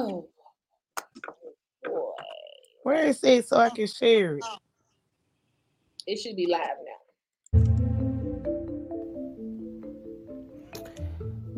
Oh 0.00 0.28
boy. 1.84 1.90
Where 2.84 3.06
is 3.06 3.22
it 3.24 3.48
so 3.48 3.56
I 3.56 3.70
can 3.70 3.86
share 3.86 4.36
it? 4.36 4.44
It 6.06 6.18
should 6.18 6.36
be 6.36 6.46
live 6.46 6.76
now. 6.84 6.98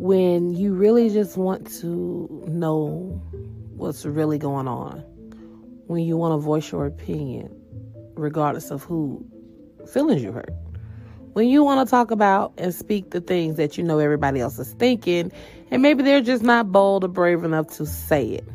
when 0.01 0.55
you 0.55 0.73
really 0.73 1.11
just 1.11 1.37
want 1.37 1.71
to 1.71 2.43
know 2.49 3.23
what's 3.77 4.07
really 4.07 4.38
going 4.38 4.67
on, 4.67 5.01
when 5.88 6.03
you 6.03 6.17
want 6.17 6.33
to 6.33 6.38
voice 6.38 6.72
your 6.72 6.87
opinion, 6.87 7.54
regardless 8.15 8.71
of 8.71 8.83
who 8.83 9.22
feelings 9.93 10.22
you 10.22 10.33
hurt, 10.33 10.49
when 11.33 11.49
you 11.49 11.62
want 11.62 11.87
to 11.87 11.90
talk 11.90 12.10
about 12.10 12.53
and 12.58 12.74
speak 12.74 13.10
the 13.10 13.21
things 13.21 13.56
that 13.56 13.78
you 13.78 13.85
know 13.85 13.99
everybody 13.99 14.40
else 14.40 14.58
is 14.58 14.72
thinking, 14.74 15.31
and 15.71 15.83
maybe 15.83 16.02
they're 16.02 16.20
just 16.20 16.42
not 16.42 16.73
bold 16.73 17.05
or 17.05 17.09
brave 17.09 17.45
enough 17.45 17.69
to 17.77 17.87
say 17.87 18.27
it. 18.27 18.48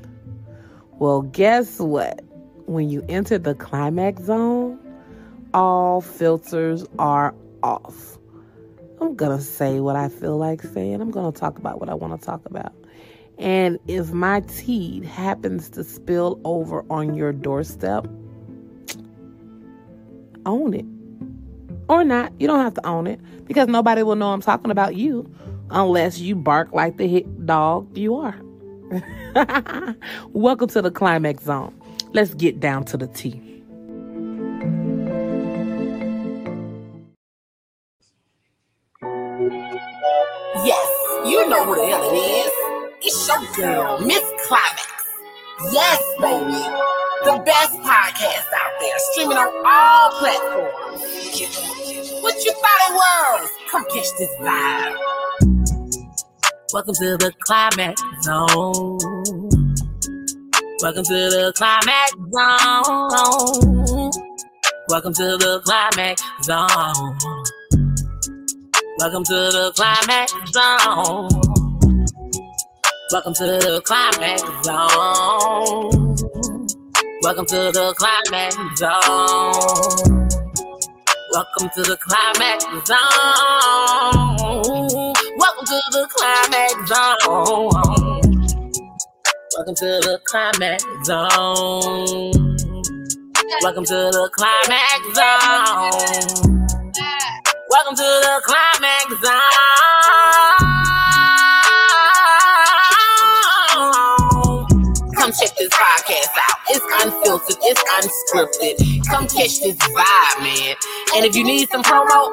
Well, 1.00 1.22
guess 1.22 1.80
what? 1.80 2.22
When 2.66 2.90
you 2.90 3.06
enter 3.08 3.38
the 3.38 3.54
climax 3.56 4.24
zone, 4.24 4.80
all 5.54 6.02
filters 6.02 6.86
are 7.00 7.34
off. 7.64 8.18
I'm 9.00 9.16
going 9.16 9.38
to 9.38 9.44
say 9.44 9.80
what 9.80 9.96
I 9.96 10.10
feel 10.10 10.38
like 10.38 10.62
saying. 10.62 11.02
I'm 11.02 11.12
going 11.12 11.32
to 11.32 11.40
talk 11.40 11.58
about 11.58 11.80
what 11.80 11.90
I 11.90 11.94
want 11.94 12.20
to 12.20 12.26
talk 12.26 12.46
about. 12.46 12.74
And 13.38 13.80
if 13.88 14.14
my 14.14 14.40
tea 14.42 15.06
happens 15.06 15.70
to 15.72 15.84
spill 15.84 16.40
over 16.46 16.86
on 16.90 17.16
your 17.16 17.34
doorstep, 17.34 18.08
own 20.46 20.74
it. 20.74 20.86
Or 21.88 22.04
not. 22.04 22.34
You 22.40 22.48
don't 22.48 22.62
have 22.62 22.74
to 22.76 22.86
own 22.86 23.08
it 23.08 23.20
because 23.46 23.68
nobody 23.68 24.04
will 24.04 24.16
know 24.16 24.30
I'm 24.30 24.42
talking 24.42 24.72
about 24.72 24.96
you 24.96 25.30
unless 25.70 26.20
you 26.20 26.36
bark 26.36 26.74
like 26.74 26.98
the 26.98 27.08
hit 27.08 27.46
dog 27.46 27.96
you 27.98 28.16
are. 28.16 28.36
Welcome 30.34 30.68
to 30.70 30.82
the 30.82 30.92
climax 30.92 31.44
zone. 31.44 31.74
Let's 32.14 32.34
get 32.34 32.60
down 32.60 32.86
to 32.86 32.98
the 32.98 33.08
tea. 33.08 33.42
Yes, 40.64 40.90
you 41.26 41.48
know 41.50 41.66
hell 41.66 42.12
it 42.12 42.16
is. 42.16 42.52
It's 43.02 43.28
your 43.28 43.38
girl, 43.56 44.00
Miss 44.00 44.24
Climax. 44.48 45.05
Yes, 45.72 46.02
baby. 46.20 46.62
The 47.24 47.42
best 47.46 47.74
podcast 47.80 48.48
out 48.56 48.74
there, 48.80 49.00
streaming 49.12 49.38
on 49.38 49.48
all 49.66 50.12
platforms. 50.20 51.02
What 52.22 52.36
you 52.44 52.52
thought 52.54 52.82
it 52.88 52.94
was? 52.94 53.50
Come 53.72 53.86
catch 53.86 54.10
this 54.20 54.30
vibe. 54.42 54.96
Welcome 56.74 56.96
to 56.96 57.18
the 57.18 57.32
Climax 57.42 58.02
Zone. 58.24 59.00
Welcome 60.82 61.06
to 61.06 61.14
the 61.14 61.54
Climax 61.56 62.12
Zone. 62.34 64.12
Welcome 64.90 65.14
to 65.14 65.38
the 65.38 65.62
Climax 65.64 66.24
Zone. 66.44 67.18
Welcome 69.00 69.26
to 69.26 69.34
the 69.34 69.74
climax 69.76 70.32
zone. 70.54 71.65
Welcome 73.16 73.34
to 73.36 73.46
the 73.46 73.80
climax 73.86 74.42
zone. 74.66 76.18
Welcome 77.22 77.46
to 77.46 77.72
the 77.72 77.94
climax 77.96 78.56
zone. 78.76 78.92
Welcome 81.32 81.70
to 81.76 81.82
the 81.84 81.96
climax 81.96 82.66
zone. 82.86 83.56
Welcome 85.40 85.66
to 85.66 85.80
the 85.96 86.04
climax 86.12 86.76
zone. 86.92 87.72
Welcome 89.56 89.76
to 89.76 89.86
the 90.04 90.20
climax 90.26 90.84
zone. 91.06 92.36
Welcome 93.62 93.86
to 93.86 94.12
the 94.12 94.30
climax 94.36 95.02
zone. 95.16 96.52
Welcome 97.70 97.96
to 97.96 98.04
the 98.04 98.42
climax 98.44 99.08
zone. 99.24 100.45
It's 107.68 107.82
unscripted. 107.98 108.76
Come 109.10 109.28
catch 109.28 109.60
this 109.60 109.76
vibe, 109.76 110.40
man. 110.42 110.76
And 111.16 111.26
if 111.26 111.36
you 111.36 111.44
need 111.44 111.68
some 111.70 111.82
promo, 111.82 112.32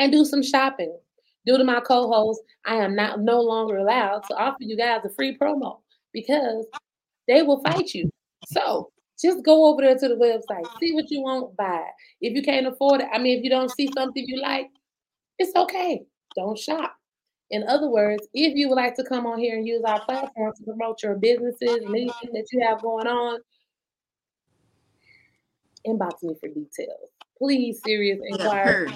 and 0.01 0.11
do 0.11 0.25
some 0.25 0.41
shopping. 0.41 0.97
Due 1.45 1.57
to 1.57 1.63
my 1.63 1.79
co-host, 1.79 2.41
I 2.65 2.75
am 2.75 2.95
not 2.95 3.21
no 3.21 3.39
longer 3.39 3.77
allowed 3.77 4.23
to 4.29 4.35
offer 4.35 4.57
you 4.59 4.75
guys 4.75 5.01
a 5.05 5.09
free 5.11 5.37
promo 5.37 5.79
because 6.11 6.65
they 7.27 7.43
will 7.43 7.61
fight 7.61 7.93
you. 7.93 8.09
So 8.47 8.91
just 9.21 9.45
go 9.45 9.67
over 9.67 9.81
there 9.81 9.97
to 9.97 10.07
the 10.07 10.15
website, 10.15 10.65
see 10.79 10.93
what 10.93 11.09
you 11.11 11.21
want, 11.21 11.55
buy. 11.55 11.85
If 12.19 12.33
you 12.33 12.41
can't 12.41 12.65
afford 12.65 13.01
it, 13.01 13.07
I 13.13 13.19
mean, 13.19 13.37
if 13.37 13.43
you 13.43 13.49
don't 13.51 13.71
see 13.71 13.89
something 13.95 14.23
you 14.27 14.41
like, 14.41 14.69
it's 15.37 15.55
okay. 15.55 16.01
Don't 16.35 16.57
shop. 16.57 16.95
In 17.51 17.67
other 17.67 17.89
words, 17.89 18.27
if 18.33 18.55
you 18.55 18.69
would 18.69 18.75
like 18.75 18.95
to 18.95 19.03
come 19.03 19.27
on 19.27 19.37
here 19.37 19.55
and 19.55 19.67
use 19.67 19.83
our 19.85 20.03
platform 20.05 20.53
to 20.57 20.63
promote 20.63 21.03
your 21.03 21.15
businesses 21.15 21.75
and 21.83 21.89
anything 21.89 22.33
that 22.33 22.47
you 22.51 22.65
have 22.65 22.81
going 22.81 23.07
on, 23.07 23.39
inbox 25.85 26.23
me 26.23 26.33
for 26.39 26.47
details. 26.47 27.09
Please, 27.37 27.81
serious 27.83 28.19
inquiries. 28.27 28.95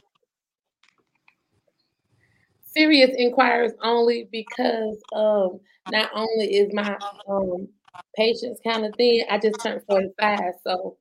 Serious 2.75 3.11
inquiries 3.17 3.73
only 3.81 4.27
because 4.31 4.97
um, 5.13 5.59
not 5.87 6.09
only 6.13 6.45
is 6.55 6.73
my 6.73 6.97
um, 7.29 7.67
patience 8.15 8.59
kind 8.65 8.85
of 8.85 8.95
thing. 8.95 9.23
I 9.29 9.37
just 9.37 9.61
turned 9.63 9.81
45, 9.87 10.39
so 10.65 10.97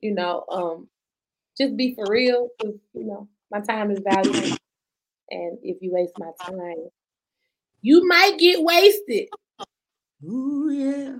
you 0.00 0.14
know, 0.14 0.44
um, 0.50 0.88
just 1.56 1.76
be 1.76 1.94
for 1.94 2.08
real 2.08 2.48
because 2.60 2.76
you 2.94 3.04
know 3.04 3.28
my 3.50 3.60
time 3.60 3.90
is 3.90 4.00
valuable, 4.04 4.56
and 5.30 5.58
if 5.62 5.78
you 5.80 5.92
waste 5.92 6.14
my 6.18 6.30
time, 6.46 6.88
you 7.82 8.06
might 8.06 8.38
get 8.38 8.62
wasted. 8.62 9.28
Ooh 10.24 10.70
yeah, 10.70 11.16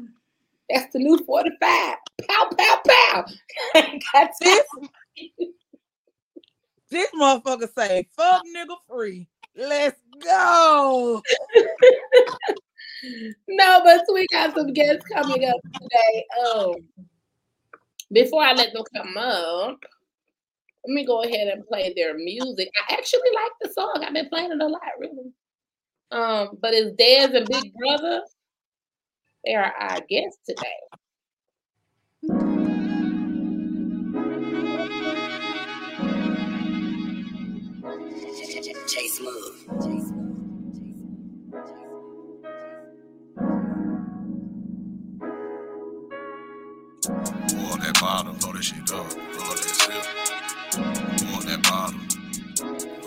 that's 0.70 0.92
the 0.92 1.00
new 1.00 1.18
45. 1.18 1.94
Pow 2.28 2.50
pow 2.56 2.80
pow. 2.86 3.24
Got 4.12 4.30
this. 4.40 4.64
this 6.90 7.10
motherfucker 7.12 7.68
say 7.76 8.08
fuck 8.16 8.42
nigga 8.54 8.76
free. 8.88 9.28
Let's 9.58 10.00
go. 10.24 11.20
no, 13.48 13.80
but 13.84 14.04
we 14.12 14.24
got 14.32 14.54
some 14.54 14.72
guests 14.72 15.04
coming 15.12 15.44
up 15.48 15.56
today. 15.74 16.24
Um, 16.46 16.74
before 18.12 18.44
I 18.44 18.52
let 18.52 18.72
them 18.72 18.84
come 18.94 19.16
up, 19.16 19.78
let 20.86 20.94
me 20.94 21.04
go 21.04 21.22
ahead 21.24 21.48
and 21.48 21.66
play 21.66 21.92
their 21.96 22.16
music. 22.16 22.70
I 22.88 22.94
actually 22.94 23.30
like 23.34 23.52
the 23.60 23.72
song. 23.72 24.04
I've 24.06 24.14
been 24.14 24.28
playing 24.28 24.52
it 24.52 24.62
a 24.62 24.66
lot, 24.66 24.80
really. 25.00 25.32
Um, 26.12 26.56
but 26.62 26.72
it's 26.72 26.94
Dez 26.96 27.36
and 27.36 27.48
Big 27.48 27.72
Brother. 27.74 28.22
They 29.44 29.56
are 29.56 29.72
our 29.80 30.00
guests 30.08 30.38
today. 30.46 30.76
Chase 38.98 39.20
Love. 39.20 39.54
that 47.78 48.00
bottom, 48.00 48.34
throw 48.40 48.52
that 48.52 48.64
shit 48.64 48.90
up, 48.90 49.14
roll 49.14 49.54
that 49.54 49.62
sip. 49.62 50.04
Pour 50.72 51.42
that 51.42 51.62
bottom, 51.62 52.08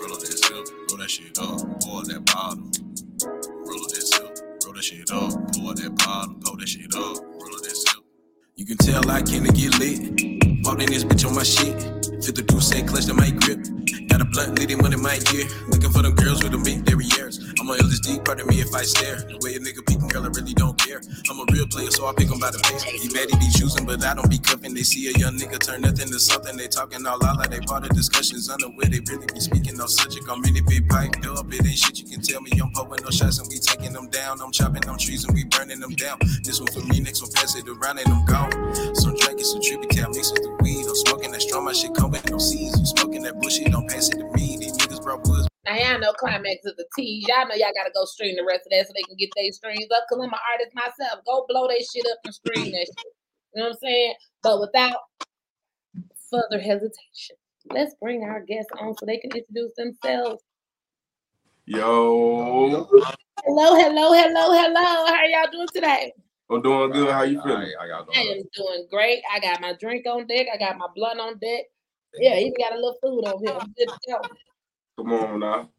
roll 0.00 0.16
that 0.16 0.26
sip, 0.26 0.66
roll 0.88 0.98
that 0.98 1.10
shit 1.10 1.38
up, 1.38 1.60
pour 1.82 2.02
that 2.04 2.24
bottom, 2.24 2.70
roll 3.66 3.86
that 3.88 4.02
sip, 4.02 4.38
roll 4.64 4.72
that 4.72 4.82
shit 4.82 5.10
up, 5.10 5.32
pour 5.52 5.74
that 5.74 5.94
bottom, 5.96 6.40
throw 6.40 6.56
that 6.56 6.68
shit 6.68 6.94
up, 6.94 7.18
roll 7.22 7.60
that 7.62 7.76
sip. 7.76 8.02
You 8.56 8.64
can 8.64 8.78
tell 8.78 9.10
I 9.10 9.20
can't 9.20 9.54
get 9.54 9.78
lit. 9.78 10.64
Walked 10.64 10.82
in 10.82 10.90
this 10.90 11.04
bitch 11.04 11.26
on 11.28 11.34
my 11.34 11.42
shit. 11.42 11.76
52 12.24 12.60
cent 12.60 12.88
clutch 12.88 13.04
to 13.06 13.14
my 13.14 13.30
grip. 13.30 13.81
Got 14.12 14.20
a 14.20 14.24
blunt 14.26 14.58
leading 14.58 14.76
money 14.76 14.96
my 14.96 15.16
year. 15.32 15.48
Looking 15.72 15.88
for 15.88 16.02
them 16.02 16.12
girls 16.12 16.42
with 16.44 16.52
them 16.52 16.62
big 16.62 16.84
derrieres. 16.84 17.40
I'm 17.58 17.70
on 17.70 17.78
LSD, 17.78 18.22
pardon 18.26 18.46
me 18.46 18.60
if 18.60 18.68
I 18.74 18.82
stare. 18.82 19.16
The 19.24 19.40
way 19.40 19.56
a 19.56 19.58
nigga 19.58 19.80
peeking, 19.88 20.08
girl, 20.08 20.24
I 20.24 20.28
really 20.28 20.52
don't 20.52 20.76
care. 20.76 21.00
I'm 21.30 21.40
a 21.40 21.46
real 21.48 21.64
player, 21.66 21.90
so 21.90 22.04
I 22.04 22.12
pick 22.12 22.28
'em 22.28 22.36
by 22.38 22.50
the 22.50 22.60
face. 22.60 22.84
He 22.84 23.08
mad 23.08 23.32
he 23.32 23.36
be 23.40 23.48
choosing, 23.56 23.86
but 23.86 24.04
I 24.04 24.12
don't 24.12 24.28
be 24.28 24.36
cuffing. 24.36 24.74
They 24.74 24.82
see 24.82 25.08
a 25.08 25.16
young 25.16 25.38
nigga 25.40 25.56
turn 25.64 25.80
nothing 25.80 26.12
to 26.12 26.20
something. 26.20 26.58
They 26.58 26.68
talking 26.68 27.06
all 27.06 27.24
out 27.24 27.38
like 27.38 27.52
they 27.56 27.60
part 27.60 27.88
of 27.88 27.96
discussions. 27.96 28.50
Unaware 28.50 28.92
they 28.92 29.00
really 29.08 29.24
be 29.32 29.40
speaking 29.40 29.78
no 29.78 29.86
subject. 29.86 30.28
I'm 30.28 30.44
in 30.44 30.52
really 30.52 30.60
big 30.60 30.90
piped 30.90 31.24
up. 31.24 31.48
It 31.48 31.64
ain't 31.64 31.78
shit 31.80 31.96
you 31.98 32.04
can 32.04 32.20
tell 32.20 32.42
me. 32.42 32.52
I'm 32.60 32.68
popping 32.72 33.00
no 33.02 33.08
shots 33.08 33.38
and 33.40 33.48
we 33.48 33.56
taking 33.64 33.94
them 33.94 34.10
down. 34.10 34.42
I'm 34.44 34.52
chopping 34.52 34.84
them 34.84 34.98
trees 34.98 35.24
and 35.24 35.32
we 35.32 35.44
burning 35.44 35.80
them 35.80 35.96
down. 35.96 36.20
This 36.44 36.60
one 36.60 36.68
for 36.68 36.84
me, 36.84 37.00
next 37.00 37.22
one 37.22 37.32
pass 37.32 37.56
it 37.56 37.64
around 37.64 37.96
and 37.96 38.12
I'm 38.12 38.26
gone. 38.28 38.52
Some 38.94 39.11
drinking, 39.42 39.62
some 39.62 39.80
trippy 39.80 39.90
cal 39.90 40.10
mixes 40.10 40.32
the 40.32 40.56
weed. 40.62 40.86
I'm 40.86 40.94
smoking 40.94 41.32
that 41.32 41.42
strong, 41.42 41.64
my 41.64 41.72
shit 41.72 41.94
come 41.94 42.10
with 42.10 42.28
no 42.30 42.38
seeds. 42.38 42.78
You 42.78 42.86
smoking 42.86 43.22
that 43.22 43.40
bullshit, 43.40 43.72
don't 43.72 43.88
pass 43.88 44.08
it 44.08 44.18
to 44.18 44.24
me. 44.32 44.56
These 44.58 44.76
niggas 44.78 45.02
brought 45.02 45.26
woods. 45.26 45.48
Now 45.64 45.76
y'all 45.76 46.00
know 46.00 46.12
climax 46.12 46.64
of 46.66 46.76
the 46.76 46.86
tease. 46.96 47.24
Y'all 47.28 47.46
know 47.46 47.54
y'all 47.54 47.72
gotta 47.74 47.92
go 47.94 48.04
stream 48.04 48.36
the 48.36 48.44
rest 48.44 48.66
of 48.66 48.70
that 48.70 48.86
so 48.86 48.92
they 48.94 49.02
can 49.02 49.16
get 49.16 49.30
their 49.36 49.52
streams 49.52 49.88
up. 49.94 50.04
Cause 50.08 50.18
I'm 50.18 50.32
an 50.32 50.38
artist 50.52 50.74
myself. 50.74 51.24
Go 51.26 51.46
blow 51.48 51.68
that 51.68 51.84
shit 51.92 52.06
up 52.10 52.18
and 52.24 52.34
stream 52.34 52.72
that 52.72 52.86
shit. 52.86 53.12
You 53.54 53.62
know 53.62 53.68
what 53.68 53.72
I'm 53.72 53.78
saying? 53.80 54.14
But 54.42 54.60
without 54.60 54.96
further 56.30 56.60
hesitation, 56.60 57.36
let's 57.70 57.94
bring 58.00 58.24
our 58.24 58.40
guests 58.40 58.70
on 58.80 58.96
so 58.96 59.06
they 59.06 59.18
can 59.18 59.30
introduce 59.30 59.72
themselves. 59.76 60.42
Yo, 61.66 62.88
Hello, 63.44 63.76
hello, 63.76 64.12
hello, 64.12 64.52
hello. 64.52 65.06
How 65.06 65.14
are 65.14 65.26
y'all 65.26 65.50
doing 65.52 65.68
today? 65.72 66.12
I'm 66.52 66.62
doing 66.62 66.90
good. 66.92 67.10
How 67.10 67.22
you 67.22 67.40
feeling? 67.42 67.72
I 67.80 67.88
got 67.88 68.08
I 68.14 68.20
am 68.20 68.42
doing 68.54 68.86
great. 68.90 69.22
I 69.32 69.40
got 69.40 69.60
my 69.60 69.74
drink 69.80 70.06
on 70.06 70.26
deck. 70.26 70.46
I 70.52 70.58
got 70.58 70.78
my 70.78 70.86
blunt 70.94 71.20
on 71.20 71.38
deck. 71.38 71.64
Yeah, 72.18 72.36
even 72.36 72.54
got 72.58 72.72
a 72.72 72.76
little 72.76 72.96
food 73.00 73.24
on 73.24 73.44
here. 73.44 73.56
I'm 73.58 73.72
good 73.76 73.88
to 73.88 73.98
go. 74.08 74.20
Come 74.98 75.12
on 75.12 75.40
now. 75.40 75.70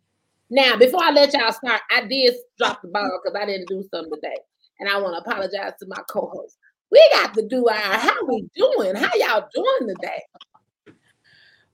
Now, 0.50 0.78
before 0.78 1.04
I 1.04 1.12
let 1.12 1.34
y'all 1.34 1.52
start, 1.52 1.82
I 1.92 2.06
did 2.06 2.36
drop 2.58 2.82
the 2.82 2.88
ball 2.88 3.22
because 3.24 3.40
I 3.40 3.46
didn't 3.46 3.70
do 3.70 3.84
something 3.94 4.12
today. 4.14 4.38
And 4.80 4.90
I 4.90 5.00
want 5.00 5.16
to 5.16 5.30
apologize 5.30 5.74
to 5.80 5.86
my 5.88 6.02
co-host. 6.10 6.58
We 6.92 7.08
got 7.12 7.34
to 7.36 7.48
do 7.48 7.68
our 7.68 7.76
how 7.76 8.26
we 8.28 8.48
doing? 8.56 8.96
How 8.96 9.10
y'all 9.16 9.48
doing 9.54 9.96
today? 9.96 10.22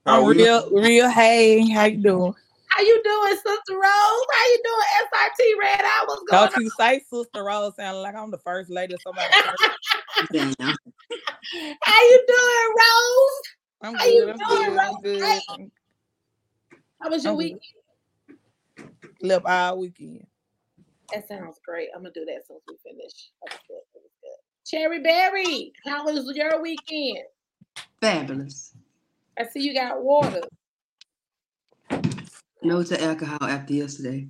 How 0.06 0.22
I'm 0.22 0.36
real, 0.36 0.70
real. 0.70 1.10
Hey, 1.10 1.68
how 1.70 1.84
you 1.84 1.98
doing? 1.98 2.34
How 2.70 2.82
you 2.82 3.02
doing, 3.04 3.34
Sister 3.34 3.74
Rose? 3.74 3.82
How 3.82 4.46
you 4.46 4.62
doing, 4.64 4.86
SRT 5.02 5.60
Red 5.60 5.80
I 5.84 6.04
was 6.06 6.22
going 6.28 6.50
Don't 6.50 6.56
you 6.56 6.70
say 6.70 7.00
Sister 7.12 7.42
Rose 7.44 7.74
sound 7.76 7.98
like 8.02 8.14
I'm 8.14 8.30
the 8.30 8.38
first 8.38 8.70
lady 8.70 8.94
of 8.94 9.00
somebody. 9.02 9.34
on? 9.34 9.56
How 11.82 12.02
you 12.02 12.24
doing, 12.28 12.74
Rose? 12.78 13.42
I'm 13.82 13.96
How 13.96 14.06
you. 14.06 14.30
I'm 14.30 14.38
doing, 14.38 14.70
good. 14.70 14.78
I'm 14.78 14.92
Rose? 14.92 15.00
good. 15.02 15.70
How 17.02 17.10
was 17.10 17.24
your 17.24 17.32
I'm 17.32 17.38
good. 17.38 17.58
week? 19.22 19.44
All 19.46 19.78
weekend. 19.78 20.26
That 21.12 21.26
sounds 21.26 21.58
great. 21.66 21.88
I'm 21.94 22.02
gonna 22.02 22.12
do 22.14 22.24
that 22.24 22.46
since 22.46 22.62
we 22.68 22.76
finish. 22.84 23.30
That 23.42 23.52
was 23.52 23.60
good. 23.66 23.80
That 23.94 24.00
was 24.00 24.12
good. 24.22 24.38
Cherry 24.64 25.02
Berry, 25.02 25.72
how 25.84 26.04
was 26.04 26.30
your 26.36 26.62
weekend? 26.62 27.24
Fabulous. 28.00 28.74
I 29.38 29.46
see 29.46 29.60
you 29.60 29.74
got 29.74 30.02
water. 30.02 30.42
No 32.62 32.82
to 32.82 33.02
alcohol 33.02 33.48
after 33.48 33.74
yesterday. 33.74 34.28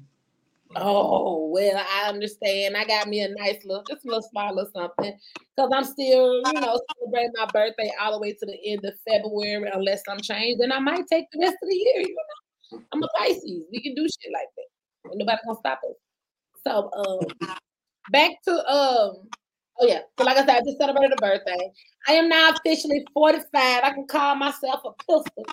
Oh 0.77 1.49
well, 1.49 1.77
I 1.77 2.09
understand. 2.09 2.77
I 2.77 2.85
got 2.85 3.09
me 3.09 3.21
a 3.21 3.29
nice 3.29 3.65
little, 3.65 3.83
just 3.89 4.05
a 4.05 4.09
little 4.09 4.23
small 4.23 4.59
or 4.59 4.69
something, 4.73 5.19
because 5.57 5.71
I'm 5.75 5.85
still, 5.85 6.43
you 6.47 6.61
know, 6.61 6.81
celebrating 6.97 7.33
my 7.35 7.47
birthday 7.47 7.91
all 8.01 8.13
the 8.13 8.21
way 8.21 8.33
to 8.33 8.47
the 8.47 8.57
end 8.65 8.85
of 8.85 8.95
February, 9.09 9.69
unless 9.73 10.03
I'm 10.09 10.21
changed. 10.21 10.61
Then 10.61 10.71
I 10.71 10.79
might 10.79 11.09
take 11.09 11.25
the 11.33 11.41
rest 11.41 11.57
of 11.61 11.69
the 11.69 11.75
year. 11.75 12.01
You 12.03 12.17
know, 12.73 12.83
I'm 12.93 13.03
a 13.03 13.09
Pisces. 13.19 13.65
We 13.73 13.83
can 13.83 13.95
do 13.95 14.03
shit 14.03 14.33
like 14.33 14.49
that. 14.57 15.17
Nobody 15.17 15.39
gonna 15.45 15.59
stop 15.59 15.81
us. 15.89 15.97
So, 16.65 16.91
um, 16.95 17.59
back 18.13 18.31
to 18.45 18.53
um, 18.53 19.29
oh 19.81 19.87
yeah. 19.87 20.03
So 20.19 20.25
like 20.25 20.37
I 20.37 20.47
said, 20.47 20.51
I 20.51 20.61
just 20.61 20.79
celebrated 20.79 21.19
a 21.19 21.21
birthday. 21.21 21.73
I 22.07 22.13
am 22.13 22.29
now 22.29 22.51
officially 22.51 23.05
45. 23.13 23.49
I 23.55 23.91
can 23.91 24.07
call 24.07 24.37
myself 24.37 24.83
a 24.85 24.93
pistol. 25.03 25.47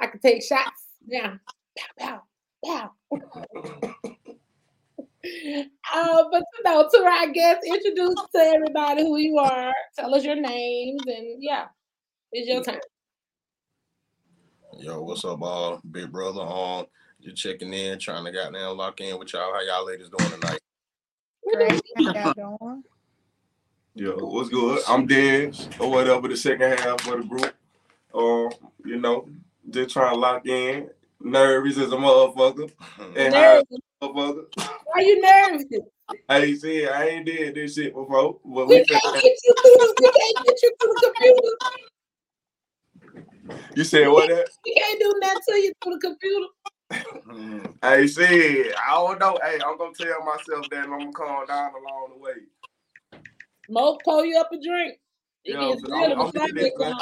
I 0.00 0.06
can 0.06 0.20
take 0.20 0.42
shots 0.42 0.84
now. 1.06 1.38
Pow, 1.98 2.22
pow, 2.64 2.90
pow. 3.12 3.20
uh, 5.94 6.24
but 6.30 6.42
you 6.42 6.62
know, 6.64 6.88
to 6.92 7.04
our 7.04 7.28
guests, 7.28 7.66
introduce 7.66 8.14
to 8.34 8.38
everybody 8.38 9.02
who 9.02 9.16
you 9.18 9.38
are. 9.38 9.72
Tell 9.96 10.14
us 10.14 10.24
your 10.24 10.36
names, 10.36 11.02
and 11.06 11.42
yeah, 11.42 11.66
it's 12.32 12.48
your 12.48 12.62
time. 12.62 12.80
Yo, 14.78 15.02
what's 15.02 15.24
up, 15.24 15.40
all? 15.42 15.80
Big 15.90 16.10
brother 16.10 16.40
on. 16.40 16.86
Just 17.22 17.36
checking 17.36 17.72
in, 17.72 17.98
trying 17.98 18.24
to 18.24 18.32
goddamn 18.32 18.76
lock 18.76 19.00
in 19.00 19.18
with 19.18 19.32
y'all. 19.32 19.52
How 19.52 19.60
y'all 19.62 19.86
ladies 19.86 20.10
doing 20.10 20.30
tonight? 20.30 20.60
Great. 21.54 21.80
How 21.96 22.34
y'all 22.34 22.58
doing? 22.58 22.84
Yo, 23.94 24.16
what's 24.16 24.50
good? 24.50 24.82
I'm 24.88 25.06
Dez 25.06 25.80
or 25.80 25.88
whatever 25.90 26.26
the 26.26 26.36
second 26.36 26.72
half 26.80 27.06
of 27.06 27.22
the 27.22 27.24
group. 27.28 27.54
Uh, 28.12 28.50
you 28.84 29.00
know, 29.00 29.28
just 29.70 29.90
trying 29.90 30.14
to 30.14 30.18
lock 30.20 30.46
in. 30.46 30.88
Nervous 31.20 31.78
as 31.78 31.92
a 31.92 31.96
motherfucker. 31.96 32.70
And 33.16 33.34
high 33.34 33.56
as 33.58 33.64
Nervous. 33.70 33.78
a 34.02 34.08
motherfucker. 34.08 34.68
Why 34.86 35.00
you 35.00 35.20
nervous? 35.20 35.64
I 36.28 36.38
ain't 36.44 36.60
said 36.60 36.88
I 36.90 37.08
ain't 37.08 37.26
did 37.26 37.54
this 37.54 37.74
shit 37.76 37.94
before, 37.94 38.38
but 38.44 38.68
We 38.68 38.76
we 38.76 38.84
can't 38.84 39.02
finna- 39.02 39.22
get 39.22 39.36
you 39.44 39.54
through 39.62 39.94
we 40.00 40.10
can't 40.12 40.46
get 40.46 40.62
you 40.62 40.70
through 40.80 40.94
the 40.94 41.12
computer. 41.16 41.56
you 43.74 43.84
said 43.84 44.08
what 44.08 44.28
that? 44.28 44.48
We 44.66 44.74
can't 44.74 45.00
do 45.00 45.14
nothing 45.20 45.40
to 45.48 45.54
you 45.56 45.72
through 45.82 45.94
the 45.94 46.00
computer. 46.08 46.46
Mm, 47.26 47.74
I 47.82 47.96
ain't 47.96 48.10
said 48.10 48.74
I 48.86 48.94
don't 48.94 49.18
know. 49.18 49.38
Hey, 49.42 49.58
I'm 49.66 49.78
gonna 49.78 49.94
tell 49.94 50.22
myself 50.24 50.68
that 50.70 50.84
I'm 50.84 50.90
gonna 50.90 51.12
calm 51.12 51.46
down 51.46 51.70
along 51.72 52.10
the 52.14 52.18
way. 52.22 53.20
Smoke, 53.66 54.02
pour 54.04 54.26
you 54.26 54.38
up 54.38 54.50
a 54.52 54.60
drink. 54.60 54.98
It 55.44 55.54
Yo, 55.54 55.70
gets 55.70 55.82
but 55.82 55.90
real 55.92 56.00
I'm- 56.02 56.12
in 56.12 56.18
the 56.54 56.72
I'm 56.84 56.94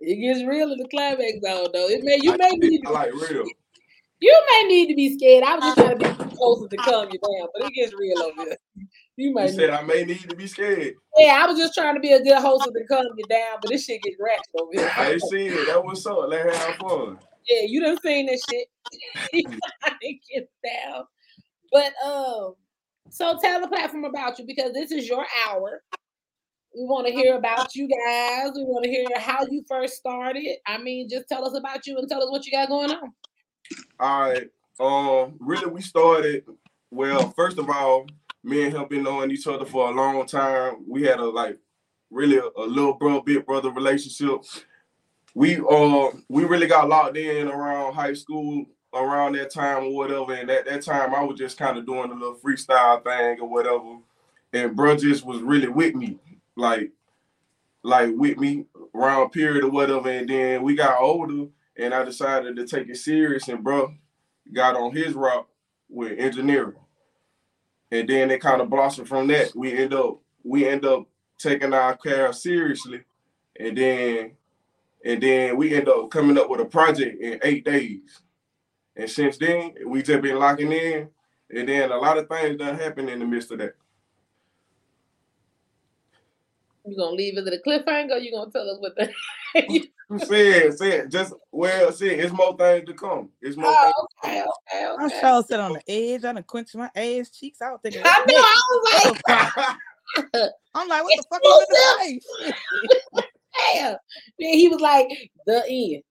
It 0.00 0.16
gets 0.16 0.44
real 0.46 0.72
in 0.72 0.78
the 0.78 0.88
climax 0.88 1.40
zone, 1.44 1.68
though. 1.72 1.88
It 1.88 2.02
may 2.04 2.18
you 2.22 2.36
may 2.36 2.50
need 2.52 2.80
I 2.86 2.90
like 2.90 3.12
real. 3.12 3.44
you 4.20 4.42
may 4.50 4.62
need 4.68 4.88
to 4.88 4.94
be 4.94 5.16
scared. 5.16 5.44
I 5.44 5.56
was 5.56 5.64
just 5.64 5.76
trying 5.76 5.98
to 5.98 6.14
be 6.14 6.36
closer 6.36 6.68
to 6.68 6.76
calm 6.78 7.08
you 7.12 7.18
down, 7.18 7.48
but 7.52 7.66
it 7.66 7.74
gets 7.74 7.92
real 7.94 8.22
over 8.22 8.34
here. 8.36 8.56
You 9.16 9.28
You 9.28 9.34
might 9.34 9.50
said 9.50 9.70
I 9.70 9.82
may 9.82 10.04
need 10.04 10.20
to 10.28 10.34
be 10.34 10.46
scared. 10.46 10.94
yeah. 11.18 11.42
I 11.42 11.46
was 11.46 11.58
just 11.58 11.74
trying 11.74 11.94
to 11.94 12.00
be 12.00 12.12
a 12.12 12.22
good 12.22 12.38
host 12.38 12.64
to 12.64 12.84
calm 12.86 13.06
you 13.16 13.24
down, 13.26 13.58
but 13.60 13.70
this 13.70 13.84
shit 13.84 14.02
gets 14.02 14.16
ratchet 14.18 14.44
over 14.54 14.70
here. 14.72 14.90
I 14.96 15.12
ain't 15.12 15.22
it. 15.32 15.66
that 15.66 15.84
was 15.84 16.02
so. 16.02 16.20
Let's 16.20 16.56
have 16.56 16.76
fun. 16.76 17.18
Yeah, 17.46 17.62
you 17.66 17.80
done 17.82 18.00
seen 18.00 18.26
this 18.26 18.42
shit. 18.48 18.66
Get 20.32 20.48
down. 20.64 21.04
But 21.70 21.92
um, 22.04 22.54
so 23.10 23.38
tell 23.42 23.60
the 23.60 23.68
platform 23.68 24.04
about 24.04 24.38
you 24.38 24.46
because 24.46 24.72
this 24.72 24.92
is 24.92 25.08
your 25.08 25.26
hour. 25.46 25.82
We 26.74 26.84
want 26.84 27.06
to 27.06 27.12
hear 27.12 27.36
about 27.36 27.74
you 27.74 27.88
guys. 27.88 28.52
We 28.54 28.64
want 28.64 28.84
to 28.84 28.90
hear 28.90 29.06
how 29.16 29.44
you 29.50 29.64
first 29.68 29.94
started. 29.94 30.58
I 30.66 30.78
mean, 30.78 31.08
just 31.08 31.28
tell 31.28 31.44
us 31.44 31.56
about 31.56 31.86
you 31.86 31.98
and 31.98 32.08
tell 32.08 32.22
us 32.22 32.30
what 32.30 32.46
you 32.46 32.52
got 32.52 32.68
going 32.68 32.92
on. 32.92 33.12
All 33.98 34.20
right. 34.20 34.48
Um, 34.78 35.36
really, 35.40 35.66
we 35.66 35.82
started. 35.82 36.44
Well, 36.90 37.30
first 37.36 37.58
of 37.58 37.68
all, 37.68 38.06
me 38.42 38.64
and 38.64 38.72
him 38.72 38.86
been 38.88 39.02
knowing 39.02 39.30
each 39.30 39.46
other 39.46 39.64
for 39.64 39.88
a 39.88 39.92
long 39.92 40.26
time. 40.26 40.84
We 40.88 41.02
had 41.02 41.18
a 41.18 41.24
like 41.24 41.58
really 42.10 42.38
a, 42.38 42.48
a 42.56 42.66
little 42.66 42.94
bro, 42.94 43.20
big 43.20 43.44
brother 43.46 43.70
relationship. 43.70 44.44
We 45.34 45.58
uh 45.58 46.08
we 46.28 46.44
really 46.44 46.66
got 46.66 46.88
locked 46.88 47.16
in 47.16 47.48
around 47.48 47.94
high 47.94 48.14
school 48.14 48.66
around 48.94 49.36
that 49.36 49.52
time 49.52 49.84
or 49.84 49.94
whatever. 49.94 50.32
And 50.32 50.50
at 50.50 50.66
that 50.66 50.82
time, 50.82 51.14
I 51.14 51.22
was 51.22 51.38
just 51.38 51.58
kind 51.58 51.78
of 51.78 51.86
doing 51.86 52.10
a 52.10 52.14
little 52.14 52.36
freestyle 52.36 53.02
thing 53.04 53.40
or 53.40 53.48
whatever. 53.48 53.98
And 54.52 54.74
bro 54.74 54.96
just 54.96 55.24
was 55.24 55.42
really 55.42 55.68
with 55.68 55.94
me, 55.94 56.18
like 56.56 56.90
like 57.82 58.10
with 58.14 58.38
me 58.38 58.66
around 58.94 59.30
period 59.30 59.64
or 59.64 59.70
whatever. 59.70 60.10
And 60.10 60.28
then 60.28 60.62
we 60.62 60.74
got 60.74 61.00
older 61.00 61.46
and 61.76 61.94
I 61.94 62.04
decided 62.04 62.56
to 62.56 62.66
take 62.66 62.88
it 62.88 62.96
serious. 62.96 63.48
And 63.48 63.64
bro 63.64 63.94
got 64.52 64.76
on 64.76 64.94
his 64.94 65.14
route 65.14 65.48
with 65.88 66.18
engineering, 66.18 66.76
and 67.90 68.08
then 68.08 68.30
it 68.30 68.40
kind 68.40 68.60
of 68.60 68.70
blossomed 68.70 69.08
from 69.08 69.26
that. 69.28 69.54
We 69.54 69.76
end 69.76 69.94
up 69.94 70.20
we 70.44 70.66
end 70.68 70.84
up 70.84 71.06
taking 71.38 71.74
our 71.74 71.96
care 71.96 72.32
seriously, 72.32 73.02
and 73.58 73.76
then 73.76 74.32
and 75.04 75.22
then 75.22 75.56
we 75.56 75.74
end 75.74 75.88
up 75.88 76.10
coming 76.10 76.38
up 76.38 76.50
with 76.50 76.60
a 76.60 76.64
project 76.64 77.20
in 77.22 77.40
eight 77.42 77.64
days. 77.64 78.22
And 78.96 79.08
since 79.08 79.38
then, 79.38 79.74
we 79.86 80.02
just 80.02 80.20
been 80.20 80.38
locking 80.38 80.72
in, 80.72 81.08
and 81.50 81.68
then 81.68 81.90
a 81.90 81.96
lot 81.96 82.18
of 82.18 82.28
things 82.28 82.58
done 82.58 82.78
happened 82.78 83.08
in 83.08 83.18
the 83.18 83.24
midst 83.24 83.50
of 83.52 83.58
that. 83.58 83.74
You 86.86 86.96
gonna 86.96 87.16
leave 87.16 87.36
it 87.36 87.46
at 87.46 87.52
a 87.52 87.60
cliffhanger? 87.66 88.22
You 88.22 88.32
gonna 88.32 88.50
tell 88.50 88.68
us 88.68 88.78
what 88.80 88.96
the? 88.96 89.12
You 90.10 90.18
said, 90.18 90.76
said, 90.76 91.10
just 91.10 91.34
well, 91.52 91.92
said, 91.92 92.18
it's 92.18 92.32
more 92.32 92.56
things 92.56 92.86
to 92.86 92.94
come. 92.94 93.28
It's 93.40 93.56
more 93.56 93.68
oh, 93.68 94.06
things. 94.22 94.34
okay, 94.34 94.42
okay, 94.42 94.84
I 94.84 95.04
okay. 95.04 95.20
sure 95.20 95.42
sit 95.44 95.60
on 95.60 95.74
the 95.74 95.82
edge. 95.86 96.24
I 96.24 96.32
done 96.32 96.42
quenched 96.42 96.74
my 96.74 96.90
ass 96.96 97.30
cheeks. 97.30 97.62
I 97.62 97.70
was 97.70 97.78
thinking, 97.80 98.02
I 98.04 98.24
know. 98.26 98.34
I 98.36 99.06
was 99.06 99.76
like, 100.34 100.50
I'm 100.74 100.88
like, 100.88 101.04
what 101.04 101.16
the 101.16 101.24
fuck 101.30 101.42
is 101.44 101.66
in 101.68 101.68
the 101.70 103.22
face? 103.22 103.24
damn. 103.72 103.96
Then 104.38 104.54
he 104.54 104.68
was 104.68 104.80
like, 104.80 105.08
the 105.46 105.62
end. 105.68 106.02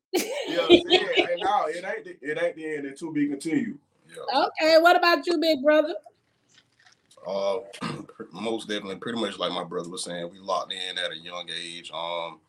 Yeah, 0.47 0.65
yeah, 0.69 1.25
and 1.31 1.41
no, 1.41 1.65
it 1.67 1.85
ain't 1.85 2.05
the, 2.05 2.17
it 2.21 2.41
ain't 2.41 2.55
the 2.55 2.75
end. 2.75 2.85
It 2.85 2.97
to 2.99 3.11
be 3.11 3.27
continued. 3.27 3.77
Yeah. 4.07 4.45
Okay, 4.45 4.77
what 4.79 4.95
about 4.95 5.25
you, 5.27 5.38
big 5.39 5.61
brother? 5.61 5.93
Uh, 7.27 7.59
most 8.31 8.67
definitely, 8.67 8.97
pretty 8.97 9.19
much 9.19 9.38
like 9.38 9.51
my 9.51 9.63
brother 9.63 9.89
was 9.89 10.03
saying, 10.03 10.29
we 10.31 10.39
locked 10.39 10.73
in 10.73 10.97
at 10.97 11.11
a 11.11 11.17
young 11.17 11.47
age. 11.49 11.91
Um, 11.93 12.39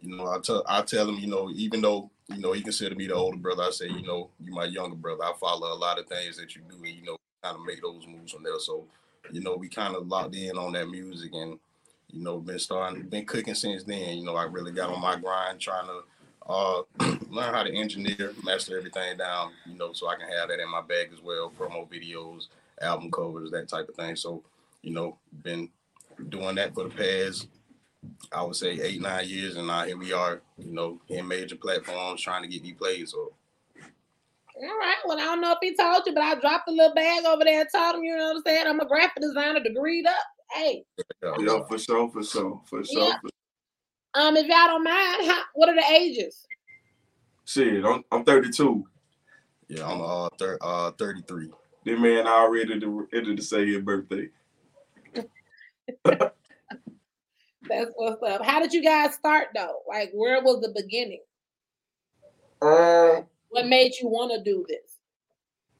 you 0.00 0.16
know, 0.16 0.28
I 0.28 0.38
tell 0.40 0.62
I 0.66 0.82
tell 0.82 1.08
him, 1.08 1.16
you 1.16 1.26
know, 1.26 1.50
even 1.50 1.80
though 1.80 2.10
you 2.28 2.38
know 2.38 2.52
he 2.52 2.62
consider 2.62 2.94
me 2.94 3.06
the 3.06 3.14
older 3.14 3.36
brother, 3.36 3.64
I 3.64 3.70
say, 3.70 3.88
you 3.88 4.02
know, 4.02 4.30
you 4.40 4.52
my 4.52 4.64
younger 4.64 4.96
brother. 4.96 5.24
I 5.24 5.32
follow 5.40 5.72
a 5.72 5.74
lot 5.74 5.98
of 5.98 6.06
things 6.06 6.36
that 6.36 6.54
you 6.54 6.62
do, 6.68 6.76
and 6.76 6.86
you 6.86 7.02
know, 7.02 7.16
kind 7.42 7.56
of 7.56 7.64
make 7.64 7.82
those 7.82 8.06
moves 8.06 8.32
from 8.32 8.42
there. 8.42 8.58
So, 8.58 8.84
you 9.32 9.40
know, 9.40 9.56
we 9.56 9.68
kind 9.68 9.94
of 9.96 10.06
locked 10.06 10.34
in 10.34 10.56
on 10.56 10.72
that 10.72 10.88
music, 10.88 11.32
and 11.32 11.58
you 12.10 12.22
know, 12.22 12.38
been 12.38 12.58
starting, 12.58 13.02
been 13.02 13.26
cooking 13.26 13.54
since 13.54 13.84
then. 13.84 14.18
You 14.18 14.24
know, 14.24 14.36
I 14.36 14.44
really 14.44 14.72
got 14.72 14.90
on 14.90 15.00
my 15.00 15.16
grind 15.16 15.60
trying 15.60 15.86
to 15.86 16.02
uh 16.48 16.82
learn 17.28 17.54
how 17.54 17.62
to 17.62 17.74
engineer, 17.74 18.32
master 18.44 18.78
everything 18.78 19.16
down, 19.16 19.50
you 19.66 19.76
know, 19.76 19.92
so 19.92 20.08
I 20.08 20.16
can 20.16 20.28
have 20.28 20.48
that 20.48 20.60
in 20.60 20.70
my 20.70 20.80
bag 20.80 21.10
as 21.12 21.22
well, 21.22 21.52
promo 21.58 21.88
videos, 21.88 22.48
album 22.80 23.10
covers, 23.10 23.50
that 23.50 23.68
type 23.68 23.88
of 23.88 23.94
thing. 23.94 24.16
So, 24.16 24.42
you 24.82 24.92
know, 24.92 25.18
been 25.42 25.70
doing 26.28 26.56
that 26.56 26.74
for 26.74 26.84
the 26.84 26.90
past, 26.90 27.48
I 28.32 28.42
would 28.42 28.56
say 28.56 28.78
eight, 28.80 29.00
nine 29.00 29.28
years, 29.28 29.56
and 29.56 29.66
now 29.66 29.84
here 29.84 29.96
we 29.96 30.12
are, 30.12 30.40
you 30.58 30.72
know, 30.72 31.00
in 31.08 31.26
major 31.26 31.56
platforms 31.56 32.20
trying 32.20 32.42
to 32.42 32.48
get 32.48 32.62
me 32.62 32.72
plays. 32.72 33.10
So 33.12 33.32
All 34.56 34.78
right. 34.78 34.96
Well, 35.04 35.18
I 35.18 35.24
don't 35.24 35.40
know 35.40 35.52
if 35.52 35.58
he 35.60 35.76
told 35.76 36.02
you, 36.06 36.14
but 36.14 36.22
I 36.22 36.34
dropped 36.40 36.68
a 36.68 36.72
little 36.72 36.94
bag 36.94 37.24
over 37.24 37.44
there 37.44 37.60
and 37.60 37.68
told 37.74 37.96
him, 37.96 38.04
you 38.04 38.16
know 38.16 38.28
what 38.28 38.36
I'm 38.36 38.42
saying? 38.46 38.66
I'm 38.66 38.80
a 38.80 38.86
graphic 38.86 39.22
designer, 39.22 39.60
degreed 39.60 40.06
up. 40.06 40.14
Hey, 40.52 40.84
yeah, 41.22 41.32
Yeah, 41.40 41.58
for 41.68 41.78
sure, 41.78 42.08
for 42.10 42.22
sure, 42.22 42.60
for 42.66 42.84
sure. 42.84 43.02
Yeah. 43.02 43.18
um, 44.14 44.36
if 44.36 44.46
y'all 44.46 44.66
don't 44.68 44.84
mind, 44.84 45.26
how, 45.26 45.42
what 45.54 45.68
are 45.68 45.74
the 45.74 45.84
ages? 45.90 46.46
Shit, 47.44 47.84
I'm, 47.84 48.02
I'm 48.10 48.24
32. 48.24 48.84
yeah, 49.68 49.86
I'm 49.86 50.00
uh, 50.00 50.28
thir- 50.38 50.58
uh 50.60 50.92
33. 50.92 51.50
This 51.86 52.00
man 52.00 52.26
already 52.26 52.80
to, 52.80 53.06
ready 53.12 53.36
to 53.36 53.42
say 53.42 53.64
his 53.64 53.80
birthday. 53.80 54.28
That's 56.04 56.32
what's 57.94 58.20
up. 58.24 58.44
How 58.44 58.60
did 58.60 58.72
you 58.72 58.82
guys 58.82 59.14
start 59.14 59.50
though? 59.54 59.82
Like, 59.88 60.10
where 60.12 60.42
was 60.42 60.60
the 60.62 60.72
beginning? 60.74 61.20
Um, 62.60 63.26
What 63.50 63.68
made 63.68 63.92
you 64.02 64.08
want 64.08 64.32
to 64.32 64.42
do 64.42 64.66
this? 64.68 64.96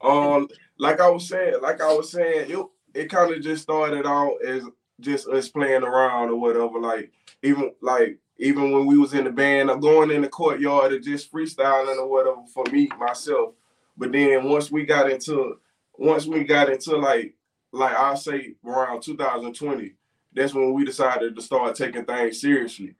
um, 0.00 0.48
like 0.78 1.00
I 1.00 1.10
was 1.10 1.28
saying, 1.28 1.54
like 1.60 1.80
I 1.80 1.92
was 1.92 2.12
saying, 2.12 2.52
it 2.52 2.66
it 2.94 3.10
kind 3.10 3.34
of 3.34 3.42
just 3.42 3.64
started 3.64 4.06
out 4.06 4.36
as 4.46 4.62
just 5.00 5.26
us 5.26 5.48
playing 5.48 5.82
around 5.82 6.28
or 6.28 6.36
whatever. 6.36 6.78
Like 6.78 7.10
even 7.42 7.72
like 7.82 8.20
even 8.38 8.70
when 8.70 8.86
we 8.86 8.96
was 8.96 9.12
in 9.12 9.25
the 9.25 9.32
band, 9.32 9.70
or 9.70 9.76
going 9.76 10.12
in 10.12 10.22
the 10.22 10.28
courtyard 10.28 10.92
and 10.92 11.02
just 11.02 11.32
freestyling 11.32 11.96
or 11.98 12.08
whatever 12.08 12.42
for 12.54 12.64
me 12.70 12.88
myself. 12.96 13.54
But 13.96 14.12
then 14.12 14.44
once 14.44 14.70
we 14.70 14.86
got 14.86 15.10
into 15.10 15.58
once 15.99 16.26
we 16.26 16.45
got 16.45 16.71
into 16.71 16.97
like 16.97 17.35
like 17.73 17.97
I 17.97 18.15
say 18.15 18.55
around 18.65 19.03
2020, 19.03 19.93
that's 20.33 20.55
when 20.55 20.73
we 20.73 20.85
decided 20.85 21.35
to 21.35 21.43
start 21.43 21.75
taking 21.76 22.05
things 22.05 22.41
seriously. 22.41 22.95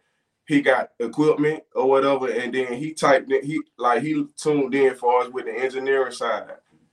He 0.47 0.61
got 0.61 0.91
equipment 1.00 1.65
or 1.75 1.88
whatever, 1.88 2.31
and 2.31 2.55
then 2.55 2.75
he 2.75 2.93
typed 2.93 3.31
it. 3.33 3.45
He 3.45 3.61
like 3.79 4.03
he 4.03 4.26
tuned 4.37 4.75
in 4.75 4.95
for 4.95 5.23
us 5.23 5.29
with 5.29 5.47
the 5.47 5.53
engineering 5.53 6.12
side, 6.12 6.50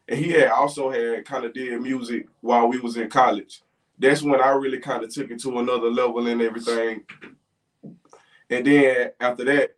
and 0.07 0.19
he 0.19 0.31
had 0.31 0.49
also 0.49 0.89
had 0.89 1.25
kind 1.25 1.45
of 1.45 1.53
did 1.53 1.79
music 1.81 2.25
while 2.41 2.67
we 2.67 2.79
was 2.79 2.97
in 2.97 3.09
college. 3.09 3.61
That's 3.99 4.23
when 4.23 4.41
I 4.41 4.49
really 4.49 4.79
kind 4.79 5.03
of 5.03 5.13
took 5.13 5.29
it 5.29 5.39
to 5.41 5.59
another 5.59 5.89
level 5.89 6.27
and 6.27 6.41
everything. 6.41 7.03
And 8.49 8.65
then 8.65 9.11
after 9.19 9.43
that, 9.45 9.75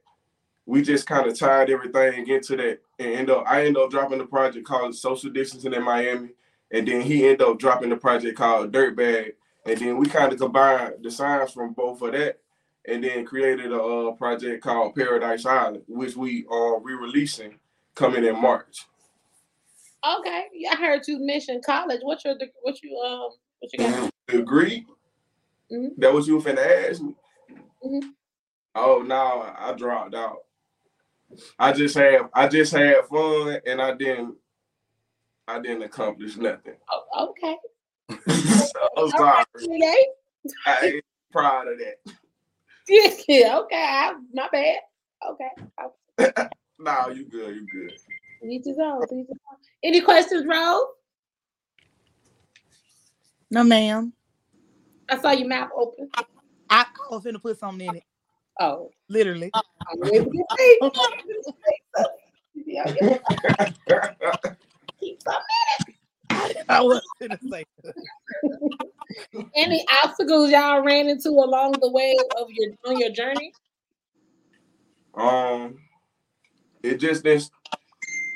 we 0.65 0.81
just 0.81 1.05
kind 1.05 1.27
of 1.27 1.37
tied 1.37 1.69
everything 1.69 2.27
into 2.27 2.55
that, 2.57 2.79
and 2.99 3.09
end 3.09 3.29
up 3.29 3.45
I 3.47 3.65
ended 3.65 3.81
up 3.83 3.91
dropping 3.91 4.17
the 4.17 4.25
project 4.25 4.65
called 4.65 4.95
Social 4.95 5.29
Distancing 5.29 5.73
in 5.73 5.83
Miami, 5.83 6.29
and 6.71 6.87
then 6.87 7.01
he 7.01 7.23
ended 7.23 7.43
up 7.43 7.59
dropping 7.59 7.89
the 7.89 7.97
project 7.97 8.37
called 8.37 8.71
Dirtbag, 8.71 9.33
and 9.65 9.79
then 9.79 9.97
we 9.97 10.07
kind 10.07 10.33
of 10.33 10.39
combined 10.39 10.95
the 11.01 11.11
signs 11.11 11.51
from 11.51 11.73
both 11.73 12.01
of 12.01 12.13
that, 12.13 12.39
and 12.87 13.03
then 13.03 13.25
created 13.25 13.71
a 13.71 13.81
uh, 13.81 14.11
project 14.13 14.63
called 14.63 14.95
Paradise 14.95 15.45
Island, 15.45 15.83
which 15.87 16.15
we 16.15 16.45
are 16.49 16.79
re-releasing 16.79 17.59
coming 17.93 18.25
in 18.25 18.39
March. 18.41 18.85
Okay, 20.19 20.45
yeah, 20.53 20.73
I 20.73 20.75
heard 20.75 21.01
you 21.07 21.19
mention 21.19 21.61
college. 21.65 22.01
What's 22.03 22.25
your 22.25 22.35
what 22.61 22.81
you 22.83 22.97
um 22.97 23.29
what 23.59 23.73
you 23.73 23.79
got? 23.79 24.11
Agree? 24.29 24.85
Mhm. 25.71 25.91
That 25.97 26.13
was 26.13 26.27
you 26.27 26.39
finna 26.39 26.89
ask 26.89 27.01
me? 27.01 27.15
Mhm. 27.83 28.13
Oh 28.75 29.03
no, 29.05 29.53
I 29.57 29.73
dropped 29.73 30.13
out. 30.13 30.44
I 31.59 31.71
just 31.71 31.95
had 31.95 32.21
I 32.33 32.47
just 32.47 32.73
had 32.73 33.05
fun 33.05 33.59
and 33.65 33.81
I 33.81 33.95
didn't 33.95 34.35
I 35.47 35.59
didn't 35.59 35.83
accomplish 35.83 36.37
nothing. 36.37 36.75
Oh, 36.91 37.29
okay. 37.29 37.55
so, 38.27 38.89
I'm 38.97 39.09
sorry. 39.09 39.45
right, 39.69 40.05
I 40.65 40.85
ain't 40.85 41.05
proud 41.31 41.67
of 41.67 41.79
that. 41.79 42.13
Yeah, 43.27 43.57
okay. 43.59 43.75
I, 43.75 44.13
my 44.33 44.47
bad. 44.51 44.77
Okay. 45.27 46.49
No, 46.77 47.07
you 47.07 47.25
good, 47.25 47.55
you 47.55 47.65
good. 47.71 47.93
Each 48.51 48.65
his 48.65 48.77
own. 48.77 49.01
Each 49.03 49.27
his 49.27 49.29
own. 49.29 49.57
Any 49.81 50.01
questions, 50.01 50.45
Rose? 50.45 50.83
No, 53.49 53.63
ma'am. 53.63 54.11
I 55.09 55.19
saw 55.19 55.31
your 55.31 55.47
mouth 55.47 55.69
open. 55.75 56.09
I, 56.13 56.23
I 56.69 56.85
was 57.09 57.23
finna 57.23 57.41
put 57.41 57.57
something 57.57 57.87
in 57.87 57.95
it. 57.95 58.03
Oh, 58.59 58.89
Literally. 59.09 59.51
I'm 59.53 60.01
ready 60.01 60.25
to 60.25 60.45
say. 60.57 62.05
Yeah, 62.65 62.95
yeah. 63.01 63.17
Keep 64.99 65.21
something. 65.21 66.63
I 66.69 66.81
was 66.81 67.01
finna 67.21 67.37
say. 67.49 67.65
Any 69.55 69.85
obstacles 70.03 70.49
y'all 70.49 70.81
ran 70.81 71.07
into 71.07 71.29
along 71.29 71.73
the 71.81 71.91
way 71.91 72.15
of 72.39 72.47
your 72.49 72.73
on 72.85 72.99
your 72.99 73.11
journey? 73.11 73.53
Um, 75.13 75.77
it 76.83 76.97
just 76.97 77.23
this. 77.23 77.49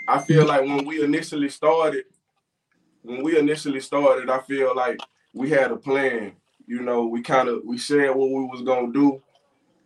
I 0.08 0.20
feel 0.20 0.46
like 0.46 0.62
when 0.62 0.86
we 0.86 1.04
initially 1.04 1.50
started, 1.50 2.06
when 3.02 3.24
we 3.24 3.38
initially 3.38 3.80
started, 3.80 4.30
I 4.30 4.40
feel 4.40 4.76
like 4.76 5.00
we 5.34 5.50
had 5.50 5.72
a 5.72 5.78
plan. 5.78 6.34
You 6.68 6.82
know, 6.82 7.06
we 7.06 7.22
kind 7.22 7.50
of 7.50 7.62
we 7.66 7.78
said 7.78 8.10
what 8.10 8.30
we 8.30 8.46
was 8.46 8.62
gonna 8.62 8.94
do. 8.94 9.22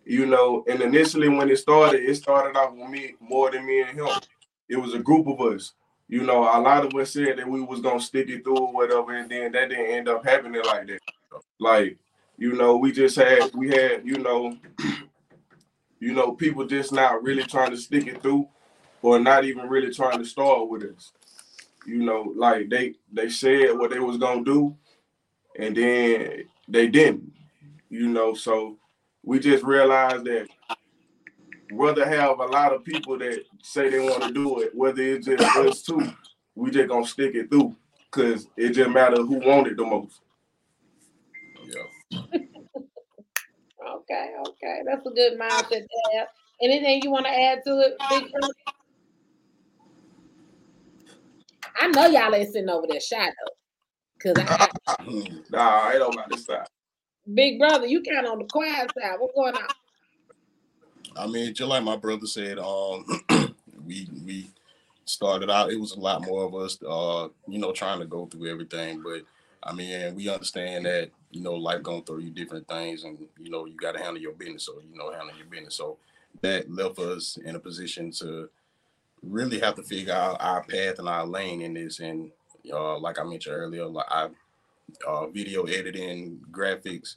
You 0.06 0.26
know, 0.26 0.64
and 0.68 0.82
initially 0.82 1.30
when 1.30 1.50
it 1.50 1.58
started, 1.58 2.04
it 2.04 2.16
started 2.16 2.58
off 2.58 2.74
with 2.74 2.90
me 2.90 3.16
more 3.20 3.52
than 3.52 3.66
me 3.66 3.82
and 3.82 3.98
him. 3.98 4.10
It 4.68 4.76
was 4.76 4.94
a 4.94 5.00
group 5.00 5.28
of 5.28 5.40
us. 5.40 5.74
You 6.10 6.24
know, 6.24 6.44
a 6.44 6.60
lot 6.60 6.86
of 6.86 6.94
us 7.00 7.14
said 7.14 7.38
that 7.38 7.48
we 7.48 7.62
was 7.62 7.80
gonna 7.80 8.00
stick 8.00 8.30
it 8.30 8.44
through 8.44 8.58
or 8.58 8.74
whatever, 8.74 9.16
and 9.16 9.30
then 9.30 9.52
that 9.54 9.70
didn't 9.70 9.86
end 9.86 10.10
up 10.10 10.26
happening 10.26 10.62
like 10.66 10.88
that. 10.88 11.00
Like, 11.60 11.98
you 12.38 12.54
know, 12.54 12.76
we 12.78 12.92
just 12.92 13.16
had 13.16 13.52
we 13.54 13.70
had, 13.70 14.06
you 14.06 14.18
know, 14.18 14.58
you 16.00 16.14
know, 16.14 16.34
people 16.34 16.66
just 16.66 16.92
not 16.92 17.24
really 17.24 17.44
trying 17.44 17.72
to 17.72 17.78
stick 17.78 18.08
it 18.08 18.22
through 18.22 18.48
or 19.02 19.20
not 19.20 19.46
even 19.46 19.70
really 19.70 19.94
trying 19.94 20.20
to 20.20 20.26
start 20.26 20.70
with 20.70 20.84
us. 20.84 21.14
You 21.86 22.04
know, 22.04 22.34
like 22.36 22.70
they 22.70 22.96
they 23.12 23.30
said 23.30 23.78
what 23.78 23.92
they 23.92 24.00
was 24.00 24.18
gonna 24.18 24.44
do 24.44 24.76
and 25.58 25.76
then 25.76 26.46
they 26.68 26.88
didn't. 26.88 27.32
You 27.90 28.08
know, 28.10 28.34
so 28.34 28.78
we 29.24 29.40
just 29.40 29.64
realized 29.64 30.26
that 30.26 30.48
whether 31.72 32.08
have 32.08 32.40
a 32.40 32.46
lot 32.46 32.74
of 32.74 32.84
people 32.84 33.18
that 33.18 33.44
say 33.62 33.90
they 33.90 34.00
want 34.00 34.24
to 34.24 34.34
do 34.34 34.60
it, 34.62 34.76
whether 34.76 35.02
it's 35.02 35.26
just 35.26 35.44
us 35.58 35.82
two, 35.82 36.02
we 36.56 36.70
just 36.70 36.90
gonna 36.90 37.06
stick 37.06 37.34
it 37.36 37.50
through. 37.50 37.76
Cause 38.12 38.48
it 38.58 38.70
just 38.70 38.92
matter 38.92 39.18
who 39.24 39.40
wanted 39.40 39.78
the 39.78 39.86
most. 39.86 40.22
Yeah. 41.66 42.20
Okay, 43.86 44.34
okay. 44.48 44.82
That's 44.86 45.06
a 45.06 45.10
good 45.10 45.40
mindset 45.40 45.70
to 45.70 46.18
have. 46.18 46.28
Anything 46.62 47.02
you 47.04 47.12
want 47.12 47.26
to 47.26 47.32
add 47.32 47.60
to 47.66 47.80
it, 47.80 47.98
Big 48.10 48.32
I 51.80 51.88
know 51.88 52.08
y'all 52.08 52.34
ain't 52.34 52.52
sitting 52.52 52.70
over 52.70 52.86
there 52.88 53.00
shy 53.00 53.26
though. 53.26 54.34
Cause 54.34 54.46
I, 54.48 54.70
Nah, 55.52 55.82
I 55.84 55.98
don't 55.98 56.16
got 56.16 56.30
this 56.30 56.46
side. 56.46 56.68
Big 57.32 57.60
Brother, 57.60 57.88
you 57.88 58.02
kind 58.02 58.26
of 58.26 58.34
on 58.34 58.40
the 58.40 58.46
quiet 58.46 58.92
side. 59.00 59.16
What's 59.20 59.34
going 59.34 59.56
on? 59.56 59.68
I 61.16 61.28
mean, 61.28 61.54
just 61.54 61.70
like 61.70 61.84
my 61.84 61.96
brother 61.96 62.26
said, 62.26 62.60
um, 62.60 63.06
we 63.86 64.10
we 64.26 64.50
started 65.06 65.50
out. 65.50 65.72
It 65.72 65.80
was 65.80 65.94
a 65.94 66.00
lot 66.00 66.26
more 66.26 66.44
of 66.44 66.56
us, 66.56 66.78
uh, 66.84 67.30
you 67.48 67.60
know, 67.60 67.72
trying 67.72 68.00
to 68.00 68.06
go 68.06 68.26
through 68.26 68.50
everything. 68.50 69.02
But 69.02 69.22
I 69.62 69.74
mean, 69.74 70.16
we 70.16 70.30
understand 70.30 70.86
that 70.86 71.12
you 71.32 71.42
know 71.42 71.54
life 71.54 71.84
gonna 71.84 72.02
throw 72.02 72.18
you 72.18 72.32
different 72.32 72.68
things, 72.68 73.04
and 73.04 73.18
you 73.40 73.52
know 73.52 73.66
you 73.66 73.76
got 73.76 73.94
to 73.94 74.00
handle 74.04 74.22
your 74.22 74.34
business. 74.34 74.66
So 74.66 74.82
you 74.90 74.98
know, 74.98 75.12
handle 75.12 75.38
your 75.38 75.48
business. 75.48 75.76
So 75.76 75.98
that 76.42 76.72
left 76.72 77.00
us 77.00 77.38
in 77.38 77.56
a 77.56 77.60
position 77.60 78.12
to 78.12 78.50
really 79.22 79.60
have 79.60 79.76
to 79.76 79.84
figure 79.84 80.14
out 80.14 80.38
our 80.40 80.64
path 80.64 81.00
and 81.00 81.08
our 81.08 81.26
lane 81.26 81.62
in 81.62 81.74
this. 81.74 82.00
And 82.00 82.32
uh, 82.72 82.98
like 82.98 83.20
I 83.20 83.24
mentioned 83.24 83.56
earlier, 83.56 83.86
like 83.86 84.08
I 84.10 84.30
uh, 85.08 85.28
video 85.28 85.64
editing, 85.64 86.40
graphics. 86.52 87.16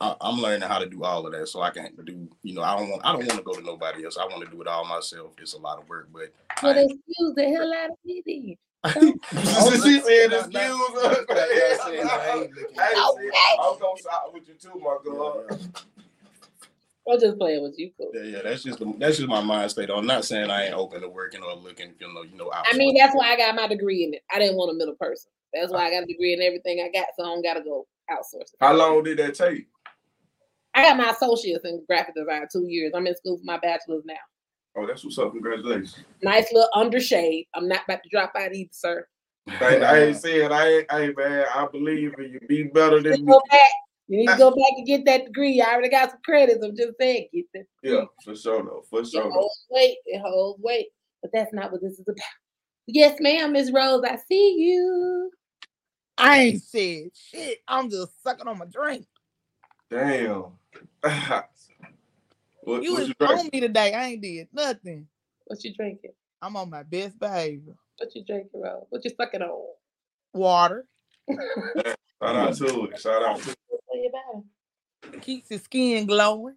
I, 0.00 0.14
I'm 0.20 0.40
learning 0.40 0.68
how 0.68 0.78
to 0.78 0.86
do 0.88 1.02
all 1.02 1.26
of 1.26 1.32
that, 1.32 1.48
so 1.48 1.60
I 1.60 1.70
can 1.70 1.90
do. 2.04 2.28
You 2.42 2.54
know, 2.54 2.62
I 2.62 2.76
don't 2.76 2.88
want. 2.90 3.02
I 3.04 3.12
don't 3.12 3.26
want 3.26 3.38
to 3.38 3.42
go 3.42 3.52
to 3.54 3.62
nobody 3.62 4.04
else. 4.04 4.16
I 4.16 4.24
want 4.26 4.44
to 4.44 4.50
do 4.50 4.62
it 4.62 4.68
all 4.68 4.84
myself. 4.84 5.32
It's 5.38 5.54
a 5.54 5.58
lot 5.58 5.78
of 5.78 5.88
work, 5.88 6.08
but 6.12 6.32
Well, 6.62 6.76
I- 6.78 6.82
excuse 6.82 7.34
the 7.34 7.44
hell 7.44 7.72
out 7.74 7.90
of 7.90 7.96
me 8.04 8.22
then. 8.24 8.56
she 8.92 8.92
said, 8.92 9.10
Not- 9.34 9.74
"Excuse 9.74 10.02
us." 10.04 10.52
not- 10.52 11.28
not 11.28 11.48
saying 11.84 12.06
I 12.08 12.32
ain't 12.36 12.54
looking. 12.54 12.76
Hey, 12.76 12.94
see, 12.94 13.28
Okay. 13.28 13.56
I'm 13.60 13.78
gonna 13.80 14.00
side 14.00 14.20
with 14.32 14.48
you 14.48 14.54
too, 14.54 14.78
my 14.78 14.98
girl. 15.02 15.46
I'm 17.10 17.18
just 17.18 17.38
playing 17.38 17.62
with 17.62 17.78
you, 17.78 17.90
cool. 17.96 18.10
Yeah, 18.14 18.22
yeah, 18.22 18.42
that's 18.44 18.62
just 18.62 18.78
the, 18.78 18.94
that's 18.98 19.16
just 19.16 19.28
my 19.28 19.40
mind 19.40 19.70
state. 19.70 19.88
I'm 19.90 20.06
not 20.06 20.26
saying 20.26 20.50
I 20.50 20.66
ain't 20.66 20.74
open 20.74 21.00
to 21.00 21.08
working 21.08 21.42
or 21.42 21.54
looking, 21.54 21.94
you 21.98 22.12
know, 22.12 22.22
you 22.22 22.36
know. 22.36 22.52
I 22.52 22.76
mean, 22.76 22.94
that's 22.96 23.14
why 23.16 23.32
I 23.32 23.36
got 23.36 23.54
my 23.56 23.66
degree 23.66 24.04
in 24.04 24.12
it. 24.14 24.22
I 24.30 24.38
didn't 24.38 24.56
want 24.56 24.70
a 24.70 24.74
middle 24.74 24.94
person. 24.94 25.30
That's 25.52 25.72
why 25.72 25.86
I 25.86 25.90
got 25.90 26.02
a 26.04 26.06
degree 26.06 26.34
in 26.34 26.42
everything 26.42 26.80
I 26.80 26.90
got, 26.96 27.08
so 27.16 27.24
I 27.24 27.26
don't 27.26 27.42
gotta 27.42 27.62
go 27.62 27.86
outsource. 28.10 28.42
It. 28.42 28.56
How 28.60 28.74
long 28.74 29.02
did 29.02 29.18
that 29.18 29.34
take? 29.34 29.66
I 30.74 30.82
got 30.82 30.96
my 30.96 31.10
associates 31.10 31.64
in 31.64 31.84
graphic 31.86 32.14
design 32.14 32.46
two 32.52 32.66
years. 32.68 32.92
I'm 32.94 33.06
in 33.06 33.16
school 33.16 33.38
for 33.38 33.44
my 33.44 33.58
bachelor's 33.58 34.04
now. 34.04 34.14
Oh, 34.76 34.86
that's 34.86 35.04
what's 35.04 35.18
up. 35.18 35.32
Congratulations. 35.32 35.96
Nice 36.22 36.52
little 36.52 36.68
undershade. 36.74 37.46
I'm 37.54 37.66
not 37.66 37.82
about 37.84 38.02
to 38.02 38.08
drop 38.10 38.32
out 38.38 38.54
either, 38.54 38.68
sir. 38.72 39.06
I, 39.60 39.76
I 39.78 39.98
ain't 40.00 40.16
saying 40.16 40.52
I 40.52 40.68
ain't, 40.68 40.86
I 40.92 41.00
ain't 41.02 41.16
man. 41.16 41.46
I 41.54 41.66
believe 41.66 42.14
in 42.18 42.32
you. 42.32 42.40
Be 42.46 42.64
better 42.64 43.02
than 43.02 43.24
me. 43.24 43.32
You 44.08 44.16
need 44.16 44.28
to 44.28 44.36
go 44.38 44.50
back 44.50 44.72
and 44.76 44.86
get 44.86 45.04
that 45.04 45.26
degree. 45.26 45.60
I 45.60 45.72
already 45.72 45.90
got 45.90 46.10
some 46.10 46.20
credits. 46.24 46.64
I'm 46.64 46.74
just 46.74 46.96
saying, 46.98 47.28
get 47.32 47.44
the 47.52 47.64
Yeah, 47.82 48.04
for 48.24 48.34
sure, 48.34 48.62
though. 48.62 48.84
For 48.88 49.04
sure. 49.04 49.24
though. 49.24 49.30
holds 49.30 49.66
weight. 49.70 49.98
It 50.06 50.20
holds 50.20 50.62
weight. 50.62 50.88
But 51.20 51.30
that's 51.34 51.52
not 51.52 51.72
what 51.72 51.82
this 51.82 51.98
is 51.98 52.08
about. 52.08 52.24
Yes, 52.90 53.20
ma'am, 53.20 53.52
Miss 53.52 53.70
Rose. 53.70 54.02
I 54.02 54.16
see 54.28 54.56
you. 54.58 55.30
I 56.16 56.38
ain't 56.38 56.62
said 56.62 57.10
shit. 57.14 57.58
I'm 57.68 57.90
just 57.90 58.22
sucking 58.22 58.48
on 58.48 58.58
my 58.58 58.64
drink. 58.64 59.06
Damn. 59.90 60.44
what, 62.62 62.82
You 62.82 62.94
what 62.94 63.00
was 63.00 63.08
you 63.08 63.14
on 63.20 63.50
me 63.52 63.60
today. 63.60 63.92
I 63.92 64.06
ain't 64.06 64.22
did 64.22 64.48
nothing. 64.52 65.06
What 65.46 65.62
you 65.62 65.74
drinking? 65.74 66.12
I'm 66.40 66.56
on 66.56 66.70
my 66.70 66.82
best 66.82 67.18
behavior. 67.18 67.74
What 67.98 68.14
you 68.14 68.24
drinking, 68.24 68.62
Rose? 68.62 68.86
What 68.88 69.04
you 69.04 69.10
sucking 69.16 69.42
on? 69.42 69.64
Water 70.32 70.86
Shout 72.22 72.36
out 72.36 72.54
to 72.56 72.84
it. 72.86 73.00
Shout 73.00 73.22
out 73.22 73.42
to 73.42 73.50
it. 73.50 73.56
Tell 73.88 73.98
you 73.98 74.08
about 74.08 74.44
it. 75.12 75.22
keeps 75.22 75.50
your 75.50 75.60
skin 75.60 76.06
glowing. 76.06 76.56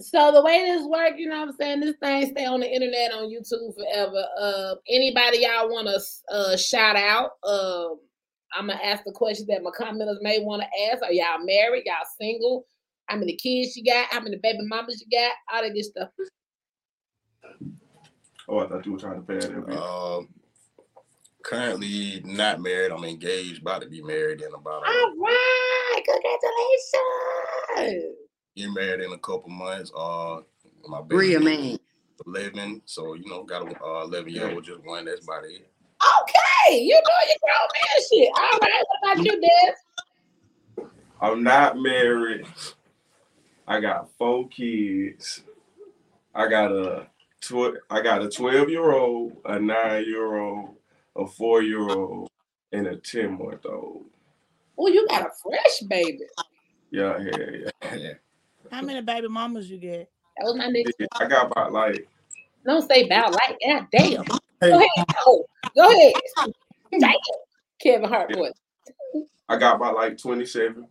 So 0.00 0.32
the 0.32 0.42
way 0.42 0.64
this 0.64 0.84
work, 0.86 1.12
you 1.16 1.28
know 1.28 1.38
what 1.40 1.50
I'm 1.50 1.54
saying? 1.54 1.80
This 1.80 1.94
thing 2.02 2.26
stay 2.30 2.46
on 2.46 2.60
the 2.60 2.72
internet 2.72 3.12
on 3.12 3.30
YouTube 3.30 3.74
forever. 3.76 4.24
Uh 4.40 4.74
anybody 4.88 5.38
y'all 5.42 5.68
want 5.68 5.86
to 5.86 6.34
uh 6.34 6.56
shout 6.56 6.96
out? 6.96 7.30
Um 7.44 8.00
I'm 8.56 8.66
gonna 8.68 8.80
ask 8.82 9.04
the 9.04 9.12
question 9.12 9.46
that 9.50 9.62
my 9.62 9.70
commenters 9.70 10.20
may 10.20 10.40
want 10.40 10.62
to 10.62 10.68
ask. 10.90 11.02
Are 11.02 11.12
y'all 11.12 11.44
married? 11.44 11.84
Y'all 11.86 11.94
single? 12.20 12.66
How 13.06 13.16
many 13.16 13.36
kids 13.36 13.76
you 13.76 13.84
got? 13.84 14.12
How 14.12 14.20
many 14.20 14.36
baby 14.42 14.58
mamas 14.62 15.00
you 15.00 15.06
got? 15.16 15.32
All 15.52 15.62
that 15.62 15.74
good 15.74 15.84
stuff. 15.84 16.08
Oh, 18.48 18.58
I 18.58 18.68
thought 18.68 18.84
you 18.86 18.92
were 18.92 18.98
trying 18.98 19.20
to 19.20 19.26
pay 19.26 19.38
that. 19.38 19.66
bit. 19.66 19.76
Um, 19.76 20.28
currently 21.44 22.20
not 22.24 22.60
married. 22.60 22.92
I'm 22.92 23.04
engaged, 23.04 23.62
about 23.62 23.82
to 23.82 23.88
be 23.88 24.02
married 24.02 24.40
in 24.42 24.48
about. 24.48 24.82
A, 24.82 24.86
All 24.86 25.14
right, 25.16 26.00
congratulations. 26.04 28.16
Get 28.56 28.70
married 28.70 29.00
in 29.00 29.12
a 29.12 29.18
couple 29.18 29.50
months. 29.50 29.90
Uh, 29.96 30.40
my 30.88 31.00
baby 31.02 31.16
Real 31.16 31.40
man. 31.40 31.78
eleven, 32.26 32.82
so 32.84 33.14
you 33.14 33.28
know, 33.28 33.44
got 33.44 33.62
a 33.62 33.84
uh, 33.84 34.04
eleven 34.04 34.32
year 34.32 34.50
old, 34.50 34.64
just 34.64 34.84
one. 34.84 35.04
That's 35.04 35.24
about 35.24 35.44
it. 35.44 35.68
Okay, 36.20 36.82
you 36.82 36.94
doing 36.94 37.28
your 37.28 37.38
grown 37.42 37.68
man 37.74 38.02
shit. 38.10 38.30
All 38.36 38.58
right, 38.60 38.84
what 38.86 39.14
about 39.14 39.24
you, 39.24 39.40
Des? 39.40 40.84
I'm 41.20 41.42
not 41.42 41.78
married. 41.78 42.46
I 43.66 43.80
got 43.80 44.10
four 44.18 44.48
kids. 44.48 45.42
I 46.34 46.48
got 46.48 46.70
a 46.70 47.06
tw- 47.40 47.78
I 47.88 48.02
got 48.02 48.22
a 48.22 48.28
12 48.28 48.68
year 48.68 48.92
old, 48.92 49.38
a 49.44 49.58
nine 49.58 50.04
year 50.04 50.36
old, 50.36 50.76
a 51.16 51.26
four 51.26 51.62
year 51.62 51.88
old, 51.88 52.28
and 52.72 52.86
a 52.86 52.96
10 52.96 53.38
month 53.38 53.64
old. 53.64 54.04
Oh, 54.76 54.88
you 54.88 55.06
got 55.08 55.22
a 55.22 55.30
fresh 55.42 55.80
baby. 55.88 56.24
Yeah, 56.90 57.18
yeah, 57.18 57.70
yeah. 57.96 58.14
How 58.70 58.82
many 58.82 59.00
baby 59.02 59.28
mamas 59.28 59.70
you 59.70 59.78
get? 59.78 60.10
That 60.36 60.44
was 60.44 60.56
my 60.56 60.68
next. 60.68 60.96
I 61.20 61.26
got 61.26 61.50
about 61.52 61.72
like 61.72 62.08
Don't 62.64 62.88
say 62.88 63.04
about 63.04 63.32
like 63.32 63.58
God 63.66 63.86
damn. 63.92 64.24
Hey. 64.60 64.70
Go 64.70 64.76
ahead. 64.78 65.06
Go, 65.24 65.46
go 65.76 65.90
ahead. 65.90 66.14
Damn. 66.92 67.12
Kevin 67.80 68.08
Hart 68.08 68.34
voice. 68.34 68.52
I 69.48 69.56
got 69.56 69.76
about 69.76 69.94
like 69.94 70.18
27. 70.18 70.86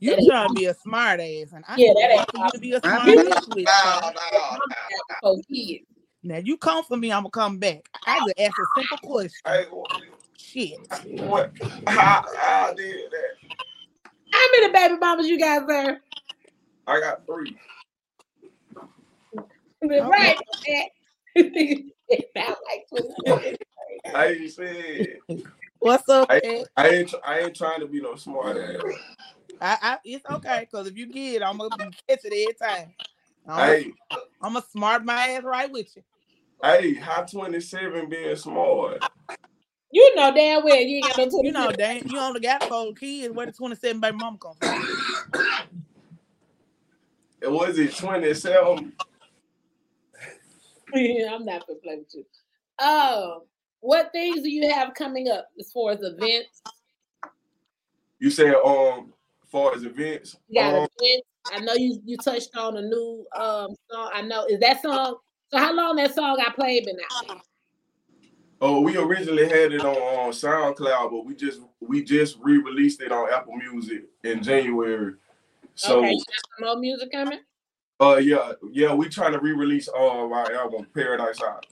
You 0.00 0.16
Yeah. 0.16 0.20
trying 0.26 0.48
to 0.48 0.54
be 0.54 0.64
a 0.64 0.74
smart 0.74 1.20
ass, 1.20 1.52
and 1.54 1.64
I 1.68 1.76
Yeah, 1.76 1.90
ain't 1.90 1.98
that 1.98 2.10
ain't 2.10 2.34
want 2.34 2.54
you 2.54 2.58
to 2.58 2.58
be 2.58 2.72
a 2.72 2.80
smart 2.80 3.08
ass 3.08 3.46
with. 3.46 3.64
Nah, 3.64 4.10
so. 4.10 4.60
Oh, 5.22 5.42
kids. 5.48 5.84
Now 6.24 6.38
you 6.38 6.56
come 6.56 6.84
for 6.84 6.96
me, 6.96 7.12
I'm 7.12 7.22
gonna 7.22 7.30
come 7.30 7.58
back. 7.58 7.82
I 8.06 8.20
just 8.20 8.34
ask 8.38 8.58
a 8.58 8.66
simple 8.76 8.98
question. 8.98 9.30
Hey, 9.46 9.66
Shit. 10.36 10.78
what? 11.20 11.52
How, 11.86 12.24
how 12.36 12.70
I 12.70 12.74
did 12.74 13.10
that? 13.10 13.36
How 14.32 14.46
many 14.58 14.72
baby 14.72 14.98
mamas 14.98 15.26
you 15.28 15.38
got, 15.38 15.68
sir? 15.68 16.00
I 16.86 17.00
got 17.00 17.26
three. 17.26 17.56
Right. 19.82 20.36
about 22.36 22.56
like 22.66 22.88
20. 22.88 23.56
I 24.14 24.26
ain't 24.26 24.50
said. 24.52 25.18
What's 25.78 26.08
up, 26.08 26.30
I- 26.30 26.40
Ed? 26.44 26.64
I 26.76 26.88
ain't. 26.88 27.14
I 27.26 27.38
ain't 27.40 27.56
trying 27.56 27.80
to 27.80 27.86
be 27.86 28.00
no 28.00 28.14
smart 28.16 28.56
ass. 28.56 28.82
I, 29.60 29.78
I, 29.80 29.98
it's 30.04 30.24
okay, 30.26 30.66
cause 30.72 30.88
if 30.88 30.96
you 30.96 31.06
get 31.06 31.42
I'm 31.42 31.58
gonna 31.58 31.70
be 31.70 31.94
catch 32.08 32.20
it 32.24 32.32
every 32.32 32.54
time. 32.60 32.94
I'm, 33.46 33.68
Hey, 33.68 33.94
I'm 34.40 34.54
gonna 34.54 34.64
smart 34.72 35.04
my 35.04 35.28
ass 35.28 35.42
right 35.44 35.70
with 35.70 35.94
you. 35.94 36.02
hey, 36.62 36.94
how 36.94 37.22
27 37.22 38.08
being 38.08 38.36
smart? 38.36 39.04
You 39.92 40.16
know 40.16 40.34
damn 40.34 40.64
well 40.64 40.80
you 40.80 40.96
ain't 40.96 41.08
got 41.08 41.18
no 41.18 41.30
20. 41.30 41.46
You 41.46 41.52
know, 41.52 41.70
dang, 41.70 42.08
you 42.08 42.18
only 42.18 42.40
got 42.40 42.62
four 42.62 42.94
kids. 42.94 43.32
Where 43.34 43.46
the 43.46 43.52
27 43.52 44.00
baby 44.00 44.16
mama 44.16 44.38
come 44.38 44.54
from? 44.58 44.82
It 47.42 47.50
was 47.50 47.78
it 47.78 47.94
27? 47.94 48.92
I'm 50.94 51.44
not 51.44 51.66
gonna 51.66 51.78
play 51.82 51.96
with 51.98 52.14
you. 52.14 52.24
Oh, 52.78 53.42
what 53.80 54.12
things 54.12 54.42
do 54.42 54.50
you 54.50 54.70
have 54.70 54.94
coming 54.94 55.28
up 55.28 55.48
as 55.60 55.70
far 55.72 55.92
as 55.92 55.98
events? 56.02 56.62
You 58.18 58.30
said 58.30 58.54
um, 58.64 59.12
far 59.50 59.74
as 59.74 59.84
events. 59.84 60.36
You 60.48 60.60
got 60.60 60.74
um, 60.74 60.86
events. 60.98 61.26
I 61.52 61.58
know 61.58 61.74
you 61.74 62.00
you 62.04 62.16
touched 62.16 62.56
on 62.56 62.78
a 62.78 62.82
new 62.82 63.26
um 63.36 63.74
song. 63.90 64.10
I 64.14 64.22
know 64.22 64.46
is 64.46 64.60
that 64.60 64.80
song. 64.80 65.16
So 65.50 65.58
how 65.58 65.74
long 65.74 65.96
that 65.96 66.14
song 66.14 66.38
I 66.40 66.50
played 66.52 66.86
been 66.86 66.96
out? 67.28 67.42
Oh, 68.64 68.80
we 68.80 68.96
originally 68.96 69.48
had 69.48 69.72
it 69.72 69.80
on, 69.84 69.96
on 69.96 70.30
SoundCloud, 70.30 71.10
but 71.10 71.26
we 71.26 71.34
just 71.34 71.60
we 71.80 72.04
just 72.04 72.38
re-released 72.40 73.02
it 73.02 73.10
on 73.10 73.28
Apple 73.32 73.56
Music 73.56 74.04
in 74.22 74.40
January. 74.40 75.14
So 75.74 75.98
okay, 75.98 76.12
some 76.14 76.66
more 76.68 76.76
music 76.76 77.10
coming. 77.10 77.40
uh 78.00 78.18
yeah, 78.22 78.52
yeah, 78.70 78.94
we 78.94 79.08
trying 79.08 79.32
to 79.32 79.40
re-release 79.40 79.88
uh 79.88 79.98
our 79.98 80.52
album 80.52 80.86
Paradise 80.94 81.40
Out 81.42 81.66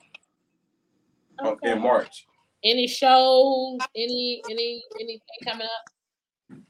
uh, 1.44 1.50
Okay. 1.50 1.70
in 1.72 1.80
March. 1.80 2.26
Any 2.64 2.88
shows? 2.88 3.78
Any 3.94 4.42
any 4.50 4.82
anything 4.98 5.20
coming 5.44 5.68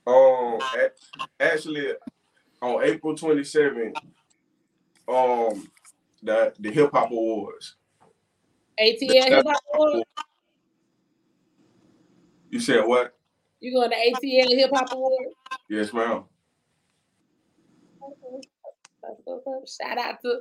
up? 0.07 0.13
Um 0.13 0.59
actually 1.41 1.93
on 2.61 2.85
April 2.85 3.15
27th, 3.15 3.97
um 5.09 5.67
the 6.23 6.53
the 6.59 6.71
hip 6.71 6.91
hop 6.93 7.11
awards. 7.11 7.77
ATL 8.81 9.29
Hip. 9.29 9.47
You 12.51 12.61
said 12.61 12.85
what? 12.87 13.17
You 13.61 13.73
going 13.73 13.91
to 13.91 13.97
ATL 13.97 14.49
Hip 14.57 14.71
Hop 14.75 14.93
Award? 14.93 15.27
Yes, 15.69 15.93
ma'am. 15.93 16.25
Shout 19.67 19.99
out 19.99 20.21
to 20.23 20.41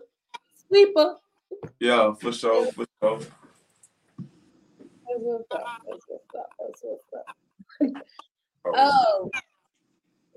Sleeper. 0.67 1.15
Yeah, 1.79 2.13
for 2.13 2.31
sure, 2.31 2.71
for 2.71 2.85
sure. 3.01 3.19
That's 3.19 3.29
what's 5.19 5.45
up. 5.51 5.65
That's 5.87 6.03
what's 6.07 6.35
up. 6.35 6.49
That's 6.59 6.81
what's 6.81 7.13
up. 7.97 8.03
Oh, 8.65 8.71
Oh, 8.75 9.31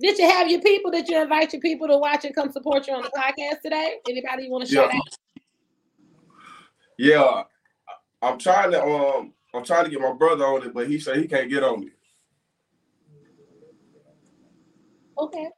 did 0.00 0.18
you 0.18 0.28
have 0.28 0.48
your 0.50 0.60
people? 0.60 0.90
Did 0.90 1.08
you 1.08 1.20
invite 1.20 1.52
your 1.52 1.60
people 1.60 1.86
to 1.88 1.98
watch 1.98 2.24
and 2.24 2.34
come 2.34 2.50
support 2.50 2.86
you 2.86 2.94
on 2.94 3.02
the 3.02 3.10
podcast 3.10 3.60
today? 3.62 3.96
Anybody 4.08 4.44
you 4.44 4.50
want 4.50 4.66
to 4.66 4.72
shout 4.72 4.90
Yeah. 4.92 4.98
out? 4.98 5.18
Yeah, 6.98 7.42
I'm 8.22 8.38
trying 8.38 8.70
to 8.70 8.82
um 8.82 9.32
I'm 9.54 9.64
trying 9.64 9.84
to 9.84 9.90
get 9.90 10.00
my 10.00 10.12
brother 10.12 10.46
on 10.46 10.62
it, 10.64 10.72
but 10.72 10.86
he 10.88 10.98
said 10.98 11.16
he 11.16 11.26
can't 11.28 11.50
get 11.50 11.62
on 11.62 11.82
it. 11.84 11.92
Okay. 15.18 15.48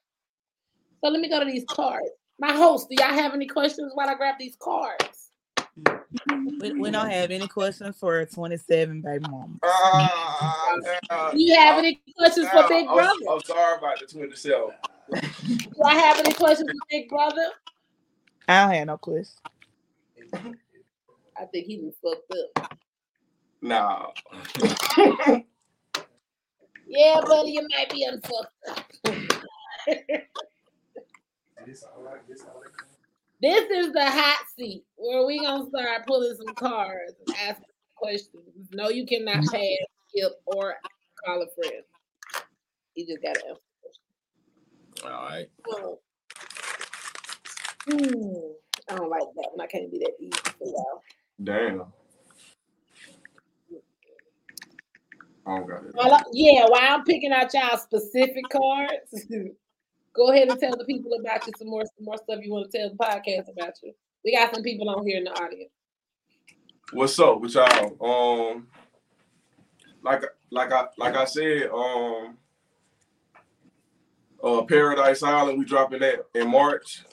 So 1.02 1.10
let 1.10 1.20
me 1.20 1.28
go 1.28 1.38
to 1.38 1.44
these 1.44 1.64
cards. 1.68 2.08
My 2.38 2.52
host, 2.52 2.88
do 2.88 2.96
y'all 2.98 3.12
have 3.14 3.34
any 3.34 3.46
questions 3.46 3.92
while 3.94 4.08
I 4.08 4.14
grab 4.14 4.36
these 4.38 4.56
cards? 4.58 5.30
We, 6.60 6.72
we 6.72 6.90
don't 6.90 7.10
have 7.10 7.30
any 7.30 7.46
questions 7.46 7.96
for 7.98 8.24
27 8.24 9.00
baby 9.02 9.24
mama. 9.28 9.54
Ah, 9.62 10.76
now- 11.10 11.30
Do 11.30 11.40
you 11.42 11.54
have 11.54 11.78
any 11.78 12.00
questions 12.16 12.48
for 12.48 12.56
now, 12.56 12.68
Big 12.68 12.86
I'm- 12.86 12.94
Brother? 12.96 13.12
I'm 13.30 13.40
sorry 13.40 13.78
about 13.78 14.00
the 14.00 14.06
27. 14.06 14.62
Do 15.12 15.82
I 15.84 15.94
have 15.94 16.18
any 16.20 16.32
questions 16.34 16.68
for 16.70 16.86
Big 16.90 17.08
Brother? 17.08 17.46
I 18.48 18.62
don't 18.66 18.74
have 18.74 18.86
no 18.88 18.98
questions. 18.98 19.40
I 21.36 21.44
think 21.46 21.66
he 21.66 21.80
was 21.80 21.94
fucked 22.02 22.32
up. 22.56 22.78
No. 23.60 24.12
Yeah, 26.86 27.20
buddy, 27.26 27.52
you 27.52 27.66
might 27.70 27.90
be 27.90 28.04
unfucked 28.04 28.52
up. 28.68 28.84
This 33.40 33.70
is 33.70 33.92
the 33.92 34.04
hot 34.04 34.46
seat 34.56 34.84
where 34.96 35.26
we 35.26 35.38
gonna 35.40 35.68
start 35.68 36.06
pulling 36.06 36.34
some 36.36 36.54
cards 36.54 37.14
and 37.26 37.36
asking 37.36 37.64
questions. 37.94 38.68
No, 38.72 38.88
you 38.88 39.04
cannot 39.04 39.44
pass, 39.50 39.76
skip, 40.08 40.32
or 40.46 40.76
call 41.24 41.42
a 41.42 41.46
friend. 41.54 41.82
You 42.94 43.06
just 43.06 43.22
gotta 43.22 43.40
answer. 43.48 43.60
All 45.04 45.10
right. 45.10 45.50
Oh. 45.68 45.98
Hmm. 47.86 48.90
I 48.90 48.96
don't 48.96 49.10
like 49.10 49.28
that 49.36 49.50
one. 49.52 49.60
I 49.60 49.66
can't 49.66 49.90
be 49.90 49.98
that 49.98 50.12
easy 50.20 50.32
for 50.58 50.66
y'all. 50.66 51.02
Damn. 51.42 51.84
I 55.46 55.56
don't 55.56 55.68
got 55.68 55.84
it. 55.84 55.94
Well, 55.94 56.22
yeah, 56.32 56.64
while 56.68 56.80
I'm 56.80 57.04
picking 57.04 57.32
out 57.32 57.52
y'all 57.52 57.76
specific 57.76 58.44
cards, 58.50 59.26
go 60.14 60.30
ahead 60.30 60.48
and 60.48 60.58
tell 60.58 60.76
the 60.76 60.84
people 60.84 61.12
about 61.20 61.46
you 61.46 61.52
some 61.58 61.68
more 61.68 61.82
some 61.84 62.04
more 62.04 62.16
stuff 62.16 62.40
you 62.42 62.52
want 62.52 62.70
to 62.70 62.78
tell 62.78 62.88
the 62.88 62.96
podcast 62.96 63.52
about 63.52 63.74
you. 63.82 63.92
We 64.24 64.34
got 64.34 64.54
some 64.54 64.62
people 64.62 64.88
on 64.88 65.06
here 65.06 65.18
in 65.18 65.24
the 65.24 65.32
audience. 65.32 65.70
What's 66.92 67.18
up 67.18 67.40
with 67.40 67.54
y'all? 67.54 68.52
Um, 68.52 68.68
like 70.02 70.22
like 70.50 70.72
I 70.72 70.86
like 70.96 71.16
I 71.16 71.24
said, 71.24 71.68
um, 71.68 72.38
uh, 74.42 74.62
Paradise 74.62 75.22
Island, 75.22 75.58
we 75.58 75.64
dropping 75.64 76.00
that 76.00 76.26
in 76.34 76.48
March. 76.48 77.04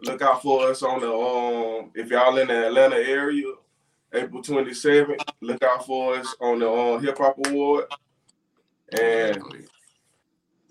Look 0.00 0.22
out 0.22 0.42
for 0.42 0.68
us 0.68 0.82
on 0.82 1.00
the 1.00 1.10
um, 1.10 1.90
if 1.94 2.10
y'all 2.10 2.36
in 2.36 2.48
the 2.48 2.66
Atlanta 2.66 2.96
area, 2.96 3.46
April 4.12 4.42
27th. 4.42 5.20
Look 5.40 5.62
out 5.62 5.86
for 5.86 6.16
us 6.16 6.34
on 6.40 6.58
the 6.58 6.70
um, 6.70 7.02
Hip 7.02 7.16
Hop 7.18 7.36
Award, 7.46 7.86
and 8.98 9.42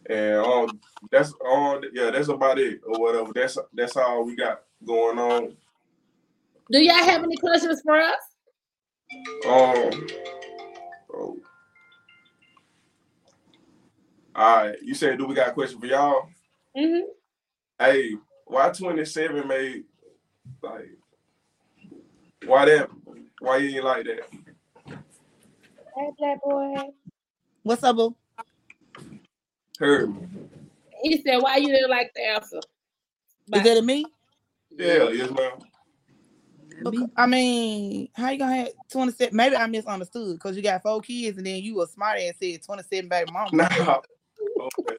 and 0.09 0.35
um, 0.35 0.79
that's 1.11 1.33
all. 1.43 1.81
Yeah, 1.91 2.11
that's 2.11 2.27
about 2.27 2.59
it 2.59 2.81
or 2.85 2.99
whatever. 2.99 3.31
That's 3.33 3.57
that's 3.73 3.97
all 3.97 4.25
we 4.25 4.35
got 4.35 4.61
going 4.85 5.17
on. 5.17 5.55
Do 6.71 6.79
y'all 6.79 6.95
have 6.95 7.23
any 7.23 7.37
questions 7.37 7.81
for 7.83 7.99
us? 7.99 8.21
Um. 9.47 10.07
Oh. 11.13 11.37
All 14.35 14.57
right. 14.57 14.75
You 14.81 14.93
said, 14.93 15.17
do 15.17 15.25
we 15.25 15.33
got 15.33 15.49
a 15.49 15.53
question 15.53 15.79
for 15.79 15.85
y'all? 15.85 16.27
Mm-hmm. 16.77 17.07
Hey, 17.79 18.15
why 18.45 18.69
27 18.69 19.47
made 19.47 19.83
like 20.61 20.89
why 22.45 22.65
that 22.65 22.89
why 23.39 23.57
you 23.57 23.75
ain't 23.75 23.85
like 23.85 24.05
that? 24.05 24.29
Hey, 25.95 26.09
black 26.17 26.41
boy. 26.43 26.75
What's 27.63 27.83
up, 27.83 27.95
boo? 27.95 28.15
Heard 29.79 30.13
me. 30.13 30.27
He 31.01 31.21
said, 31.21 31.37
"Why 31.37 31.57
you 31.57 31.67
didn't 31.67 31.89
like 31.89 32.11
the 32.15 32.21
answer?" 32.21 32.59
Is 33.53 33.63
that 33.63 33.77
a 33.77 33.81
me? 33.81 34.05
Yeah, 34.71 35.09
yes, 35.09 35.31
ma'am. 35.31 35.59
Me? 36.91 37.07
I 37.15 37.25
mean, 37.25 38.09
how 38.13 38.29
you 38.29 38.39
gonna 38.39 38.55
have 38.55 38.69
27? 38.91 39.35
Maybe 39.35 39.55
I 39.55 39.65
misunderstood 39.67 40.35
because 40.35 40.57
you 40.57 40.63
got 40.63 40.81
four 40.81 41.01
kids 41.01 41.37
and 41.37 41.45
then 41.45 41.61
you 41.63 41.81
a 41.81 41.87
smart 41.87 42.19
ass 42.19 42.35
said 42.41 42.63
27 42.63 43.09
baby 43.09 43.31
mama. 43.31 43.49
Nah. 43.53 44.01
Okay. 44.79 44.95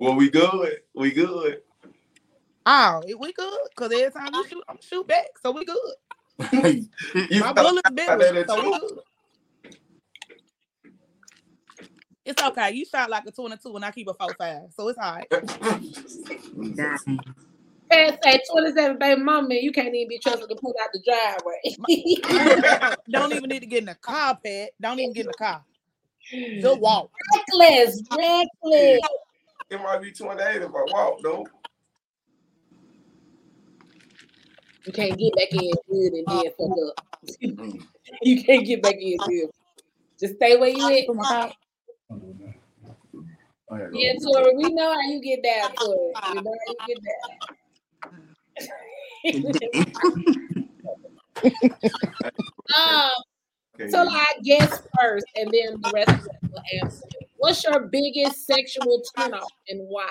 Well, 0.00 0.16
we 0.16 0.28
good. 0.28 0.80
We 0.94 1.12
good. 1.12 1.62
Oh, 2.68 3.00
we 3.06 3.32
good 3.32 3.58
because 3.70 3.92
every 3.92 4.10
time 4.10 4.34
you 4.34 4.44
shoot, 4.48 4.64
I'm 4.68 4.78
shoot 4.80 5.06
back, 5.06 5.26
so 5.40 5.52
we 5.52 5.64
good. 5.64 5.78
My 7.40 7.52
bullet's 7.52 7.82
like 7.86 7.94
bigger, 7.94 8.44
so 8.48 8.56
we 8.60 8.78
good. 8.78 8.98
It's 12.24 12.42
okay. 12.42 12.72
You 12.72 12.84
shot 12.84 13.08
like 13.08 13.24
a 13.24 13.30
22 13.30 13.76
and 13.76 13.84
I 13.84 13.92
keep 13.92 14.08
a 14.08 14.14
4-5, 14.14 14.74
so 14.74 14.88
it's 14.88 14.98
all 14.98 15.14
right. 15.14 15.28
Dang. 16.76 17.20
Parents 17.88 18.18
say 18.24 18.40
27 18.50 18.98
baby 18.98 19.22
mama, 19.22 19.54
you 19.54 19.70
can't 19.70 19.94
even 19.94 20.08
be 20.08 20.18
trusted 20.18 20.48
to 20.48 20.56
pull 20.56 20.74
out 20.82 20.88
the 20.92 21.00
driveway. 21.06 21.60
Don't 23.10 23.32
even 23.32 23.48
need 23.48 23.60
to 23.60 23.66
get 23.66 23.78
in 23.78 23.84
the 23.84 23.94
car, 23.94 24.36
Pat. 24.44 24.70
Don't 24.80 24.98
even 24.98 25.12
get 25.12 25.20
in 25.20 25.28
the 25.28 25.34
car. 25.34 25.62
Just 26.60 26.80
walk. 26.80 27.12
reckless, 27.32 28.02
reckless. 28.10 29.00
It 29.70 29.80
might 29.80 30.02
be 30.02 30.10
28 30.10 30.62
if 30.62 30.68
I 30.68 30.84
walk 30.92 31.20
though. 31.22 31.46
You 34.86 34.92
can't 34.92 35.18
get 35.18 35.34
back 35.34 35.52
in 35.52 35.74
good 35.90 36.12
and 36.12 36.26
then 36.28 36.52
fuck 36.56 36.70
up. 36.70 36.94
you 38.22 38.42
can't 38.44 38.64
get 38.64 38.82
back 38.82 38.94
in 39.00 39.18
good. 39.18 39.50
Just 40.20 40.36
stay 40.36 40.56
where 40.56 40.68
you 40.68 40.86
at. 40.86 41.06
Car- 41.28 41.52
Yeah, 43.92 44.12
Tori, 44.22 44.54
we 44.56 44.72
know 44.72 44.92
how 44.94 45.00
you 45.00 45.20
get 45.20 45.42
down, 45.42 45.70
Tori. 45.76 46.12
We 46.32 46.40
know 46.40 46.52
how 46.52 46.72
you 46.72 46.78
get 46.86 46.98
down. 47.02 47.40
um, 52.76 53.10
Okay. 53.78 53.90
so 53.90 54.08
I 54.08 54.24
guess 54.42 54.80
first, 54.98 55.26
and 55.34 55.52
then 55.52 55.82
the 55.82 55.90
rest 55.92 56.08
of 56.08 56.14
us 56.20 56.24
will 56.50 56.62
answer. 56.82 57.06
What's 57.36 57.62
your 57.64 57.80
biggest 57.88 58.46
sexual 58.46 59.02
turnoff 59.16 59.48
and 59.68 59.86
why? 59.88 60.08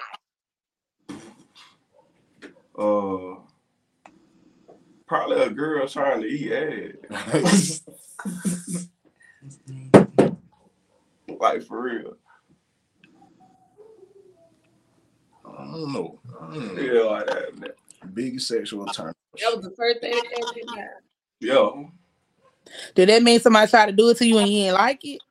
uh 2.77 3.39
probably 5.07 5.41
a 5.41 5.49
girl 5.49 5.87
trying 5.87 6.21
to 6.21 6.27
eat 6.27 6.99
ass. 7.11 7.81
like 11.39 11.63
for 11.63 11.81
real. 11.81 12.15
I 15.45 15.63
don't 15.65 15.93
know. 15.93 16.19
I 16.41 16.53
don't 16.53 16.75
know. 16.75 16.81
Yeah, 16.81 17.01
like 17.03 17.27
that. 17.27 17.75
Biggest 18.13 18.47
sexual 18.47 18.87
turn. 18.89 19.13
That 19.39 19.55
was 19.55 19.65
the 19.65 19.75
first 19.75 20.01
thing 20.01 20.11
that 20.11 20.25
came 20.35 20.45
to. 20.75 20.87
Yo. 21.39 21.91
Did 22.95 23.09
that 23.09 23.23
mean 23.23 23.39
somebody 23.39 23.69
tried 23.69 23.87
to 23.87 23.91
do 23.91 24.09
it 24.09 24.17
to 24.17 24.27
you 24.27 24.37
and 24.39 24.47
you 24.47 24.63
didn't 24.65 24.75
like 24.75 24.99
it? 25.03 25.21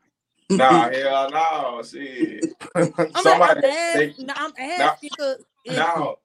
Nah, 0.51 0.91
hell 0.91 1.31
no. 1.31 1.83
Shit. 1.83 2.45
I'm, 2.77 2.93
Somebody 3.17 3.41
like, 3.41 3.57
I'm, 3.57 3.63
they, 3.63 3.69
asking, 4.11 4.27
no, 4.27 4.35
I'm 4.37 4.53
asking 4.59 5.11
'cause 5.19 5.39
it- 5.65 5.77
now 5.77 6.17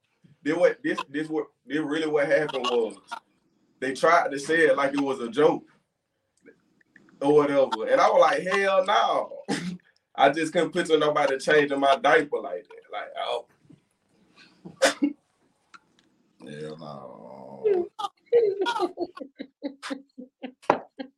this 0.44 0.56
what 0.56 0.78
this 0.84 1.00
this 1.10 1.28
what 1.30 1.48
this 1.66 1.80
really 1.80 2.08
what 2.08 2.28
happened 2.28 2.64
was 2.70 2.98
they 3.80 3.94
tried 3.94 4.32
to 4.32 4.40
say 4.40 4.68
it 4.68 4.78
like 4.78 4.94
it 4.94 5.02
was 5.02 5.20
a 5.20 5.30
joke 5.30 5.64
or 7.22 7.34
whatever. 7.34 7.88
And 7.88 8.00
I 8.02 8.10
was 8.10 8.22
like, 8.22 8.44
hell 8.48 8.86
no. 8.86 9.32
I 10.16 10.30
just 10.30 10.52
couldn't 10.52 10.74
picture 10.74 10.98
nobody 10.98 11.38
changing 11.38 11.80
my 11.80 11.96
diaper 11.96 12.40
like 12.40 12.66
that. 12.68 12.92
Like, 12.92 13.14
oh 13.18 13.46
Hell 16.42 16.78
no. 16.78 17.88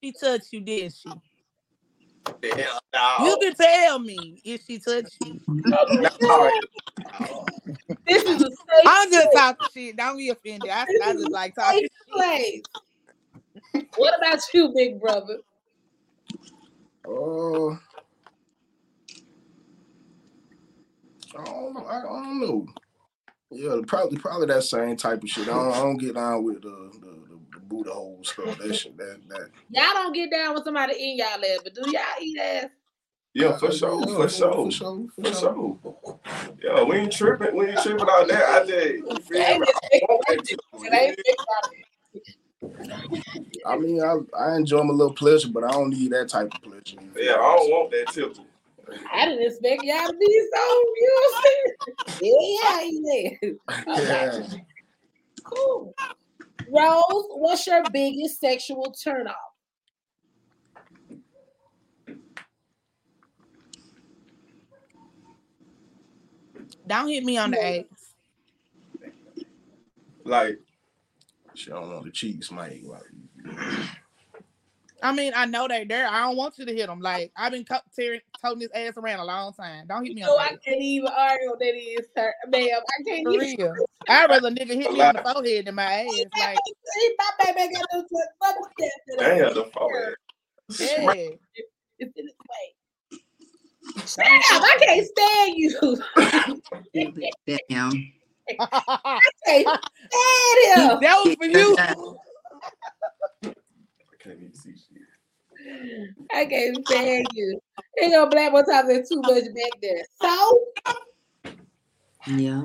she 0.03 0.11
touched 0.13 0.51
you, 0.51 0.61
didn't 0.61 0.93
she? 0.95 1.09
hell 2.55 2.79
no. 2.93 3.17
You 3.25 3.37
can 3.41 3.55
tell 3.55 3.99
me 3.99 4.41
if 4.43 4.63
she 4.65 4.79
touched 4.79 5.17
you. 5.25 5.39
No. 6.21 6.51
This 8.07 8.23
is 8.23 8.41
a 8.41 8.49
safe 8.49 8.85
I'm 8.85 9.11
just 9.11 9.27
talking 9.33 9.67
shit. 9.73 9.97
Don't 9.97 10.17
be 10.17 10.29
offended. 10.29 10.69
I, 10.71 10.85
I 11.03 11.13
just 11.13 11.31
like 11.31 11.55
talking 11.55 11.81
safe 11.81 11.89
place. 12.11 12.61
What 13.95 14.17
about 14.17 14.39
you, 14.53 14.71
big 14.75 14.99
brother? 14.99 15.37
Uh, 17.07 17.69
I 21.37 21.45
don't 21.45 21.73
know. 21.73 21.85
I 21.87 22.01
don't 22.01 22.41
know. 22.41 22.67
Yeah, 23.49 23.81
probably 23.85 24.17
probably 24.17 24.47
that 24.47 24.63
same 24.63 24.95
type 24.95 25.23
of 25.23 25.29
shit. 25.29 25.47
I 25.47 25.51
don't, 25.51 25.73
I 25.73 25.77
don't 25.77 25.97
get 25.97 26.15
down 26.15 26.43
with 26.43 26.61
the 26.61 26.91
the, 26.93 26.99
the, 26.99 27.39
the 27.53 27.59
Buddha 27.59 27.91
hole 27.91 28.19
stuff. 28.23 28.57
That 28.57 28.73
shit. 28.73 28.97
That 28.97 29.19
that. 29.27 29.49
Y'all 29.69 29.93
don't 29.93 30.13
get 30.13 30.31
down 30.31 30.53
with 30.53 30.63
somebody 30.63 30.93
in 30.93 31.17
y'all 31.17 31.27
ass, 31.27 31.59
but 31.63 31.75
do 31.75 31.81
y'all 31.91 32.21
eat 32.21 32.39
ass? 32.39 32.69
Yeah, 33.33 33.57
for 33.57 33.71
sure, 33.71 33.99
Yeah, 33.99 34.15
for 34.15 34.29
sure. 34.29 34.53
For 34.53 34.71
sure. 34.71 35.07
For 35.15 35.23
For 35.23 35.33
sure. 35.33 35.77
sure. 35.83 36.19
Yeah, 36.61 36.83
we 36.83 36.97
ain't 36.97 37.11
tripping. 37.11 37.55
We 37.55 37.67
ain't 37.67 37.81
tripping 37.81 38.07
out 38.09 38.27
there. 38.27 38.45
I 38.45 38.65
did. 38.65 38.95
you 38.97 39.19
feel? 39.19 39.41
I 39.41 39.57
want 39.57 40.23
that 40.27 40.45
too. 40.45 40.57
It 40.73 40.93
ain't 40.93 41.17
big 41.17 41.35
brother. 41.37 41.77
I 43.65 43.77
mean, 43.77 44.01
I 44.03 44.17
I 44.37 44.55
enjoy 44.55 44.83
my 44.83 44.93
little 44.93 45.13
pleasure, 45.13 45.47
but 45.49 45.63
I 45.63 45.71
don't 45.71 45.89
need 45.91 46.11
that 46.11 46.29
type 46.29 46.53
of 46.53 46.61
pleasure. 46.61 46.97
Yeah, 47.15 47.33
I 47.33 47.55
don't 47.57 47.69
want 47.69 47.91
that 47.91 48.07
tip. 48.13 48.35
I 49.13 49.25
didn't 49.25 49.45
expect 49.45 49.83
y'all 49.83 50.07
to 50.07 50.17
be 50.17 50.49
so, 50.53 50.61
you 50.97 51.07
know 51.07 51.21
what 51.21 51.35
I'm 51.35 51.43
saying? 51.43 51.67
Yeah, 52.21 52.81
yeah, 53.47 53.51
yeah. 53.87 54.39
Yeah. 54.41 54.57
Cool. 55.43 55.93
Rose, 56.69 57.25
what's 57.29 57.65
your 57.67 57.83
biggest 57.91 58.39
sexual 58.39 58.93
turnoff? 59.05 59.33
Don't 66.91 67.07
hit 67.07 67.23
me 67.23 67.37
on 67.37 67.51
the 67.51 67.65
ass. 67.65 67.85
Like, 70.25 70.59
She 71.55 71.69
don't 71.69 71.89
want 71.89 72.03
the 72.03 72.11
cheeks, 72.11 72.51
Mike. 72.51 72.81
Like, 72.83 73.01
I 75.01 75.13
mean, 75.13 75.31
I 75.35 75.45
know 75.45 75.67
they 75.69 75.85
there. 75.85 76.05
I 76.07 76.19
don't 76.23 76.35
want 76.35 76.59
you 76.59 76.65
to 76.65 76.73
hit 76.73 76.87
them. 76.87 76.99
Like 76.99 77.31
I've 77.37 77.53
been 77.53 77.63
co- 77.63 77.79
tearing, 77.95 78.19
toting 78.43 78.59
this 78.59 78.69
ass 78.75 78.97
around 78.97 79.19
a 79.19 79.25
long 79.25 79.53
time. 79.53 79.87
Don't 79.87 80.05
hit 80.05 80.13
me 80.13 80.21
on 80.23 80.27
No, 80.27 80.35
the 80.35 80.41
I 80.43 80.47
ass. 80.47 80.57
can't 80.65 80.81
even 80.81 81.07
argue 81.17 81.49
what 81.49 81.59
that 81.59 81.73
is, 81.75 82.07
sir. 82.15 82.33
Ma'am, 82.49 82.61
I 82.65 83.03
can't 83.09 83.25
For 83.25 83.33
even. 83.33 83.57
real. 83.57 83.75
I'd 84.09 84.29
rather 84.29 84.51
nigga 84.51 84.67
hit 84.75 84.91
me 84.91 85.01
on 85.01 85.15
the 85.15 85.21
forehead 85.23 85.65
than 85.65 85.75
my 85.75 85.83
ass. 85.85 86.07
Like, 86.37 86.57
See, 86.85 87.15
my 87.17 87.53
baby 87.55 87.73
got 87.73 87.85
no 87.93 88.01
touch. 88.01 88.09
Fuck 88.43 88.55
that. 88.79 88.91
damn, 89.19 89.53
the 89.53 89.63
phone. 89.73 89.89
yeah. 90.77 91.29
It's 91.99 92.13
in 92.17 92.25
its 92.27 92.35
way. 92.37 92.75
Damn, 94.17 94.63
I 94.63 94.77
can't 94.79 95.07
stand 95.07 95.53
you. 95.57 95.97
Damn. 97.47 97.93
I 98.59 99.21
can't 99.45 99.67
stand 99.67 99.79
him. 100.63 100.99
that 101.01 101.15
was 101.23 101.35
for 101.35 101.45
you. 101.45 101.77
I 103.43 103.53
can't 104.19 104.37
even 104.37 104.53
see 104.53 104.73
shit. 104.73 105.01
I 106.33 106.45
can't 106.45 106.85
stand 106.85 107.27
you. 107.33 107.59
Ain't 108.01 108.11
no 108.11 108.27
black 108.27 108.53
one 108.53 108.65
time 108.65 108.87
there's 108.87 109.09
too 109.09 109.21
much 109.21 109.43
back 109.43 109.73
there. 109.81 110.05
So 110.21 110.59
Yeah. 112.27 112.63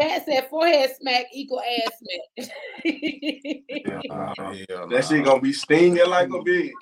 Pat 0.00 0.24
said 0.26 0.48
forehead 0.50 0.90
smack 1.00 1.26
equal 1.32 1.60
ass 1.60 1.92
smack. 2.00 2.50
Yeah, 2.84 4.00
uh, 4.10 4.34
hell 4.68 4.88
that 4.88 5.04
shit 5.08 5.24
gonna 5.24 5.40
be 5.40 5.52
stinging 5.52 6.08
like 6.08 6.28
a 6.28 6.32
bitch. 6.32 6.72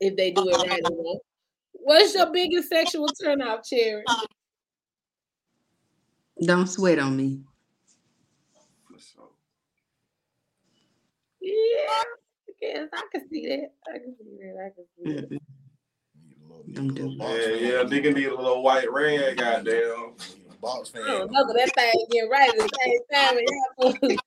if 0.00 0.16
they 0.16 0.30
do 0.30 0.48
it 0.48 0.68
right. 0.68 0.82
you 0.82 1.02
know. 1.02 1.20
What's 1.88 2.14
your 2.14 2.30
biggest 2.30 2.68
sexual 2.68 3.08
turnoff, 3.24 3.60
Cherry? 3.66 4.04
Don't 6.44 6.66
sweat 6.66 6.98
on 6.98 7.16
me. 7.16 7.40
Yeah, 11.40 11.54
I 11.88 12.04
guess 12.60 12.88
I 12.92 13.02
can 13.10 13.28
see 13.30 13.46
that. 13.48 13.70
I 13.88 13.92
can 14.00 14.14
see 14.18 14.36
that. 14.36 14.66
I 14.66 14.68
can 14.74 14.84
see 15.30 15.38
that. 15.38 15.40
Box 17.16 17.30
Yeah, 17.30 17.46
fan. 17.46 17.58
yeah, 17.58 17.98
nigga 17.98 18.14
need 18.14 18.26
a 18.26 18.36
little 18.36 18.62
white 18.62 18.92
rag, 18.92 19.38
goddamn. 19.38 19.64
Need 19.64 20.44
a 20.50 20.54
Box 20.60 20.90
fan. 20.90 21.04
I 21.04 21.06
don't 21.06 21.32
know, 21.32 21.46
but 21.46 21.56
that 21.56 21.74
thing 21.74 22.06
get 22.10 22.28
right 22.30 22.50
at 22.50 22.56
the 22.58 22.68
same 22.84 22.98
time. 23.10 23.38
and 23.38 23.48
y'all 23.48 23.92
fools- 23.92 24.18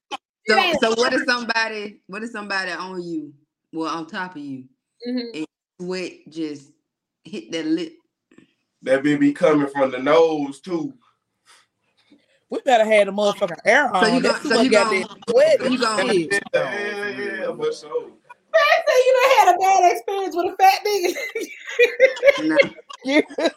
So, 0.48 0.72
so 0.80 0.94
what 1.00 1.12
if 1.12 1.22
somebody, 1.26 2.00
what 2.08 2.24
if 2.24 2.30
somebody 2.30 2.72
on 2.72 3.00
you, 3.04 3.32
well, 3.72 3.96
on 3.96 4.08
top 4.08 4.32
of 4.34 4.42
you, 4.42 4.64
Mhm. 5.06 5.44
sweat 5.80 6.28
just 6.28 6.72
hit 7.24 7.50
that 7.52 7.66
lip? 7.66 7.94
That 8.82 9.02
bitch 9.02 9.20
be 9.20 9.32
coming 9.32 9.68
from 9.68 9.90
the 9.90 9.98
nose 9.98 10.60
too. 10.60 10.92
We 12.50 12.60
better 12.64 12.84
have 12.84 13.06
the 13.06 13.12
motherfucking 13.12 13.56
air 13.64 13.94
on. 13.94 14.04
So 14.04 14.14
you 14.14 14.20
That's 14.20 14.34
gon- 14.34 14.42
too 14.42 14.48
so 14.48 14.62
you 14.62 14.70
much 14.70 14.72
gon- 14.72 15.00
goddamn 15.00 15.22
sweat. 15.30 15.70
you 15.72 15.78
gon- 15.78 15.98
Shit. 16.08 16.30
Yeah, 16.30 16.50
yeah, 16.54 17.08
yeah, 17.08 17.56
for 17.56 17.72
sure. 17.72 18.10
Man, 18.52 18.78
say 18.86 18.98
you 19.06 19.12
done 19.22 19.30
had 19.38 19.54
a 19.54 19.58
bad 19.58 19.92
experience 19.92 20.36
with 20.36 20.52
a 20.52 20.56
fat 20.58 20.78
nigga. 20.86 22.48
Nah, 22.48 22.56
Yeah. 23.04 23.48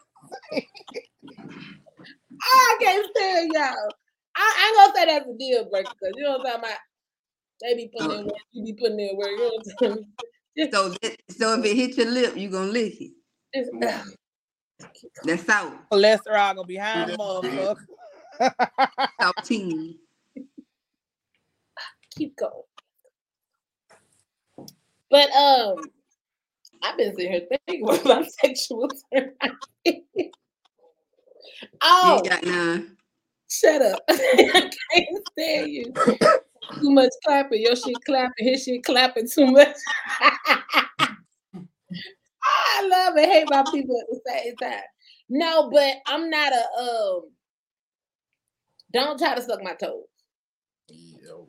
I 2.41 2.77
can't 2.81 3.07
stand 3.15 3.51
y'all. 3.53 3.89
I, 4.37 4.37
I 4.37 4.67
ain't 4.67 4.75
gonna 4.77 4.93
say 4.95 5.05
that's 5.05 5.29
a 5.29 5.37
deal 5.37 5.69
breaker 5.69 5.89
because 5.99 6.13
you 6.17 6.23
know 6.23 6.37
what 6.37 6.39
I'm 6.41 6.45
talking 6.45 6.59
about. 6.69 6.79
They 7.61 7.73
be 7.75 7.89
putting 7.95 8.19
in 8.19 8.25
work, 8.25 8.35
you 8.51 8.63
be 8.65 8.73
putting 8.73 8.99
in 8.99 9.17
work. 9.17 9.29
You 9.31 9.37
know 9.37 9.51
what 9.55 9.91
I'm 9.91 10.05
saying? 10.57 10.71
so 10.73 10.89
that, 11.01 11.15
so 11.31 11.59
if 11.59 11.65
it 11.65 11.75
hit 11.75 11.97
your 11.97 12.07
lip, 12.11 12.37
you 12.37 12.49
gonna 12.49 12.71
lick 12.71 12.99
it. 13.01 13.11
Just, 13.55 13.71
That's 15.23 15.45
salt, 15.45 15.73
Cholesterol 15.89 16.55
gonna 16.55 16.63
be 16.65 16.75
high, 16.75 17.15
motherfucker. 17.17 17.77
saltine. 19.21 19.95
keep 22.17 22.35
going. 22.35 22.51
But 25.09 25.31
um, 25.31 25.77
I've 26.83 26.97
been 26.97 27.15
sitting 27.15 27.31
here 27.31 27.47
thinking 27.67 27.87
about 28.05 28.25
sexual 28.31 28.89
turn. 29.13 29.31
You 29.85 30.31
oh, 31.83 32.15
ain't 32.15 32.29
got 32.29 32.43
none. 32.43 32.97
shut 33.49 33.81
up! 33.81 33.99
I 34.09 34.69
can't 34.93 35.27
stand 35.31 35.69
you. 35.71 35.93
Too 35.93 36.91
much 36.91 37.11
clapping. 37.23 37.61
Your 37.61 37.75
shit 37.75 37.97
clapping. 38.05 38.47
His 38.47 38.63
shit 38.63 38.83
clapping 38.83 39.29
too 39.29 39.47
much. 39.47 39.75
I 42.45 42.87
love 42.87 43.15
and 43.15 43.25
hate 43.25 43.49
my 43.49 43.63
people 43.71 43.99
at 43.99 44.07
the 44.09 44.21
same 44.27 44.55
time. 44.57 44.83
No, 45.29 45.69
but 45.71 45.95
I'm 46.05 46.29
not 46.29 46.53
a 46.53 46.81
um. 46.81 47.21
Don't 48.93 49.17
try 49.17 49.35
to 49.35 49.41
suck 49.41 49.61
my 49.63 49.73
toes. 49.73 50.05
Yo. 50.89 51.47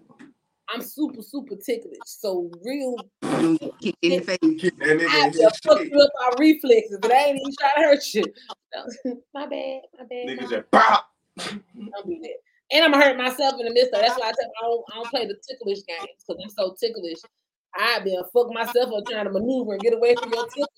I'm 0.69 0.83
super 0.83 1.23
super 1.23 1.55
ticklish. 1.57 1.99
So 2.05 2.51
real 2.65 2.97
You 3.23 3.29
gonna 3.29 3.59
get 3.59 3.79
kicked 3.79 3.99
in 4.03 4.17
the 4.17 4.21
face. 4.21 4.39
I 4.43 5.27
in 5.27 5.33
will 5.33 5.51
his 5.51 5.61
fuck 5.61 5.81
you 5.81 6.01
up 6.01 6.11
our 6.25 6.39
reflexes, 6.39 6.99
but 7.01 7.13
I 7.13 7.27
ain't 7.27 7.41
even 7.41 7.55
trying 7.61 7.77
to 7.77 7.83
hurt 7.83 8.15
you. 8.15 8.25
No, 8.75 9.15
my 9.35 9.47
bad, 9.47 9.81
my 9.99 10.05
bad. 10.05 10.27
Niggas 10.27 10.43
my 10.43 10.47
just 10.49 10.71
pop. 10.71 11.11
Don't 11.37 12.07
do 12.07 12.19
that. 12.23 12.37
And 12.73 12.85
I'm 12.85 12.91
gonna 12.91 13.05
hurt 13.05 13.17
myself 13.17 13.55
in 13.61 13.67
the 13.67 13.73
midst 13.73 13.95
of. 13.95 14.01
That's 14.01 14.19
why 14.19 14.29
I 14.29 14.33
tell 14.33 14.51
I 14.61 14.63
don't, 14.63 14.85
I 14.93 14.95
don't 14.97 15.11
play 15.11 15.27
the 15.27 15.37
ticklish 15.49 15.85
games 15.87 16.25
because 16.27 16.43
I'm 16.43 16.51
so 16.51 16.75
ticklish. 16.81 17.19
I 17.79 18.01
be 18.01 18.15
a 18.15 18.25
fuck 18.25 18.53
myself 18.53 18.93
up 18.97 19.05
trying 19.07 19.25
to 19.25 19.31
maneuver 19.31 19.75
and 19.75 19.83
get 19.83 19.95
away 19.95 20.15
from 20.15 20.33
your 20.33 20.47
tickle. 20.49 20.69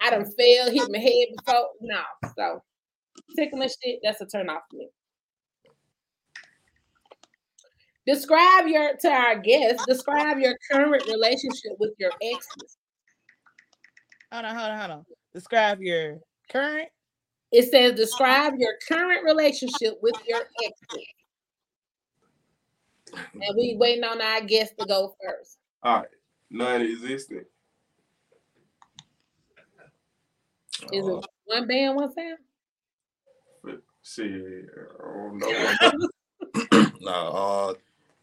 I 0.00 0.10
done 0.10 0.30
failed, 0.38 0.72
hit 0.72 0.90
my 0.90 0.98
head 0.98 1.28
before. 1.36 1.68
No, 1.80 2.00
so 2.36 2.62
ticklish 3.36 3.72
shit, 3.82 4.00
that's 4.02 4.20
a 4.20 4.26
turn 4.26 4.50
off 4.50 4.62
for 4.70 4.76
me. 4.76 4.88
Describe 8.06 8.68
your 8.68 8.96
to 8.96 9.08
our 9.08 9.38
guests. 9.38 9.84
Describe 9.86 10.38
your 10.38 10.56
current 10.70 11.06
relationship 11.06 11.72
with 11.78 11.92
your 11.98 12.10
exes. 12.22 12.76
Hold 14.30 14.44
on, 14.44 14.54
hold 14.56 14.70
on, 14.70 14.78
hold 14.78 14.90
on. 14.90 15.04
Describe 15.32 15.80
your 15.80 16.18
current. 16.50 16.88
It 17.50 17.70
says 17.70 17.94
describe 17.94 18.54
your 18.58 18.74
current 18.88 19.24
relationship 19.24 19.94
with 20.02 20.16
your 20.26 20.42
exes. 20.64 21.06
And 23.32 23.56
we 23.56 23.76
waiting 23.78 24.04
on 24.04 24.20
our 24.20 24.42
guest 24.42 24.74
to 24.78 24.86
go 24.86 25.14
first. 25.24 25.58
All 25.82 25.98
right, 25.98 26.08
non-existent. 26.54 27.46
Is 30.92 31.06
Uh, 31.06 31.18
it 31.18 31.26
one 31.46 31.66
band, 31.66 31.96
one 31.96 32.12
sound? 32.12 32.38
See, 34.02 34.22
I 34.22 35.02
don't 35.02 35.38
know. 35.38 36.90
nah, 37.00 37.28
uh, 37.70 37.74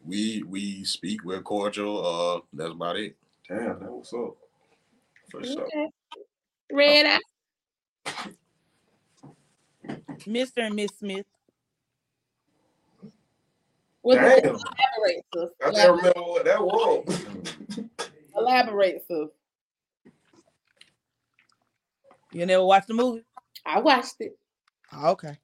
we 0.04 0.42
we 0.44 0.84
speak. 0.84 1.24
We're 1.24 1.42
cordial. 1.42 2.06
Uh, 2.06 2.40
that's 2.52 2.70
about 2.72 2.96
it. 2.96 3.16
Damn, 3.48 3.80
that 3.80 3.90
was 3.90 4.12
up. 4.14 4.36
For 5.30 5.42
sure. 5.44 5.68
Red 6.70 7.06
eye. 7.06 7.18
Mr. 10.20 10.58
and 10.58 10.76
Miss 10.76 10.92
Smith. 10.98 11.26
What 14.02 14.20
does 14.20 14.34
that 14.34 14.44
Damn. 14.44 14.56
I 15.66 15.72
can't 15.72 15.96
remember 15.96 16.22
what 16.22 16.44
that 16.44 16.62
was. 16.62 17.84
elaborate, 18.36 19.02
sis. 19.08 19.28
You 22.32 22.46
never 22.46 22.64
watched 22.64 22.88
the 22.88 22.94
movie? 22.94 23.24
I 23.66 23.80
watched 23.80 24.16
it. 24.20 24.32
Oh, 24.92 25.10
okay. 25.10 25.38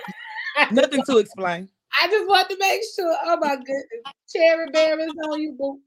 Nothing 0.70 1.02
to 1.06 1.18
explain. 1.18 1.68
I 2.00 2.06
just 2.08 2.28
want 2.28 2.48
to 2.50 2.56
make 2.58 2.82
sure. 2.94 3.16
Oh 3.24 3.36
my 3.40 3.56
goodness. 3.56 4.14
Cherry 4.34 4.70
berries 4.70 5.12
on 5.28 5.40
you, 5.40 5.52
boo. 5.58 5.80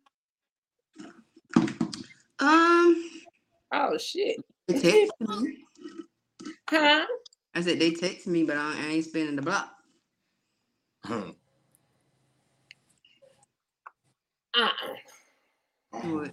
Um, 2.39 3.10
Oh 3.71 3.97
shit. 3.97 4.38
they 4.67 4.79
text 4.79 5.13
me. 5.19 5.65
Huh? 6.69 7.06
I 7.56 7.62
said 7.62 7.79
they 7.79 7.91
text 7.91 8.27
me, 8.27 8.43
but 8.43 8.58
I, 8.58 8.75
I 8.77 8.88
ain't 8.91 9.06
spinning 9.06 9.36
the 9.36 9.41
block. 9.41 9.71
Hmm. 11.06 11.29
Uh-uh. 14.56 14.93
What? 16.01 16.32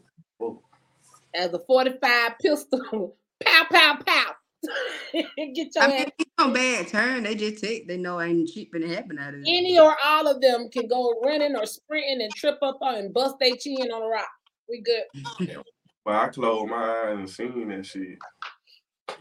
As 1.35 1.53
a 1.53 1.59
45 1.61 2.33
pistol. 2.40 3.16
Pow, 3.44 3.64
pow, 3.70 3.99
pow. 4.07 4.35
Get 5.14 5.75
your 5.75 5.85
I 5.85 5.87
ass. 5.87 5.90
mean, 5.90 6.07
it's 6.18 6.31
no 6.38 6.51
bad 6.51 6.88
turn. 6.88 7.23
They 7.23 7.35
just 7.35 7.64
take. 7.64 7.88
They 7.88 7.96
know 7.96 8.20
ain't 8.20 8.51
shit 8.51 8.70
been 8.70 8.83
happen 8.87 9.18
out 9.18 9.33
of 9.33 9.40
it. 9.40 9.46
Any 9.49 9.79
or 9.79 9.96
all 10.05 10.27
of 10.29 10.42
them 10.42 10.68
can 10.70 10.87
go 10.87 11.14
running 11.25 11.57
or 11.57 11.64
sprinting 11.64 12.20
and 12.20 12.31
trip 12.35 12.59
up 12.61 12.77
on 12.83 12.96
and 12.96 13.14
bust 13.14 13.37
their 13.40 13.57
chin 13.57 13.90
on 13.90 14.03
a 14.03 14.07
rock. 14.07 14.29
We 14.68 14.83
good. 14.83 15.57
But 16.05 16.14
I 16.14 16.29
closed 16.29 16.70
my 16.70 16.77
eyes 16.77 17.18
and 17.18 17.29
seen 17.29 17.68
that 17.68 17.85
shit. 17.85 18.18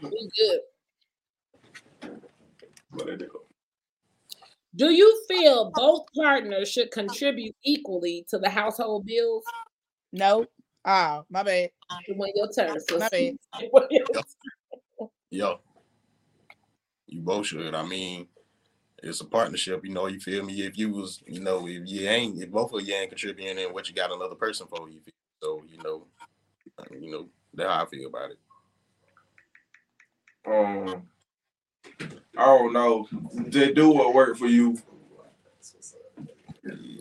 We 0.02 0.30
good. 0.38 0.60
But 2.90 3.08
it 3.08 3.18
did. 3.18 3.28
Do 4.76 4.90
you 4.90 5.24
feel 5.28 5.72
both 5.74 6.06
partners 6.16 6.70
should 6.70 6.90
contribute 6.90 7.54
equally 7.64 8.24
to 8.30 8.38
the 8.38 8.48
household 8.48 9.04
bills? 9.04 9.44
No. 10.12 10.46
Oh, 10.84 11.24
my 11.30 11.42
bad. 11.42 11.70
When 12.08 12.32
your 12.34 12.50
turn, 12.52 12.76
My 12.98 13.08
bad. 13.08 13.36
Yo, 15.30 15.60
you 17.06 17.20
both 17.20 17.46
should. 17.46 17.74
I 17.74 17.84
mean, 17.84 18.26
it's 19.02 19.20
a 19.20 19.24
partnership. 19.24 19.84
You 19.84 19.92
know, 19.92 20.06
you 20.06 20.20
feel 20.20 20.44
me? 20.44 20.62
If 20.62 20.76
you 20.76 20.90
was, 20.90 21.22
you 21.26 21.40
know, 21.40 21.66
if 21.68 21.82
you 21.86 22.08
ain't, 22.08 22.42
if 22.42 22.50
both 22.50 22.72
of 22.72 22.86
you 22.86 22.94
ain't 22.94 23.10
contributing, 23.10 23.56
then 23.56 23.72
what 23.72 23.88
you 23.88 23.94
got 23.94 24.12
another 24.12 24.34
person 24.34 24.66
for? 24.66 24.88
You 24.88 25.00
feel? 25.00 25.14
So 25.42 25.62
you 25.68 25.78
know, 25.82 26.06
uh, 26.78 26.84
you 26.98 27.10
know, 27.10 27.28
that's 27.54 27.70
how 27.70 27.84
I 27.84 27.86
feel 27.86 28.08
about 28.08 28.30
it. 28.30 28.38
Um, 30.46 31.02
I 32.36 32.44
don't 32.44 32.72
know. 32.72 33.08
Just 33.48 33.74
do 33.74 33.90
what 33.90 34.14
work 34.14 34.36
for 34.36 34.46
you. 34.46 34.76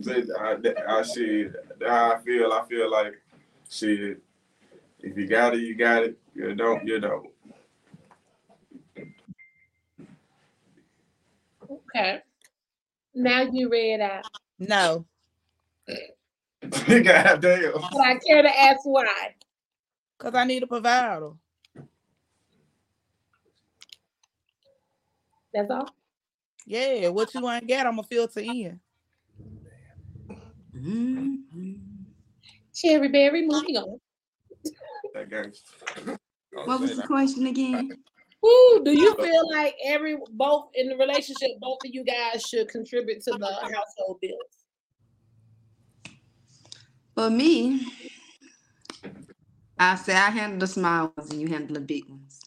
Just, 0.01 0.31
I, 0.39 0.57
I 0.87 1.01
shit. 1.03 1.53
How 1.85 2.13
I 2.13 2.19
feel. 2.19 2.51
I 2.51 2.65
feel 2.67 2.89
like 2.89 3.13
shit. 3.69 4.21
If 4.99 5.17
you 5.17 5.27
got 5.27 5.53
it, 5.55 5.61
you 5.61 5.75
got 5.75 6.03
it. 6.03 6.17
You 6.33 6.55
don't, 6.55 6.85
you 6.87 6.99
don't. 6.99 7.27
Okay. 11.69 12.19
Now 13.13 13.41
you 13.41 13.69
read 13.69 14.01
out. 14.01 14.25
No. 14.59 15.05
God 15.87 17.41
damn. 17.41 17.73
But 17.73 18.01
I 18.01 18.17
care 18.25 18.41
to 18.41 18.59
ask 18.59 18.79
why. 18.83 19.35
Because 20.17 20.35
I 20.35 20.43
need 20.45 20.63
a 20.63 20.67
provider. 20.67 21.31
That's 25.53 25.71
all. 25.71 25.89
Yeah, 26.65 27.07
what 27.09 27.33
you 27.33 27.49
ain't 27.49 27.67
got, 27.67 27.87
I'm 27.87 27.95
gonna 27.95 28.03
filter 28.03 28.41
in. 28.41 28.79
Cherry 32.73 33.07
berry, 33.09 33.45
moving 33.45 33.77
on. 33.77 33.99
That 35.13 35.29
gangster. 35.29 36.17
What 36.51 36.79
was 36.79 36.97
the 36.97 37.03
question 37.03 37.47
again? 37.47 37.97
Woo, 38.41 38.83
do 38.85 38.91
you 38.91 39.15
feel 39.15 39.49
like 39.51 39.75
every 39.85 40.17
both 40.31 40.69
in 40.73 40.87
the 40.87 40.95
relationship, 40.95 41.51
both 41.59 41.79
of 41.85 41.93
you 41.93 42.05
guys 42.05 42.41
should 42.43 42.69
contribute 42.69 43.21
to 43.23 43.31
the 43.31 43.53
household 43.61 44.19
bills? 44.21 44.65
For 47.15 47.29
me, 47.29 47.85
I 49.77 49.95
say 49.95 50.13
I 50.13 50.29
handle 50.29 50.59
the 50.59 50.67
small 50.67 51.13
ones 51.17 51.31
and 51.31 51.41
you 51.41 51.47
handle 51.47 51.73
the 51.73 51.81
big 51.81 52.07
ones. 52.07 52.39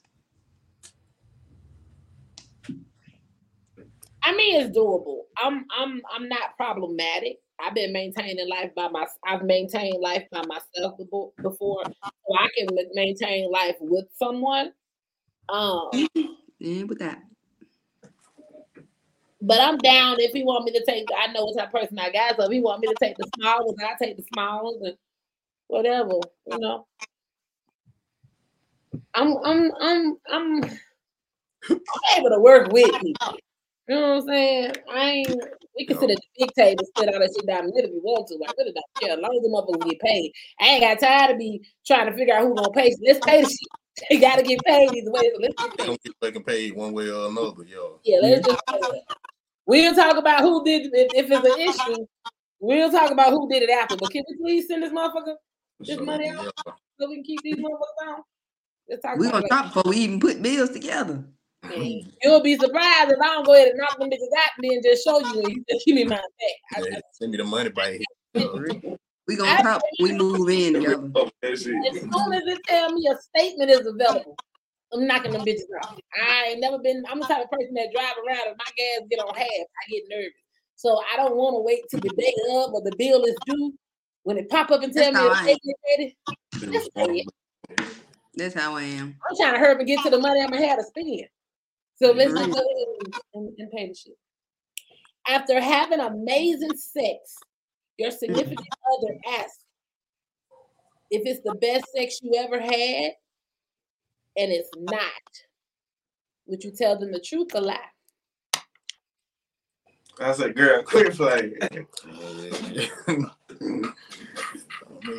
I 4.22 4.34
mean, 4.34 4.60
it's 4.62 4.76
doable. 4.76 5.22
I'm 5.36 5.66
I'm 5.76 6.00
I'm 6.10 6.28
not 6.28 6.56
problematic. 6.56 7.38
I've 7.62 7.74
been 7.74 7.92
maintaining 7.92 8.48
life 8.48 8.74
by 8.74 8.88
my. 8.88 9.06
I've 9.26 9.42
maintained 9.42 10.00
life 10.00 10.24
by 10.30 10.42
myself 10.46 10.98
before, 10.98 11.32
so 11.42 12.36
I 12.36 12.48
can 12.56 12.68
maintain 12.94 13.50
life 13.50 13.76
with 13.80 14.06
someone. 14.18 14.72
Um, 15.48 15.90
And 16.60 16.88
with 16.88 17.00
that, 17.00 17.20
but 19.40 19.60
I'm 19.60 19.78
down 19.78 20.20
if 20.20 20.32
he 20.32 20.44
want 20.44 20.64
me 20.64 20.72
to 20.72 20.84
take. 20.84 21.08
I 21.16 21.32
know 21.32 21.44
what 21.44 21.58
type 21.58 21.74
of 21.74 21.80
person 21.80 21.98
I 21.98 22.10
got, 22.10 22.36
so 22.36 22.44
if 22.44 22.52
he 22.52 22.60
want 22.60 22.80
me 22.80 22.88
to 22.88 22.94
take 23.02 23.16
the 23.16 23.28
small 23.36 23.66
ones, 23.66 23.78
I 23.82 24.04
take 24.04 24.16
the 24.16 24.24
small 24.32 24.64
ones 24.64 24.82
and 24.84 24.96
whatever. 25.66 26.14
You 26.46 26.58
know, 26.58 26.86
I'm 29.14 29.36
I'm 29.44 29.72
I'm 29.80 30.16
I'm 30.30 30.64
I'm 30.64 31.80
able 32.16 32.30
to 32.30 32.40
work 32.40 32.72
with 32.72 32.92
people. 33.00 33.36
You 33.88 33.96
know 33.96 34.00
what 34.00 34.22
I'm 34.22 34.28
saying? 34.28 34.72
I 34.92 35.10
ain't. 35.10 35.42
We 35.78 35.86
can 35.86 35.98
sit 35.98 36.10
at 36.10 36.16
the 36.16 36.22
big 36.38 36.52
table, 36.54 36.84
sit 36.96 37.08
all 37.08 37.18
that 37.20 37.30
shit 37.34 37.46
down 37.46 37.66
the 37.66 37.72
middle 37.74 37.90
if 37.90 37.94
we 37.94 38.00
want 38.00 38.28
to. 38.28 38.34
I 38.46 38.52
really 38.58 38.72
don't 38.72 38.84
care. 39.00 39.12
As 39.12 39.18
long 39.20 39.34
as 39.36 39.42
the 39.42 39.48
motherfuckers 39.48 39.90
get 39.90 40.00
paid. 40.00 40.32
I 40.60 40.64
ain't 40.66 40.82
got 40.82 41.00
time 41.06 41.30
to 41.30 41.36
be 41.36 41.62
trying 41.86 42.10
to 42.10 42.16
figure 42.16 42.34
out 42.34 42.42
who 42.44 42.54
gonna 42.54 42.70
pay. 42.70 42.94
Let's 43.06 43.24
pay 43.24 43.42
the 43.42 43.48
shit. 43.48 44.08
They 44.10 44.18
gotta 44.18 44.42
get 44.42 44.60
paid 44.64 44.92
either 44.94 45.10
way. 45.10 45.30
So 45.34 45.38
let's 45.40 45.54
get 45.54 45.70
They 45.70 45.76
paid. 45.76 45.86
don't 45.86 46.02
get 46.02 46.14
fucking 46.20 46.44
paid 46.44 46.76
one 46.76 46.92
way 46.92 47.08
or 47.10 47.28
another, 47.28 47.64
yo. 47.64 48.00
Yeah, 48.04 48.18
let's 48.22 48.46
just. 48.46 48.60
We'll 49.66 49.94
talk 49.94 50.16
about 50.16 50.40
who 50.40 50.64
did 50.64 50.90
if, 50.92 51.12
if 51.14 51.30
it's 51.30 51.46
an 51.54 51.60
issue. 51.94 52.06
We'll 52.60 52.90
talk 52.90 53.10
about 53.10 53.30
who 53.30 53.48
did 53.48 53.62
it 53.62 53.70
after. 53.70 53.96
But 53.96 54.10
can 54.10 54.24
we 54.28 54.36
please 54.36 54.66
send 54.68 54.82
this 54.82 54.92
motherfucker 54.92 55.34
this 55.80 55.96
So, 55.98 56.04
money 56.04 56.28
out 56.28 56.44
yeah. 56.66 56.72
so 57.00 57.08
we 57.08 57.16
can 57.16 57.24
keep 57.24 57.42
these 57.42 57.56
motherfuckers 57.56 58.08
on? 58.08 58.22
We 59.18 59.26
about 59.28 59.32
gonna 59.32 59.44
it. 59.46 59.48
talk 59.48 59.66
before 59.74 59.90
we 59.90 59.96
even 59.98 60.20
put 60.20 60.42
bills 60.42 60.70
together. 60.70 61.24
And 61.62 62.12
You'll 62.22 62.42
be 62.42 62.56
surprised 62.56 63.10
if 63.10 63.18
I 63.20 63.26
don't 63.26 63.46
go 63.46 63.54
ahead 63.54 63.68
and 63.68 63.78
knock 63.78 63.98
them 63.98 64.10
niggas 64.10 64.38
out 64.38 64.50
and 64.58 64.70
then 64.70 64.80
just 64.82 65.04
show 65.04 65.18
you 65.20 65.40
and 65.40 65.48
you 65.50 65.64
just 65.68 65.84
give 65.86 65.94
me 65.94 66.04
my 66.04 66.16
back. 66.16 66.84
Yeah, 66.90 67.00
send 67.12 67.32
me 67.32 67.38
the 67.38 67.44
money 67.44 67.70
by 67.70 68.00
here. 68.34 68.82
We 69.28 69.36
gonna 69.36 69.62
talk. 69.62 69.82
We 70.00 70.12
move 70.12 70.48
in 70.48 70.74
together. 70.74 71.10
As 71.46 71.62
soon 71.62 71.72
as 71.72 72.42
it 72.44 72.58
tell 72.66 72.92
me 72.92 73.08
a 73.08 73.16
statement 73.16 73.70
is 73.70 73.86
available, 73.86 74.36
I'm 74.92 75.06
knocking 75.06 75.32
them 75.32 75.42
bitches 75.42 75.62
out. 75.80 76.00
I 76.20 76.48
ain't 76.50 76.60
never 76.60 76.78
been. 76.80 77.04
I'm 77.08 77.20
the 77.20 77.26
type 77.26 77.44
of 77.44 77.50
person 77.50 77.72
that 77.74 77.92
drive 77.94 78.14
around 78.26 78.48
and 78.48 78.56
my 78.58 78.70
gas 78.76 79.06
get 79.08 79.20
on 79.20 79.32
half. 79.34 79.46
I 79.46 79.90
get 79.90 80.02
nervous, 80.08 80.32
so 80.74 81.00
I 81.12 81.16
don't 81.16 81.36
want 81.36 81.54
to 81.54 81.60
wait 81.60 81.84
till 81.88 82.00
the 82.00 82.10
day 82.10 82.34
of 82.50 82.74
or 82.74 82.82
the 82.82 82.96
bill 82.96 83.24
is 83.24 83.38
due. 83.46 83.72
When 84.24 84.38
it 84.38 84.48
pop 84.48 84.70
up 84.70 84.82
and 84.82 84.92
tell 84.92 85.04
That's 85.04 85.14
me 85.16 85.22
how 85.22 85.28
the 85.28 85.36
I 85.36 85.56
ready, 85.96 86.16
Just 86.72 86.94
pay 86.94 87.24
it. 87.24 87.26
That's 88.34 88.54
how 88.54 88.76
I 88.76 88.82
am. 88.82 89.16
I'm 89.28 89.36
trying 89.36 89.54
to 89.54 89.58
hurry 89.60 89.72
up 89.74 89.78
and 89.78 89.86
get 89.86 90.02
to 90.02 90.10
the 90.10 90.18
money 90.18 90.40
I'm 90.40 90.50
gonna 90.50 90.66
have 90.66 90.78
to 90.78 90.84
spend. 90.84 91.26
So 92.02 92.10
let's 92.10 92.32
just 92.32 92.50
go 92.50 92.58
ahead 92.58 92.86
and, 93.04 93.14
and, 93.34 93.52
and 93.58 93.70
pay 93.70 93.88
the 93.88 93.94
shit. 93.94 94.18
After 95.28 95.60
having 95.60 96.00
amazing 96.00 96.76
sex, 96.76 97.36
your 97.96 98.10
mm. 98.10 98.18
significant 98.18 98.66
other 98.98 99.16
asks 99.38 99.64
if 101.12 101.22
it's 101.24 101.40
the 101.44 101.54
best 101.54 101.84
sex 101.96 102.18
you 102.22 102.32
ever 102.38 102.58
had, 102.60 103.12
and 104.36 104.50
it's 104.50 104.70
not. 104.78 105.00
Would 106.46 106.64
you 106.64 106.72
tell 106.72 106.98
them 106.98 107.12
the 107.12 107.20
truth 107.20 107.54
or 107.54 107.60
lie? 107.60 107.78
I 110.18 110.32
said, 110.32 110.56
girl, 110.56 110.82
quit 110.82 111.14
playing. 111.14 111.54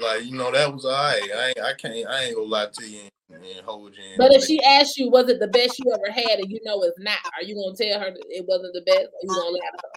like, 0.02 0.26
you 0.26 0.36
know, 0.36 0.52
that 0.52 0.74
was 0.74 0.84
all 0.84 0.92
right. 0.92 1.30
I 1.34 1.48
ain't, 1.48 1.60
I 1.60 1.74
can't, 1.76 2.08
I 2.10 2.24
ain't 2.24 2.36
gonna 2.36 2.48
lie 2.48 2.68
to 2.74 2.86
you 2.86 3.10
and, 3.34 3.44
and 3.44 3.66
hold 3.66 3.96
you. 3.96 4.04
But 4.18 4.34
if 4.34 4.44
she 4.44 4.62
asks 4.64 4.98
you, 4.98 5.10
was 5.10 5.30
it 5.30 5.40
the 5.40 5.48
best 5.48 5.80
you 5.80 5.92
ever 5.94 6.12
had, 6.12 6.40
and 6.40 6.52
you 6.52 6.60
know 6.64 6.82
it's 6.84 7.00
not, 7.00 7.18
are 7.38 7.44
you 7.44 7.56
gonna 7.56 7.76
tell 7.76 8.00
her 8.00 8.12
that 8.12 8.26
it 8.30 8.46
wasn't 8.48 8.74
the 8.74 8.82
best, 8.82 9.08
or 9.08 9.20
you 9.22 9.30
gonna 9.30 9.50
lie 9.50 9.70
to 9.72 9.80
her? 9.84 9.94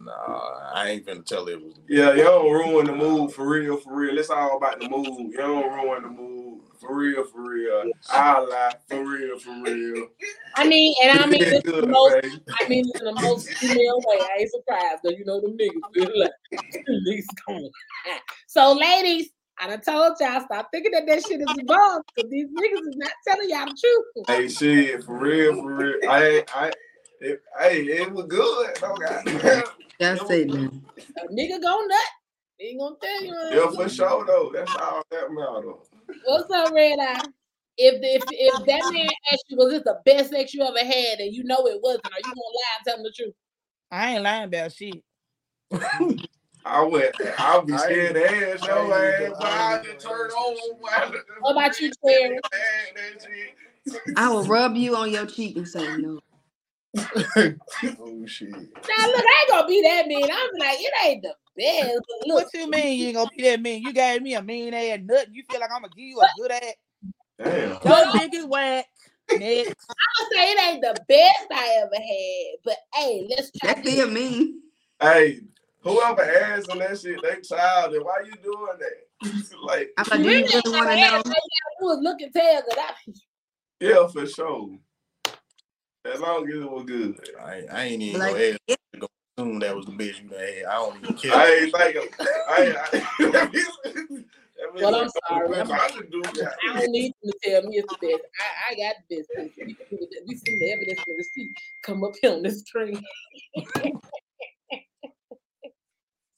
Nah, 0.00 0.72
I 0.74 0.88
ain't 0.90 1.06
gonna 1.06 1.22
tell 1.22 1.46
her 1.46 1.52
it 1.52 1.62
was. 1.62 1.74
Yeah, 1.88 2.14
you 2.14 2.24
don't 2.24 2.50
ruin 2.50 2.86
the 2.86 2.94
mood 2.94 3.32
for 3.32 3.48
real, 3.48 3.76
for 3.76 3.94
real. 3.94 4.18
It's 4.18 4.30
all 4.30 4.56
about 4.56 4.80
the 4.80 4.88
mood. 4.88 5.06
You 5.06 5.36
don't 5.36 5.72
ruin 5.72 6.02
the 6.02 6.08
mood 6.08 6.38
for 6.80 6.96
real, 6.96 7.24
for 7.24 7.42
real. 7.42 7.90
I 8.08 8.38
lie 8.38 8.74
for 8.88 9.04
real, 9.04 9.38
for 9.38 9.50
real. 9.62 10.06
I 10.54 10.66
mean, 10.66 10.94
and 11.02 11.18
I 11.18 11.26
mean 11.26 11.40
this 11.44 11.64
is 11.64 11.72
the 11.72 11.86
most 11.86 12.22
baby. 12.22 12.40
I 12.60 12.68
mean 12.68 12.84
in 12.94 13.04
the 13.04 13.20
most 13.20 13.48
female 13.54 13.98
way. 13.98 14.18
I 14.20 14.40
ain't 14.40 14.50
surprised 14.50 15.00
because 15.02 15.18
you 15.18 15.24
know 15.24 15.40
the 15.40 15.48
niggas. 15.48 16.16
like, 16.16 16.30
niggas 16.88 17.26
coming. 17.44 17.70
So, 18.46 18.72
ladies, 18.72 19.28
I 19.60 19.66
done 19.66 19.80
told 19.80 20.16
y'all 20.20 20.40
stop 20.44 20.68
thinking 20.72 20.92
that 20.92 21.06
that 21.06 21.22
shit 21.22 21.40
is 21.40 21.48
wrong 21.68 22.02
because 22.14 22.30
these 22.30 22.46
niggas 22.46 22.88
is 22.88 22.96
not 22.96 23.10
telling 23.26 23.50
y'all 23.50 23.66
the 23.66 23.76
truth. 23.80 24.26
Hey, 24.28 24.48
shit, 24.48 25.02
for 25.04 25.18
real, 25.18 25.54
for 25.54 25.74
real. 25.74 25.98
I, 26.08 26.44
I, 26.54 26.72
it, 27.20 27.42
hey, 27.58 27.82
it 27.82 28.12
was 28.12 28.26
good. 28.26 28.70
Oh, 28.82 28.96
God. 28.96 29.24
That's 29.98 30.30
it, 30.30 30.48
man. 30.48 30.82
A 30.96 31.32
nigga 31.32 31.60
go 31.60 31.80
nut. 31.86 31.98
He 32.58 32.68
ain't 32.68 32.80
gonna 32.80 32.96
tell 33.02 33.22
you. 33.22 33.34
Yeah, 33.50 33.70
for 33.70 33.88
sure, 33.88 34.24
though. 34.26 34.52
That's 34.54 34.74
all 34.76 35.02
that 35.10 35.32
matter. 35.32 35.72
What's 36.24 36.50
up, 36.52 36.72
Red 36.72 36.98
Eye? 37.00 37.24
If, 37.76 37.94
if 38.02 38.24
if 38.28 38.66
that 38.66 38.92
man 38.92 39.10
asked 39.32 39.44
you, 39.48 39.56
was 39.56 39.72
this 39.72 39.82
the 39.84 40.00
best 40.04 40.30
sex 40.30 40.52
you 40.52 40.62
ever 40.62 40.78
had, 40.78 41.20
and 41.20 41.32
you 41.32 41.44
know 41.44 41.66
it 41.66 41.80
wasn't, 41.80 42.06
are 42.06 42.20
you 42.20 42.32
gonna 42.34 42.54
lie 42.54 42.76
and 42.78 42.86
tell 42.86 42.96
him 42.96 43.02
the 43.04 43.12
truth? 43.16 43.34
I 43.90 44.14
ain't 44.14 44.22
lying 44.22 44.44
about 44.44 44.72
shit. 44.72 45.02
I 46.68 46.82
went, 46.82 47.14
I'll 47.38 47.62
be 47.62 47.72
I 47.72 47.76
scared 47.78 48.14
to 48.14 48.24
ask 48.24 48.68
I 48.68 48.82
ain't- 48.82 48.92
ass, 48.92 49.32
but 49.38 49.42
I 49.46 49.82
just 49.82 50.06
turn 50.06 50.30
on. 50.30 50.56
What 51.40 51.52
about 51.52 51.80
you, 51.80 51.90
Terry? 52.06 52.38
I 54.16 54.28
will 54.28 54.44
rub 54.44 54.76
you 54.76 54.94
on 54.96 55.10
your 55.10 55.26
cheek 55.26 55.56
and 55.56 55.66
say 55.66 55.96
no. 55.96 56.20
oh 56.96 58.26
shit. 58.26 58.50
Now 58.50 59.06
look, 59.06 59.24
I 59.24 59.42
ain't 59.42 59.50
gonna 59.50 59.66
be 59.66 59.82
that 59.82 60.06
mean. 60.06 60.30
I'm 60.30 60.50
like, 60.58 60.78
it 60.78 60.92
ain't 61.04 61.22
the 61.22 61.34
best. 61.56 62.00
Look, 62.26 62.44
What 62.44 62.54
you 62.54 62.70
mean 62.70 62.98
you 62.98 63.06
ain't 63.08 63.16
gonna 63.16 63.30
be 63.36 63.42
that 63.44 63.60
mean? 63.62 63.82
You 63.82 63.92
gave 63.92 64.22
me 64.22 64.34
a 64.34 64.42
mean 64.42 64.74
ass 64.74 65.00
nut. 65.02 65.28
You 65.32 65.42
feel 65.50 65.60
like 65.60 65.70
I'm 65.74 65.82
gonna 65.82 65.92
give 65.94 66.04
you 66.04 66.20
a 66.20 66.28
good 66.38 66.50
ass? 66.50 66.74
Damn. 67.38 67.78
Your 67.84 68.12
biggest 68.12 68.48
whack. 68.48 68.86
Next. 69.38 69.74
I'm 69.90 70.26
gonna 70.30 70.42
say 70.44 70.50
it 70.52 70.60
ain't 70.68 70.80
the 70.82 71.00
best 71.08 71.46
I 71.52 71.82
ever 71.82 71.94
had, 71.94 72.58
but 72.64 72.76
hey, 72.94 73.26
let's 73.30 73.50
try. 73.52 73.74
That 73.74 73.84
this. 73.84 73.94
feel 73.94 74.08
mean. 74.10 74.60
Hey, 75.00 75.40
whoever 75.80 76.22
asking 76.22 76.78
that 76.80 76.98
shit, 77.00 77.20
they 77.22 77.40
child. 77.40 77.94
And 77.94 78.04
why 78.04 78.22
you 78.24 78.32
doing 78.42 78.78
that? 78.78 79.52
like, 79.62 79.90
I'm 79.96 80.04
like, 80.10 80.20
you 80.20 80.26
Really, 80.26 80.42
really 80.42 80.76
want 80.76 80.90
to 80.90 80.96
know? 80.96 81.02
had- 81.02 81.12
all 81.14 81.18
you 81.18 81.22
gotta 81.24 81.76
do 81.80 81.90
is 81.90 81.98
look 82.02 82.20
and 82.20 82.32
tell. 82.32 82.62
Cause 82.62 82.78
I, 82.78 83.12
yeah, 83.80 84.06
for 84.08 84.26
sure. 84.26 84.78
As 86.04 86.20
long 86.20 86.48
as 86.48 86.54
it 86.54 86.70
was 86.70 86.84
good. 86.84 87.18
I, 87.40 87.62
I 87.70 87.84
ain't 87.84 88.02
even 88.02 88.20
Like, 88.20 88.32
gonna 88.32 88.44
ask 88.44 88.58
you 88.68 88.76
to 88.94 88.98
go 89.00 89.06
assume 89.36 89.58
that 89.60 89.76
was 89.76 89.86
the 89.86 89.92
bitch 89.92 90.22
you 90.22 90.28
had. 90.36 90.64
I 90.64 90.74
don't 90.74 91.02
even 91.02 91.16
care. 91.16 91.34
I 91.34 91.46
ain't 91.54 91.76
think 91.76 91.96
of, 91.96 92.04
I, 92.48 92.76
I, 92.92 93.30
that 93.32 93.52
means- 93.52 94.24
that 94.60 94.74
means 94.74 94.82
Well, 94.82 94.94
I'm 94.96 95.08
sorry. 95.28 95.56
I'm- 95.56 95.68
what 95.68 95.80
I 95.80 95.88
should 95.90 96.10
do. 96.10 96.22
I 96.24 96.80
don't 96.80 96.90
need 96.92 97.12
them 97.22 97.32
to 97.32 97.50
tell 97.50 97.62
me 97.62 97.76
it's 97.78 97.92
the 97.92 98.08
best. 98.08 98.22
I, 98.40 98.72
I 98.72 98.74
got 98.76 98.96
the 99.08 99.16
best. 99.16 99.28
We, 99.36 99.74
can 99.74 99.86
do 99.90 99.98
it. 100.10 100.24
we 100.26 100.34
seen 100.36 100.58
the 100.58 100.72
evidence 100.72 100.98
and 100.98 101.06
the 101.06 101.14
receipt 101.18 101.52
come 101.82 102.02
up 102.04 102.12
here 102.20 102.32
on 102.32 102.42
the 102.42 102.50
screen. 102.50 103.02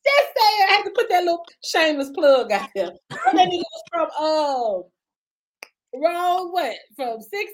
Just 0.04 0.28
saying, 0.36 0.66
I 0.68 0.72
had 0.72 0.82
to 0.84 0.90
put 0.90 1.08
that 1.10 1.24
little 1.24 1.44
shameless 1.62 2.10
plug 2.10 2.52
out 2.52 2.70
there. 2.74 2.90
That 3.10 3.34
nigga 3.34 3.58
was 3.58 3.82
from, 3.90 4.10
um, 4.18 6.02
wrong 6.02 6.52
what? 6.52 6.76
From 6.96 7.20
16, 7.20 7.48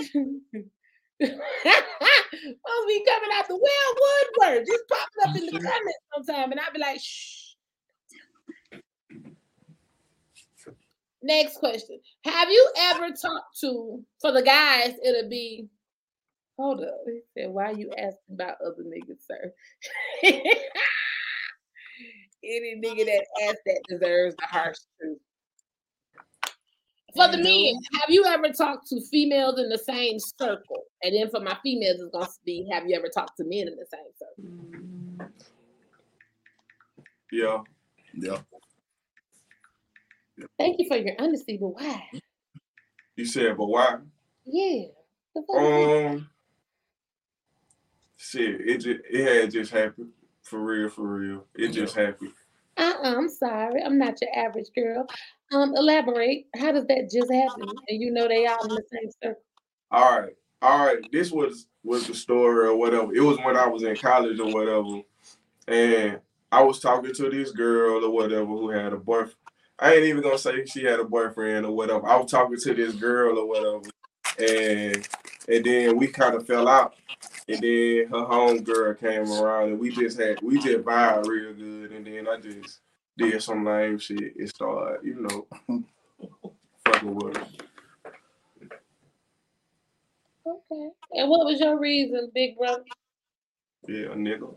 17? 0.00 0.64
Supposed 1.22 1.38
to 1.38 2.86
be 2.88 3.04
coming 3.06 3.30
out 3.34 3.46
the 3.48 3.56
well 3.56 3.94
Woodward, 4.40 4.66
just 4.66 4.88
popping 4.88 5.22
up 5.28 5.36
in 5.36 5.46
the 5.46 5.52
comments 5.52 5.98
sometime, 6.12 6.50
and 6.50 6.60
I'd 6.60 6.72
be 6.72 6.80
like, 6.80 7.00
shh. 7.00 7.54
Next 11.22 11.58
question. 11.58 12.00
Have 12.24 12.50
you 12.50 12.72
ever 12.76 13.10
talked 13.10 13.60
to, 13.60 14.02
for 14.20 14.32
the 14.32 14.42
guys, 14.42 14.94
it'll 15.04 15.30
be, 15.30 15.68
hold 16.58 16.80
up. 16.80 16.98
He 17.06 17.20
said, 17.38 17.50
why 17.50 17.70
you 17.70 17.92
asking 17.96 18.34
about 18.34 18.56
other 18.60 18.82
niggas, 18.82 19.24
sir? 19.24 19.52
Any 22.54 22.80
nigga 22.80 23.06
that 23.06 23.24
asks 23.44 23.60
that 23.66 23.80
deserves 23.88 24.34
the 24.36 24.46
harsh 24.46 24.76
truth. 25.00 25.18
For 27.14 27.28
the 27.28 27.38
men, 27.38 27.78
have 28.00 28.08
you 28.08 28.24
ever 28.24 28.48
talked 28.48 28.88
to 28.88 29.00
females 29.10 29.58
in 29.58 29.68
the 29.68 29.78
same 29.78 30.18
circle? 30.18 30.84
And 31.02 31.14
then 31.14 31.28
for 31.30 31.40
my 31.40 31.56
females, 31.62 32.00
it's 32.00 32.10
going 32.10 32.24
to 32.24 32.32
be, 32.46 32.68
have 32.72 32.86
you 32.86 32.96
ever 32.96 33.08
talked 33.08 33.36
to 33.36 33.44
men 33.44 33.68
in 33.68 33.76
the 33.76 33.86
same 33.92 34.10
circle? 34.18 35.30
Yeah. 37.30 37.58
Yeah. 38.14 38.38
Thank 40.58 40.78
you 40.78 40.88
for 40.88 40.96
your 40.96 41.14
honesty, 41.18 41.58
but 41.58 41.68
why? 41.68 42.02
You 43.16 43.26
said, 43.26 43.56
but 43.56 43.66
why? 43.66 43.98
Yeah. 44.46 44.86
The 45.34 45.42
Um, 45.54 46.28
shit, 48.16 48.60
it 48.60 48.78
just 48.78 49.00
it 49.10 49.42
had 49.42 49.50
just 49.50 49.70
happened 49.70 50.10
for 50.42 50.60
real, 50.60 50.88
for 50.90 51.06
real. 51.06 51.46
It 51.54 51.68
just 51.68 51.94
happened. 51.94 52.32
Uh-uh, 52.76 53.14
I'm 53.16 53.28
sorry. 53.28 53.82
I'm 53.82 53.98
not 53.98 54.20
your 54.20 54.30
average 54.36 54.68
girl. 54.74 55.06
Um, 55.52 55.74
elaborate. 55.76 56.46
How 56.56 56.72
does 56.72 56.86
that 56.86 57.10
just 57.12 57.32
happen? 57.32 57.68
And 57.88 58.00
you 58.00 58.10
know 58.10 58.28
they 58.28 58.46
all 58.46 58.62
in 58.64 58.70
the 58.70 58.82
same 58.90 59.10
circle. 59.22 59.42
All 59.90 60.20
right, 60.20 60.32
all 60.62 60.86
right. 60.86 60.98
This 61.12 61.30
was 61.30 61.66
was 61.84 62.06
the 62.06 62.14
story 62.14 62.68
or 62.68 62.76
whatever. 62.76 63.14
It 63.14 63.20
was 63.20 63.38
when 63.38 63.56
I 63.56 63.66
was 63.66 63.82
in 63.82 63.96
college 63.96 64.40
or 64.40 64.52
whatever, 64.52 65.02
and 65.68 66.20
I 66.50 66.62
was 66.62 66.80
talking 66.80 67.12
to 67.14 67.30
this 67.30 67.50
girl 67.50 68.04
or 68.04 68.10
whatever 68.10 68.46
who 68.46 68.70
had 68.70 68.92
a 68.92 68.96
boyfriend. 68.96 69.34
I 69.78 69.94
ain't 69.94 70.04
even 70.04 70.22
gonna 70.22 70.38
say 70.38 70.64
she 70.64 70.84
had 70.84 71.00
a 71.00 71.04
boyfriend 71.04 71.66
or 71.66 71.72
whatever. 71.72 72.06
I 72.06 72.16
was 72.16 72.30
talking 72.30 72.58
to 72.58 72.74
this 72.74 72.94
girl 72.94 73.38
or 73.38 73.46
whatever, 73.46 73.82
and 74.38 75.06
and 75.48 75.64
then 75.64 75.96
we 75.96 76.06
kind 76.08 76.34
of 76.34 76.46
fell 76.46 76.68
out. 76.68 76.94
And 77.48 77.60
then 77.60 78.08
her 78.10 78.24
home 78.24 78.62
girl 78.62 78.94
came 78.94 79.30
around, 79.30 79.70
and 79.70 79.78
we 79.78 79.90
just 79.90 80.18
had 80.18 80.40
we 80.42 80.58
just 80.58 80.84
vibed 80.84 81.26
real 81.26 81.54
good. 81.54 81.92
And 81.92 82.06
then 82.06 82.28
I 82.28 82.38
just 82.38 82.80
did 83.16 83.42
some 83.42 83.64
lame 83.64 83.98
shit. 83.98 84.34
It 84.36 84.48
started, 84.48 85.04
you 85.04 85.26
know, 85.28 85.46
fucking 86.84 87.14
with 87.14 87.36
her. 87.36 87.46
Okay. 90.44 90.88
And 91.12 91.30
what 91.30 91.46
was 91.46 91.60
your 91.60 91.78
reason, 91.78 92.30
big 92.34 92.56
brother? 92.56 92.84
Yeah, 93.86 94.06
a 94.06 94.14
nigga. 94.14 94.54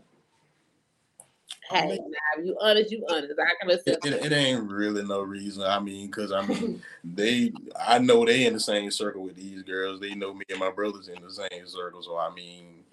Hey, 1.70 1.98
now, 1.98 2.42
you 2.44 2.56
honest, 2.60 2.92
you 2.92 3.04
honest. 3.08 3.34
I 3.38 3.54
can 3.60 3.70
It, 3.70 3.80
accept. 3.80 4.06
it, 4.06 4.26
it 4.26 4.32
ain't 4.32 4.70
really 4.70 5.02
no 5.04 5.22
reason. 5.22 5.64
I 5.64 5.80
mean, 5.80 6.10
cause 6.10 6.32
I 6.32 6.46
mean, 6.46 6.82
they, 7.04 7.52
I 7.80 7.98
know 7.98 8.24
they 8.24 8.46
in 8.46 8.52
the 8.52 8.60
same 8.60 8.90
circle 8.90 9.22
with 9.22 9.36
these 9.36 9.62
girls. 9.62 10.00
They 10.00 10.14
know 10.14 10.32
me 10.32 10.44
and 10.48 10.60
my 10.60 10.70
brothers 10.70 11.08
in 11.08 11.22
the 11.22 11.30
same 11.30 11.66
circle. 11.66 12.02
So 12.02 12.18
I 12.18 12.32
mean, 12.32 12.84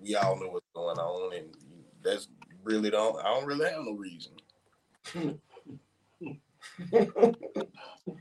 we 0.00 0.14
all 0.16 0.40
know 0.40 0.48
what's 0.48 0.66
going 0.74 0.98
on, 0.98 1.36
and 1.36 1.48
that's 2.02 2.28
really 2.64 2.90
don't. 2.90 3.18
I 3.20 3.24
don't 3.24 3.46
really 3.46 3.70
have 3.70 3.84
no 3.84 3.92
reason. 3.92 4.32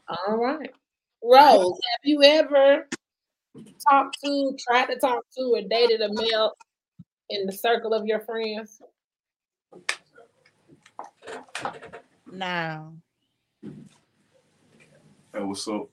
All 0.08 0.38
right. 0.38 0.72
Rose, 1.24 1.80
have 1.92 2.04
you 2.04 2.24
ever 2.24 2.88
talked 3.88 4.18
to, 4.24 4.58
tried 4.68 4.88
to 4.88 4.98
talk 4.98 5.24
to, 5.38 5.44
or 5.56 5.62
dated 5.70 6.02
a 6.02 6.14
male 6.14 6.54
in 7.30 7.46
the 7.46 7.52
circle 7.52 7.94
of 7.94 8.06
your 8.06 8.22
friends? 8.22 8.82
Now, 12.32 12.94
Hey, 15.34 15.44
what's 15.44 15.68
up? 15.68 15.90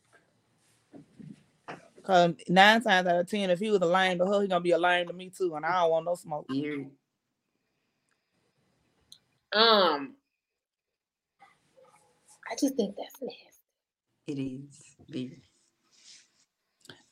cause 2.02 2.34
nine 2.48 2.82
times 2.82 3.06
out 3.08 3.16
of 3.16 3.28
ten, 3.28 3.50
if 3.50 3.58
he 3.58 3.70
was 3.70 3.80
a 3.82 3.86
lame 3.86 4.18
to 4.18 4.26
her, 4.26 4.40
he 4.42 4.48
gonna 4.48 4.60
be 4.60 4.70
a 4.70 4.78
lame 4.78 5.08
to 5.08 5.12
me 5.12 5.30
too, 5.36 5.54
and 5.56 5.66
I 5.66 5.82
don't 5.82 5.90
want 5.90 6.04
no 6.06 6.14
smoke. 6.14 6.46
Yeah. 6.48 6.84
Um, 9.52 10.14
I 12.50 12.54
just 12.60 12.76
think 12.76 12.94
that's 12.96 13.20
nasty. 13.20 13.36
It 14.26 14.38
is. 14.38 14.96
Very. 15.08 15.42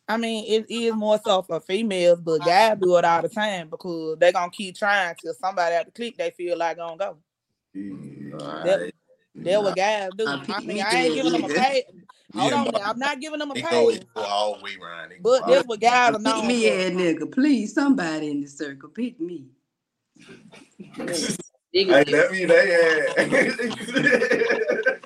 I 0.07 0.17
mean, 0.19 0.45
it 0.47 0.67
is 0.71 0.95
more 0.95 1.19
so 1.25 1.43
for 1.43 1.61
females, 1.61 2.21
but 2.21 2.39
guys 2.45 2.77
do 2.81 2.97
it 2.97 3.05
all 3.05 3.23
the 3.23 3.29
time 3.29 3.71
because 3.71 4.19
they're 4.19 4.33
gonna 4.33 4.51
keep 4.51 4.77
trying 4.77 5.15
till 5.21 5.35
somebody 5.35 5.75
at 5.75 5.87
the 5.87 5.93
click 5.93 6.17
they 6.17 6.31
feel 6.31 6.59
like 6.59 6.77
gonna 6.77 6.97
go. 6.97 7.17
Alright. 8.41 8.95
That's 9.37 9.63
what 9.63 9.77
guys 9.77 10.11
do. 10.17 10.27
Uh, 10.27 10.45
I 10.49 10.61
mean, 10.61 10.83
I 10.83 11.05
ain't 11.05 11.15
giving 11.15 11.33
them 11.33 11.45
a 11.45 11.49
pay. 11.49 11.85
Hold 12.35 12.53
Yeah, 12.53 12.59
on, 12.61 12.71
but 12.73 12.83
I'm 12.85 12.99
not 12.99 13.21
giving 13.21 13.39
them 13.39 13.51
a 13.51 13.55
pay. 13.55 14.01
all 14.17 14.57
the 14.57 14.63
way 14.65 14.77
around. 14.81 15.13
But 15.21 15.43
all 15.43 15.51
that's 15.51 15.67
what 15.67 15.81
guys 15.81 16.11
are 16.11 16.19
Pick 16.19 16.45
me, 16.45 16.69
for. 16.69 16.75
yeah, 16.75 16.91
nigga. 16.91 17.31
Please, 17.33 17.75
somebody 17.75 18.31
in 18.31 18.41
the 18.43 18.47
circle, 18.49 18.89
pick 18.89 19.21
me. 19.21 19.45
Niggas 20.99 21.39
Hey, 21.75 22.03
is- 22.07 22.13
that 22.13 22.31
mean 22.33 22.49
they. 22.49 24.95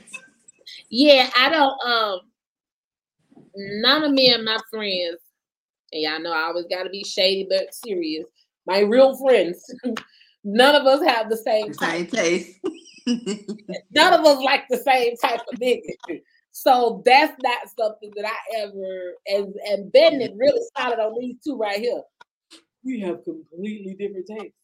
Yeah, 0.91 1.29
I 1.37 1.49
don't. 1.51 1.81
Um, 1.87 2.21
none 3.55 4.05
of 4.05 4.13
me 4.13 4.33
and 4.33 4.45
my 4.45 4.59
friends, 4.71 5.19
and 5.93 6.03
y'all 6.03 6.21
know 6.21 6.33
I 6.33 6.43
always 6.45 6.67
got 6.67 6.85
to 6.85 6.91
be 6.91 7.05
shady 7.05 7.47
but 7.49 7.75
serious. 7.75 8.27
My 8.67 8.81
real 8.81 9.17
friends, 9.17 9.63
none 10.45 10.75
of 10.75 10.87
us 10.87 11.07
have 11.07 11.31
the 11.31 11.37
same 11.37 11.73
type. 11.73 11.91
Same 11.91 12.07
taste. 12.07 12.59
None 13.95 14.13
of 14.15 14.25
us 14.25 14.43
like 14.43 14.65
the 14.69 14.77
same 14.79 15.17
type 15.17 15.41
of 15.53 15.59
nigga. 15.59 16.21
So 16.51 17.03
that's 17.05 17.35
not 17.43 17.69
something 17.79 18.11
that 18.17 18.25
I 18.27 18.63
ever 18.63 19.15
and 19.27 19.55
and 19.71 19.93
betting 19.93 20.23
it 20.23 20.33
really 20.37 20.61
solid 20.77 20.99
on 20.99 21.19
these 21.21 21.37
two 21.45 21.57
right 21.57 21.79
here. 21.79 22.03
We 22.85 23.01
have 23.01 23.23
completely 23.25 23.95
different 23.99 24.27
tastes. 24.27 24.57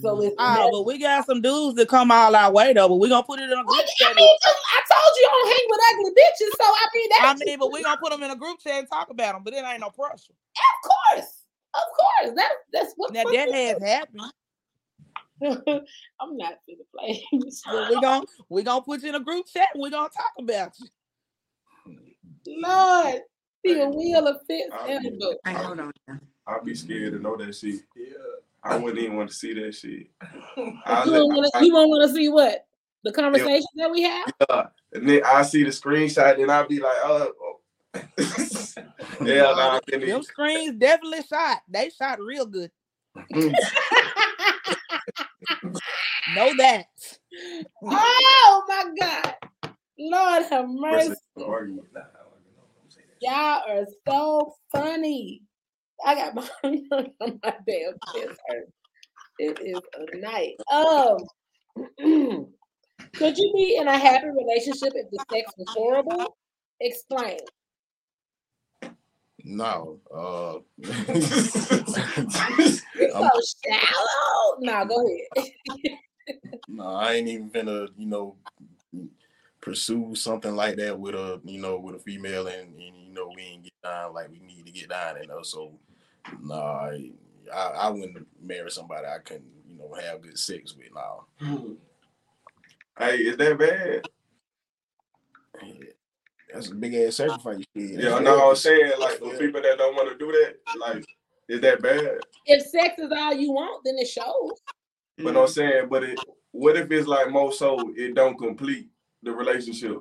So 0.00 0.16
mm-hmm. 0.16 0.26
it's 0.26 0.36
Oh, 0.38 0.44
ah, 0.44 0.68
but 0.70 0.86
we 0.86 0.98
got 0.98 1.26
some 1.26 1.42
dudes 1.42 1.76
that 1.76 1.88
come 1.88 2.10
all 2.10 2.34
our 2.34 2.52
way 2.52 2.72
though. 2.72 2.88
But 2.88 2.96
we 2.96 3.08
gonna 3.08 3.24
put 3.24 3.40
it 3.40 3.50
in 3.50 3.52
a 3.52 3.60
I 3.60 3.62
group 3.62 3.76
mean, 3.78 3.86
chat. 3.96 4.16
I 4.16 4.80
told 4.90 5.16
you 5.16 5.28
I 5.28 5.32
don't 5.32 5.48
hang 5.48 5.66
with 5.68 5.80
ugly 5.90 6.10
bitches, 6.12 6.52
so 6.56 6.64
I 6.64 6.86
mean 6.94 7.08
I 7.12 7.26
that's 7.26 7.44
mean, 7.44 7.58
but 7.58 7.72
we 7.72 7.82
gonna 7.82 8.00
put 8.00 8.12
them 8.12 8.22
in 8.22 8.30
a 8.30 8.36
group 8.36 8.60
chat 8.60 8.80
and 8.80 8.88
talk 8.88 9.10
about 9.10 9.34
them. 9.34 9.42
But 9.44 9.54
it 9.54 9.64
ain't 9.64 9.80
no 9.80 9.90
pressure. 9.90 10.32
of 10.32 10.90
course, 10.90 11.44
of 11.74 11.82
course. 11.98 12.36
That 12.36 12.52
that's 12.72 12.92
what 12.96 13.12
Now 13.12 13.24
that 13.24 13.52
has 13.52 13.82
happened. 13.82 14.32
I'm 15.44 16.36
not 16.36 16.58
gonna 16.68 16.84
play. 16.96 17.24
But 17.66 17.90
we 17.90 18.00
gonna 18.00 18.26
we 18.48 18.62
gonna 18.62 18.82
put 18.82 19.02
you 19.02 19.08
in 19.10 19.14
a 19.16 19.20
group 19.20 19.46
chat 19.46 19.68
and 19.74 19.82
we 19.82 19.90
gonna 19.90 20.08
talk 20.08 20.32
about 20.38 20.72
you. 20.78 20.88
Lord, 22.46 23.22
be 23.62 23.80
a 23.80 23.88
wheel 23.88 24.26
of 24.26 24.36
fits 24.46 24.70
I'll 24.72 24.88
and 24.88 25.06
a 25.06 25.10
be- 25.10 25.18
book. 25.18 25.38
Hey, 25.44 25.54
hold 25.54 25.80
on. 25.80 25.92
I'd 26.46 26.64
be 26.64 26.74
scared 26.74 27.14
to 27.14 27.18
know 27.18 27.36
that 27.36 27.54
shit. 27.54 27.80
Yeah. 27.96 28.16
I 28.62 28.76
wouldn't 28.76 29.02
even 29.02 29.16
want 29.16 29.28
to 29.30 29.34
see 29.34 29.52
that 29.54 29.74
shit. 29.74 30.06
I 30.86 31.04
You 31.04 31.10
let, 31.10 31.18
don't 31.18 31.34
wanna, 31.34 31.48
I, 31.54 31.60
you 31.60 31.72
won't 31.72 31.90
want 31.90 32.08
to 32.08 32.14
see 32.14 32.28
what 32.28 32.66
the 33.04 33.12
conversation 33.12 33.66
that 33.76 33.90
we 33.90 34.02
have. 34.02 34.32
and 34.92 35.08
then 35.08 35.22
I 35.24 35.42
see 35.42 35.62
the 35.64 35.70
screenshot, 35.70 36.40
and 36.40 36.50
I'd 36.50 36.68
be 36.68 36.80
like, 36.80 36.96
oh, 37.04 37.32
oh. 37.42 37.60
yeah, 39.22 39.42
nah, 39.42 39.80
then 39.86 40.00
Them 40.00 40.22
screens 40.22 40.76
definitely 40.76 41.22
shot. 41.22 41.58
They 41.68 41.90
shot 41.90 42.20
real 42.20 42.46
good. 42.46 42.70
Mm. 43.32 43.54
Know 46.34 46.52
that. 46.58 46.86
oh 47.82 48.64
my 48.68 48.84
God, 48.98 49.34
Lord 49.98 50.42
have 50.50 50.68
mercy. 50.68 51.14
Y'all 53.20 53.62
are 53.68 53.86
so 54.08 54.54
funny. 54.72 55.42
I 56.04 56.14
got 56.14 56.34
my, 56.34 56.48
my 56.62 57.54
damn 57.66 57.94
chest 58.12 58.40
hurt. 58.48 58.68
It 59.38 59.58
is 59.60 59.80
a 59.94 60.16
night. 60.18 60.56
Um, 60.72 61.18
could 63.14 63.38
you 63.38 63.52
be 63.54 63.76
in 63.80 63.88
a 63.88 63.98
happy 63.98 64.28
relationship 64.28 64.92
if 64.94 65.10
the 65.10 65.24
sex 65.32 65.52
was 65.56 65.68
horrible? 65.74 66.36
Explain. 66.80 67.38
No. 69.44 70.00
Uh, 70.12 70.58
You're 70.78 70.92
I'm- 73.14 73.30
so 73.34 73.40
shallow. 73.62 74.56
No, 74.60 74.84
go 74.86 75.06
ahead. 75.06 75.98
no, 76.68 76.86
I 76.86 77.12
ain't 77.14 77.28
even 77.28 77.50
gonna, 77.50 77.86
you 77.96 78.06
know, 78.06 78.36
pursue 79.60 80.14
something 80.14 80.54
like 80.56 80.76
that 80.76 80.98
with 80.98 81.14
a, 81.14 81.40
you 81.44 81.60
know, 81.60 81.78
with 81.78 81.96
a 81.96 81.98
female, 81.98 82.46
and, 82.46 82.74
and 82.74 82.96
you 82.96 83.12
know, 83.12 83.30
we 83.36 83.42
ain't 83.42 83.64
get 83.64 83.72
down 83.82 84.14
like 84.14 84.30
we 84.30 84.38
need 84.40 84.64
to 84.66 84.72
get 84.72 84.88
down, 84.88 85.16
you 85.20 85.26
know. 85.26 85.42
So, 85.42 85.78
no, 86.40 86.54
I, 86.54 87.10
I, 87.54 87.66
I 87.68 87.90
wouldn't 87.90 88.26
marry 88.40 88.70
somebody 88.70 89.06
I 89.06 89.18
couldn't, 89.18 89.44
you 89.68 89.76
know, 89.76 89.92
have 90.00 90.22
good 90.22 90.38
sex 90.38 90.74
with. 90.74 90.88
Now, 90.94 91.26
Hey, 92.98 93.16
is 93.18 93.36
that 93.36 93.58
bad? 93.58 94.08
That's 96.54 96.68
a 96.70 96.74
big 96.74 96.94
ass 96.94 97.16
sacrifice. 97.16 97.58
shit. 97.76 98.00
Yeah, 98.00 98.14
I 98.14 98.20
know. 98.20 98.50
I'm 98.50 98.56
saying 98.56 98.92
like 98.98 99.18
for 99.18 99.36
people 99.36 99.60
that 99.60 99.78
don't 99.78 99.94
want 99.94 100.10
to 100.10 100.18
do 100.18 100.30
that, 100.32 100.54
like, 100.78 101.04
is 101.48 101.60
that 101.60 101.82
bad? 101.82 102.18
If 102.46 102.66
sex 102.66 102.98
is 102.98 103.12
all 103.16 103.34
you 103.34 103.52
want, 103.52 103.82
then 103.84 103.96
it 103.98 104.06
shows. 104.06 104.52
But 105.18 105.36
I'm 105.36 105.48
saying, 105.48 105.88
but 105.90 106.04
it, 106.04 106.18
what 106.52 106.76
if 106.76 106.90
it's 106.90 107.06
like 107.06 107.30
more 107.30 107.52
so 107.52 107.92
it 107.96 108.14
don't 108.14 108.38
complete 108.38 108.88
the 109.22 109.32
relationship? 109.32 109.98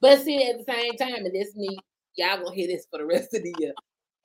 But 0.00 0.20
see, 0.22 0.48
at 0.48 0.58
the 0.58 0.72
same 0.72 0.96
time, 0.96 1.24
and 1.24 1.34
this 1.34 1.54
me, 1.56 1.78
y'all 2.16 2.42
gonna 2.42 2.54
hear 2.54 2.68
this 2.68 2.86
for 2.90 2.98
the 2.98 3.06
rest 3.06 3.34
of 3.34 3.42
the 3.42 3.54
year. 3.58 3.72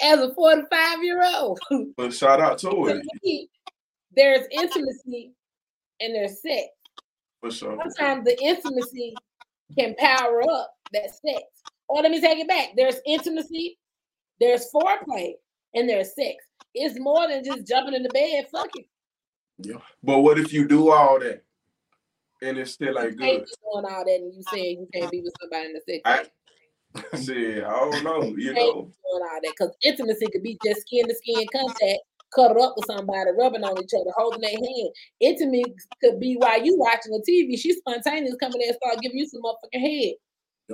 As 0.01 0.19
a 0.19 0.33
45 0.33 1.03
year 1.03 1.21
old, 1.23 1.59
But 1.97 2.13
shout 2.13 2.39
out 2.39 2.57
to 2.59 3.01
it 3.23 3.49
there's 4.15 4.45
intimacy 4.51 5.31
and 6.01 6.13
there's 6.13 6.41
sex. 6.41 6.67
for 7.39 7.51
sure. 7.51 7.77
Sometimes 7.81 8.25
the 8.25 8.37
intimacy 8.41 9.15
can 9.77 9.95
power 9.95 10.41
up 10.49 10.75
that 10.93 11.09
sex. 11.15 11.43
Or 11.87 12.01
let 12.01 12.11
me 12.11 12.21
take 12.21 12.39
it 12.39 12.47
back. 12.47 12.69
There's 12.75 12.97
intimacy, 13.05 13.77
there's 14.39 14.71
foreplay, 14.71 15.33
and 15.73 15.89
there's 15.89 16.15
sex. 16.15 16.45
It's 16.73 16.99
more 16.99 17.27
than 17.27 17.43
just 17.43 17.67
jumping 17.67 17.95
in 17.95 18.03
the 18.03 18.09
bed. 18.09 18.47
Fuck 18.51 18.69
it. 18.75 18.85
But 20.03 20.19
what 20.19 20.39
if 20.39 20.53
you 20.53 20.67
do 20.67 20.91
all 20.91 21.19
that 21.19 21.43
and 22.41 22.57
it's 22.57 22.71
still 22.71 22.93
like 22.93 23.15
good? 23.17 23.17
doing 23.17 23.45
all 23.71 23.81
that 23.83 24.07
and 24.07 24.33
you 24.33 24.43
saying 24.53 24.79
you 24.79 24.87
can't 24.93 25.11
be 25.11 25.21
with 25.21 25.33
somebody 25.41 25.65
in 25.65 25.73
the 25.73 25.81
sex. 25.87 26.01
I- 26.05 26.19
act. 26.19 26.29
I 27.13 27.19
don't 27.21 28.03
know. 28.03 28.23
You 28.35 28.53
know, 28.53 28.71
doing 28.73 28.93
all 29.11 29.39
that 29.43 29.53
because 29.57 29.75
intimacy 29.83 30.25
could 30.31 30.43
be 30.43 30.57
just 30.63 30.81
skin 30.81 31.07
to 31.07 31.15
skin 31.15 31.45
contact, 31.53 31.99
cuddle 32.33 32.63
up 32.63 32.73
with 32.75 32.85
somebody, 32.87 33.29
rubbing 33.37 33.63
on 33.63 33.81
each 33.83 33.91
other, 33.93 34.11
holding 34.17 34.41
their 34.41 34.51
hand. 34.51 34.89
Intimacy 35.19 35.75
could 36.03 36.19
be 36.19 36.35
while 36.35 36.63
you 36.63 36.77
watching 36.77 37.11
the 37.11 37.23
TV. 37.27 37.59
She's 37.59 37.77
spontaneous 37.77 38.35
coming 38.39 38.59
there 38.59 38.69
and 38.69 38.77
start 38.77 39.01
giving 39.01 39.19
you 39.19 39.27
some 39.27 39.41
motherfucking 39.41 39.81
head. 39.81 40.13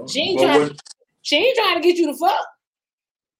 She 0.08 0.22
ain't 0.22 0.42
trying. 0.42 0.62
what, 0.62 0.80
She 1.22 1.36
ain't 1.38 1.56
trying 1.58 1.82
to 1.82 1.88
get 1.88 1.98
you 1.98 2.08
to 2.08 2.18
fuck. 2.18 2.46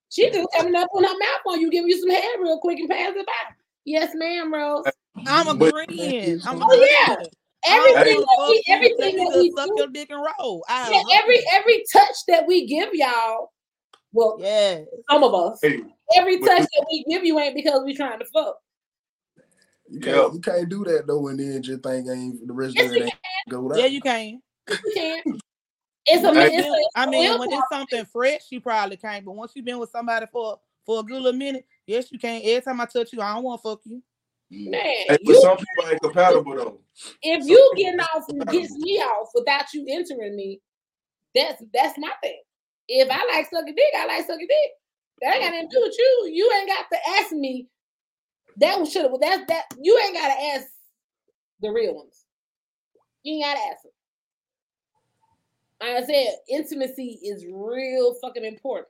She 0.10 0.30
just 0.32 0.48
coming 0.58 0.76
up 0.76 0.88
on 0.96 1.04
her 1.04 1.10
mouth 1.10 1.42
on 1.48 1.60
you, 1.60 1.70
giving 1.70 1.90
you 1.90 2.00
some 2.00 2.10
head 2.10 2.40
real 2.40 2.60
quick 2.60 2.80
and 2.80 2.90
pass 2.90 3.14
it 3.16 3.26
by. 3.26 3.34
Yes, 3.84 4.12
ma'am, 4.16 4.54
Rose. 4.54 4.86
I'm 5.28 5.58
But- 5.58 5.68
agreeing. 5.90 6.40
I'm 6.46 6.62
Oh, 6.64 6.74
yeah. 7.08 7.16
Everything 7.68 8.20
that 8.20 8.46
we, 8.48 8.56
you, 8.68 8.74
everything 8.76 9.18
take 9.18 9.30
that 9.30 9.38
we 9.40 9.52
suck 9.58 9.68
do, 9.68 9.74
your 9.78 9.88
dick 9.88 10.12
and 10.12 10.24
roll. 10.40 10.64
I 10.70 10.92
yeah, 10.92 11.18
every 11.20 11.40
every 11.52 11.84
touch 11.92 12.16
that 12.28 12.46
we 12.46 12.68
give 12.68 12.90
y'all, 12.94 13.52
well, 14.14 14.38
yeah. 14.40 14.82
some 15.10 15.24
of 15.24 15.34
us, 15.34 15.60
hey, 15.64 15.82
every 16.16 16.38
but- 16.38 16.48
touch 16.48 16.60
that 16.62 16.86
we 16.92 17.04
give 17.10 17.26
you 17.26 17.40
ain't 17.40 17.56
because 17.56 17.82
we 17.84 17.96
trying 17.96 18.20
to 18.20 18.26
fuck. 18.26 18.58
You 19.90 20.00
Yeah. 20.04 20.14
can't, 20.14 20.34
you 20.36 20.40
can't 20.42 20.70
do 20.70 20.84
that 20.84 21.08
though, 21.08 21.28
and 21.28 21.40
then 21.40 21.64
just 21.64 21.82
think 21.82 22.08
ain't 22.08 22.46
the 22.48 22.54
rest 22.54 22.76
Yes, 22.76 22.86
of 22.86 22.92
we 22.92 22.98
it 23.02 23.04
ain't 23.06 23.14
go 23.50 23.68
down. 23.70 23.80
Yeah, 23.80 23.86
you 23.88 24.02
can. 24.02 24.42
You 24.70 24.92
can. 24.94 25.40
It's 26.06 26.24
a, 26.24 26.32
it's 26.36 26.68
a 26.68 27.00
I 27.00 27.06
mean, 27.08 27.32
will 27.32 27.40
when 27.40 27.52
it's 27.52 27.70
something 27.72 28.06
fresh, 28.06 28.44
you 28.52 28.62
probably 28.62 28.98
can't. 28.98 29.26
But 29.26 29.32
once 29.36 29.54
you've 29.56 29.66
been 29.66 29.80
with 29.80 29.90
somebody 29.90 30.28
for 30.32 30.60
for 30.86 31.00
a 31.00 31.04
good 31.04 31.22
little 31.22 31.38
minute, 31.38 31.66
yes, 31.88 32.12
you 32.12 32.20
can. 32.20 32.42
Every 32.44 32.62
time 32.62 32.80
I 32.80 32.86
touch 32.86 33.12
you, 33.12 33.22
I 33.22 33.34
don't 33.34 33.44
want 33.44 33.62
to 33.62 33.70
fuck 33.70 33.80
you. 33.86 34.04
man. 34.52 34.82
hey, 34.84 35.06
but 35.10 35.20
You, 35.22 35.42
some 35.42 35.58
people 35.58 35.90
ain't 35.90 36.02
compatible 36.02 36.56
though. 36.56 36.80
if 37.24 37.48
you 37.48 37.74
getting 37.76 38.00
off 38.00 38.26
and 38.30 38.48
gets 38.48 38.74
me 38.78 39.00
off 39.00 39.30
without 39.34 39.74
you 39.74 39.86
entering 39.90 40.36
me, 40.36 40.62
that's 41.34 41.64
that's 41.74 41.98
my 41.98 42.12
thing. 42.22 42.42
If 42.88 43.10
I 43.10 43.26
like 43.36 43.50
sucking 43.50 43.76
dick, 43.76 43.94
I 43.98 44.06
like 44.06 44.28
sucking 44.28 44.48
dick. 44.48 44.72
That 45.22 45.36
ain't 45.36 45.44
got 45.44 45.54
nothing 45.54 45.70
to 45.70 45.76
do 45.76 45.82
with 45.82 45.96
you. 45.98 46.32
You 46.34 46.52
ain't 46.60 46.70
got 46.70 46.86
to 46.92 47.10
ask 47.18 47.32
me. 47.32 47.68
That 48.58 48.80
was 48.80 48.92
should 48.92 49.04
have. 49.04 49.20
That's 49.20 49.44
that. 49.48 49.64
You 49.82 50.00
ain't 50.06 50.14
got 50.14 50.28
to 50.28 50.44
ask 50.54 50.68
the 51.62 51.72
real 51.72 51.96
ones. 51.96 52.26
You 53.24 53.36
ain't 53.36 53.44
got 53.44 53.56
to 53.56 53.68
ask 53.72 53.84
them. 53.84 53.92
Like 55.82 56.04
I 56.04 56.06
said, 56.06 56.28
intimacy 56.50 57.20
is 57.24 57.46
real 57.46 58.14
fucking 58.16 58.46
important. 58.46 58.88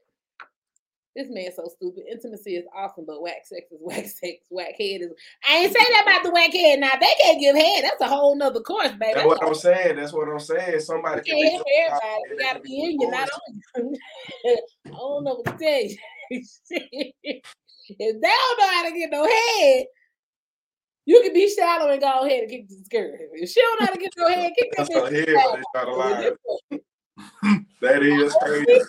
This 1.16 1.28
man's 1.30 1.56
so 1.56 1.72
stupid. 1.74 2.04
Intimacy 2.12 2.58
is 2.58 2.66
awesome, 2.76 3.06
but 3.08 3.22
whack 3.22 3.46
sex 3.46 3.72
is 3.72 3.80
whack 3.82 4.06
sex. 4.06 4.46
Whack 4.50 4.76
head 4.78 5.02
is. 5.02 5.12
I 5.48 5.58
ain't 5.58 5.74
say 5.74 5.80
that 5.80 6.04
about 6.06 6.24
the 6.24 6.32
whack 6.32 6.52
head. 6.52 6.80
Now 6.80 6.92
they 7.00 7.14
can't 7.22 7.40
give 7.40 7.56
head. 7.56 7.86
That's 7.86 8.02
a 8.02 8.08
whole 8.08 8.36
nother 8.36 8.60
course, 8.60 8.92
baby. 8.92 9.14
That's 9.16 9.26
what 9.26 9.46
I'm 9.46 9.56
saying. 9.56 9.96
That's 9.96 10.12
what 10.12 10.28
I'm 10.28 10.40
saying. 10.40 10.80
Somebody 10.82 11.22
You 11.26 11.36
can't 11.36 11.54
hit 11.54 11.64
everybody. 11.80 12.22
You 12.30 12.40
gotta 12.40 12.60
be 12.60 12.84
in 12.84 13.00
you, 13.00 13.10
not 13.10 13.30
on 13.30 13.94
you. 13.94 13.98
I 14.88 14.90
don't 14.90 15.24
know 15.24 15.36
what 15.36 15.46
to 15.46 15.52
tell 15.58 15.84
you. 15.84 15.98
if 16.32 17.42
they 17.98 18.02
don't 18.02 18.60
know 18.60 18.68
how 18.74 18.90
to 18.90 18.96
get 18.96 19.10
no 19.12 19.24
head, 19.24 19.86
you 21.06 21.22
can 21.22 21.34
be 21.34 21.54
shallow 21.54 21.90
and 21.90 22.02
go 22.02 22.22
ahead 22.26 22.42
and 22.42 22.50
kick 22.50 22.68
the 22.68 22.76
skirt. 22.84 23.20
If 23.34 23.50
she 23.50 23.62
don't 23.62 23.80
know 23.80 23.86
how 23.86 23.94
to 23.94 24.00
get 24.00 24.14
no 24.18 24.28
head, 24.28 24.52
kick 24.58 24.74
that 24.76 24.90
bitch. 24.90 25.12
head, 25.12 25.28
but 25.52 25.60
it's 25.60 25.70
not 25.74 25.88
alive. 25.88 26.34
That 27.82 28.04
is 28.04 28.36
crazy. 28.42 28.82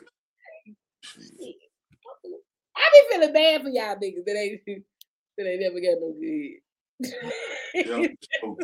I 2.77 2.91
be 2.93 3.03
feeling 3.11 3.33
bad 3.33 3.63
for 3.63 3.69
y'all 3.69 3.97
niggas 3.97 4.25
that 4.25 4.37
ain't 4.37 4.61
that 5.37 5.47
ain't 5.47 5.61
never 5.61 5.81
got 5.81 6.01
no 6.01 6.15
good. 6.19 6.61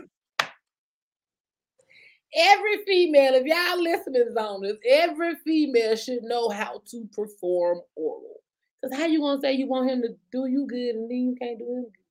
Every 2.34 2.84
female, 2.86 3.34
if 3.34 3.44
y'all 3.44 3.82
listening 3.82 4.22
on 4.38 4.62
this, 4.62 4.78
every 4.88 5.34
female 5.44 5.94
should 5.96 6.22
know 6.22 6.48
how 6.48 6.80
to 6.90 7.06
perform 7.14 7.82
oral. 7.94 8.40
Cause 8.82 8.98
how 8.98 9.04
you 9.04 9.20
gonna 9.20 9.38
say 9.42 9.52
you 9.52 9.66
want 9.66 9.90
him 9.90 10.00
to 10.00 10.16
do 10.32 10.46
you 10.46 10.66
good 10.66 10.94
and 10.94 11.10
then 11.10 11.18
you 11.18 11.36
can't 11.38 11.58
do 11.58 11.66
him 11.66 11.82
good? 11.82 12.01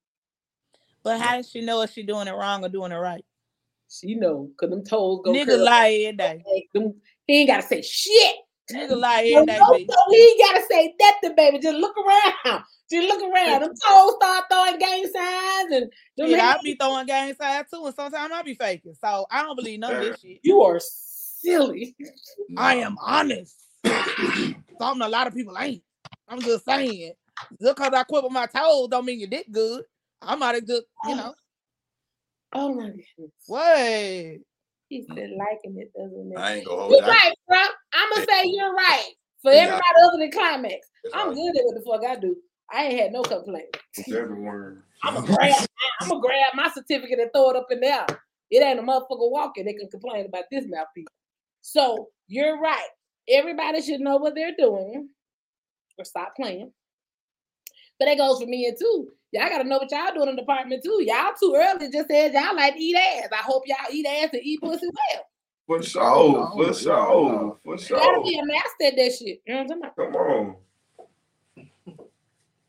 But 1.04 1.20
how 1.20 1.38
does 1.38 1.50
she 1.50 1.62
know 1.62 1.82
if 1.82 1.92
she 1.92 2.04
doing 2.04 2.28
it 2.28 2.32
wrong 2.36 2.64
or 2.64 2.70
doing 2.70 2.92
it 2.92 2.96
right? 2.96 3.24
She 3.90 4.16
know, 4.16 4.50
cause 4.60 4.70
them 4.70 4.84
toes 4.84 5.22
go. 5.24 5.34
Nigga 5.34 5.48
curl. 5.48 5.64
lie 5.66 5.90
every 6.06 6.18
day. 6.18 6.68
Them- 6.74 7.02
he 7.28 7.42
ain't 7.42 7.50
gotta 7.50 7.64
say 7.68 7.82
shit. 7.82 8.36
Nigga 8.72 8.98
lie 8.98 9.28
No, 9.32 9.42
every 9.42 9.46
day, 9.48 9.58
no, 9.60 9.72
no, 9.72 9.96
he 10.12 10.18
ain't 10.18 10.40
gotta 10.40 10.64
say 10.70 10.94
nothing, 11.00 11.36
baby. 11.36 11.60
Just 11.60 11.78
look 11.78 11.96
around. 11.98 12.64
Just 12.90 13.08
look 13.08 13.22
around. 13.22 13.62
Them 13.62 13.74
toes 13.86 14.14
start 14.16 14.46
throwing 14.50 14.80
gang 14.80 15.04
signs 15.14 15.72
and 15.74 15.92
Yeah, 16.16 16.38
hands- 16.38 16.60
I 16.60 16.64
be 16.64 16.76
throwing 16.76 17.06
gang 17.06 17.34
signs 17.36 17.68
too, 17.74 17.86
and 17.86 17.96
sometimes 17.96 18.32
I 18.34 18.42
be 18.44 18.54
faking. 18.54 18.96
So 19.02 19.26
I 19.30 19.44
don't 19.44 19.56
believe 19.56 19.80
none 19.80 19.96
of 19.96 20.02
this 20.02 20.20
shit. 20.22 20.40
you 20.44 20.62
are 20.62 20.80
silly. 20.82 21.96
I 22.58 22.76
am 22.76 22.98
honest. 23.02 23.58
Something 24.80 25.06
a 25.06 25.10
lot 25.10 25.28
of 25.28 25.34
people 25.36 25.58
ain't. 25.58 25.84
I'm 26.28 26.42
just 26.42 26.66
saying. 26.66 27.14
Just 27.62 27.76
cause 27.76 27.92
I 27.94 28.04
quit 28.04 28.24
with 28.24 28.32
my 28.32 28.46
toes 28.46 28.88
don't 28.90 29.06
mean 29.06 29.20
your 29.20 29.30
dick 29.30 29.48
good. 29.52 29.84
I 30.22 30.36
might 30.36 30.56
have 30.56 30.68
just, 30.68 30.84
you 31.08 31.14
oh. 31.14 31.16
know, 31.16 31.34
Oh 32.54 32.74
my 32.74 32.88
goodness. 32.88 33.08
what? 33.48 34.38
He 34.90 35.06
said 35.08 35.30
liking 35.38 35.78
it 35.80 35.92
doesn't 35.98 36.30
make 36.30 36.38
I 36.38 36.56
ain't 36.56 36.68
gonna 36.68 36.82
hold 36.82 36.92
You're 36.92 37.00
you. 37.02 37.06
I- 37.06 37.10
right, 37.10 37.34
bro. 37.48 37.58
I'm 37.94 38.10
gonna 38.10 38.26
say 38.26 38.42
you're 38.46 38.74
right. 38.74 39.10
For 39.42 39.52
Yeah. 39.54 39.60
everybody 39.62 39.84
other 40.04 40.18
than 40.20 40.32
climax. 40.32 40.88
That's 41.04 41.16
I'm 41.16 41.28
right. 41.30 41.36
good 41.36 41.58
at 41.58 41.66
what 41.66 41.76
the 41.76 41.82
fuck 41.90 42.12
I 42.12 42.20
do. 42.20 42.36
I 42.70 42.86
ain't 42.86 43.00
had 43.00 43.12
no 43.14 43.22
complaint. 43.24 43.76
everyone. 44.14 44.84
I'm 45.04 45.16
gonna 45.16 45.28
grab 45.28 45.66
I'm 46.02 46.10
gonna 46.10 46.22
grab 46.22 46.54
my 46.56 46.70
certificate 46.70 47.20
and 47.20 47.32
throw 47.34 47.52
it 47.52 47.56
up 47.56 47.68
in 47.72 47.80
there. 47.80 48.06
It 48.50 48.62
ain't 48.62 48.80
a 48.80 48.84
motherfucker 48.84 49.32
walking. 49.32 49.66
They 49.66 49.74
can 49.74 49.90
complain 49.90 50.26
about 50.26 50.44
this 50.52 50.66
mouthpiece. 50.68 51.08
So 51.62 52.10
you're 52.28 52.60
right. 52.60 52.88
Everybody 53.30 53.82
should 53.82 54.02
know 54.02 54.18
what 54.18 54.36
they're 54.36 54.56
doing 54.58 55.10
or 55.98 56.04
stop 56.06 56.36
playing. 56.36 56.74
But 58.02 58.08
that 58.08 58.18
goes 58.18 58.42
for 58.42 58.48
me 58.48 58.74
too. 58.80 59.12
Y'all 59.32 59.48
gotta 59.48 59.64
know 59.64 59.78
what 59.78 59.92
y'all 59.92 60.12
doing 60.12 60.30
in 60.30 60.36
the 60.36 60.42
department 60.42 60.84
too. 60.84 61.04
Y'all 61.06 61.34
too 61.40 61.54
early 61.56 61.92
just 61.92 62.10
said 62.10 62.34
y'all 62.34 62.56
like 62.56 62.74
to 62.74 62.82
eat 62.82 62.96
ass. 62.96 63.28
I 63.32 63.44
hope 63.44 63.62
y'all 63.68 63.78
eat 63.94 64.08
ass 64.08 64.30
and 64.34 64.42
eat 64.44 64.60
pussy 64.60 64.88
well. 64.88 65.24
For 65.68 65.84
sure, 65.84 66.52
for 66.56 66.74
sure, 66.74 67.60
for 67.64 67.76
You 67.76 67.90
gotta 67.90 68.22
be 68.24 68.40
a 68.40 68.44
master 68.44 68.86
at 68.86 68.96
that 68.96 69.14
shit. 69.20 69.44
You 69.46 69.54
know 69.54 69.62
what 69.62 69.72
I'm 69.72 69.82
talking 69.82 69.84
about? 69.84 69.96
Come 69.98 70.16
on. 70.16 70.56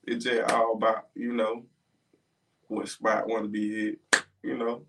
It's 0.07 0.22
just 0.22 0.53
all 0.53 0.74
about, 0.74 1.07
you 1.14 1.33
know, 1.33 1.64
what 2.68 2.91
spot 2.91 3.26
want 3.26 3.45
to 3.45 3.49
be 3.49 3.97
hit, 4.12 4.24
you 4.43 4.59
know. 4.59 4.85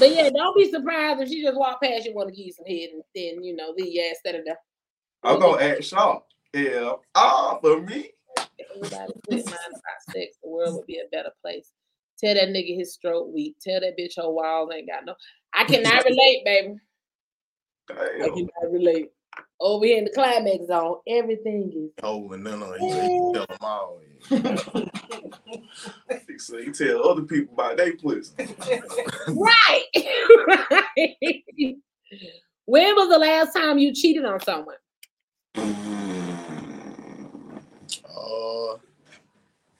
But 0.00 0.10
yeah, 0.10 0.28
don't 0.30 0.56
be 0.56 0.72
surprised 0.72 1.20
if 1.20 1.28
she 1.28 1.40
just 1.44 1.56
walk 1.56 1.80
past 1.80 2.04
you 2.04 2.14
want 2.14 2.30
to 2.30 2.34
give 2.34 2.46
you 2.46 2.52
some 2.52 2.66
head 2.66 2.88
and 2.94 3.04
then 3.14 3.44
you 3.44 3.54
know 3.54 3.72
leave 3.76 3.94
your 3.94 4.06
ass 4.10 4.18
standing 4.18 4.42
there. 4.44 4.58
I'm 5.22 5.38
gonna 5.38 5.62
act 5.62 5.84
sharp. 5.84 6.24
Yeah, 6.52 6.94
all 7.14 7.60
for 7.60 7.80
me. 7.80 8.10
If 8.60 8.66
everybody 8.76 9.12
quit 9.26 9.46
mind 9.46 9.58
about 9.70 10.14
sex, 10.14 10.36
the 10.42 10.48
world 10.48 10.74
would 10.76 10.86
be 10.86 10.98
a 10.98 11.08
better 11.10 11.30
place. 11.42 11.70
Tell 12.18 12.34
that 12.34 12.48
nigga 12.48 12.76
his 12.76 12.92
stroke 12.92 13.32
weak. 13.32 13.56
Tell 13.60 13.80
that 13.80 13.98
bitch 13.98 14.16
her 14.16 14.30
walls 14.30 14.70
ain't 14.74 14.88
got 14.88 15.04
no. 15.04 15.14
I 15.54 15.64
cannot 15.64 16.04
relate, 16.04 16.44
baby. 16.44 16.74
I 17.90 18.28
cannot 18.28 18.70
relate. 18.72 19.10
Over 19.58 19.86
here 19.86 19.98
in 19.98 20.04
the 20.04 20.10
climax 20.10 20.66
zone, 20.66 20.96
everything 21.06 21.72
is 21.74 21.90
Oh, 22.02 22.30
and 22.32 22.46
then 22.46 22.62
uh, 22.62 22.72
he 22.78 22.86
he 22.86 23.32
tell 23.32 23.46
them 23.46 23.58
all. 23.60 24.00
So 26.38 26.56
you 26.56 26.72
tell 26.72 27.08
other 27.08 27.22
people 27.22 27.54
about 27.54 27.76
their 27.76 27.94
pussy. 27.96 28.32
right. 29.28 29.84
right. 30.48 31.44
When 32.66 32.94
was 32.94 33.08
the 33.08 33.18
last 33.18 33.52
time 33.52 33.78
you 33.78 33.92
cheated 33.92 34.24
on 34.24 34.38
someone? 34.40 34.76
Uh, 38.30 38.78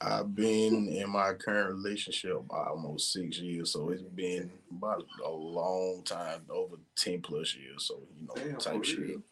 I've 0.03 0.35
been 0.35 0.89
in 0.89 1.11
my 1.11 1.35
current 1.35 1.75
relationship 1.75 2.33
about 2.33 2.69
almost 2.69 3.13
six 3.13 3.39
years, 3.39 3.73
so 3.73 3.91
it's 3.91 4.03
been 4.03 4.51
about 4.71 5.05
a 5.25 5.31
long 5.31 6.03
time, 6.05 6.41
over 6.49 6.77
ten 6.97 7.21
plus 7.21 7.55
years. 7.55 7.85
So 7.85 8.01
you 8.19 8.27
know, 8.27 8.35
Damn, 8.35 8.59
type 8.59 8.77
for 8.79 8.85
shit. 8.85 8.99
real. 8.99 9.23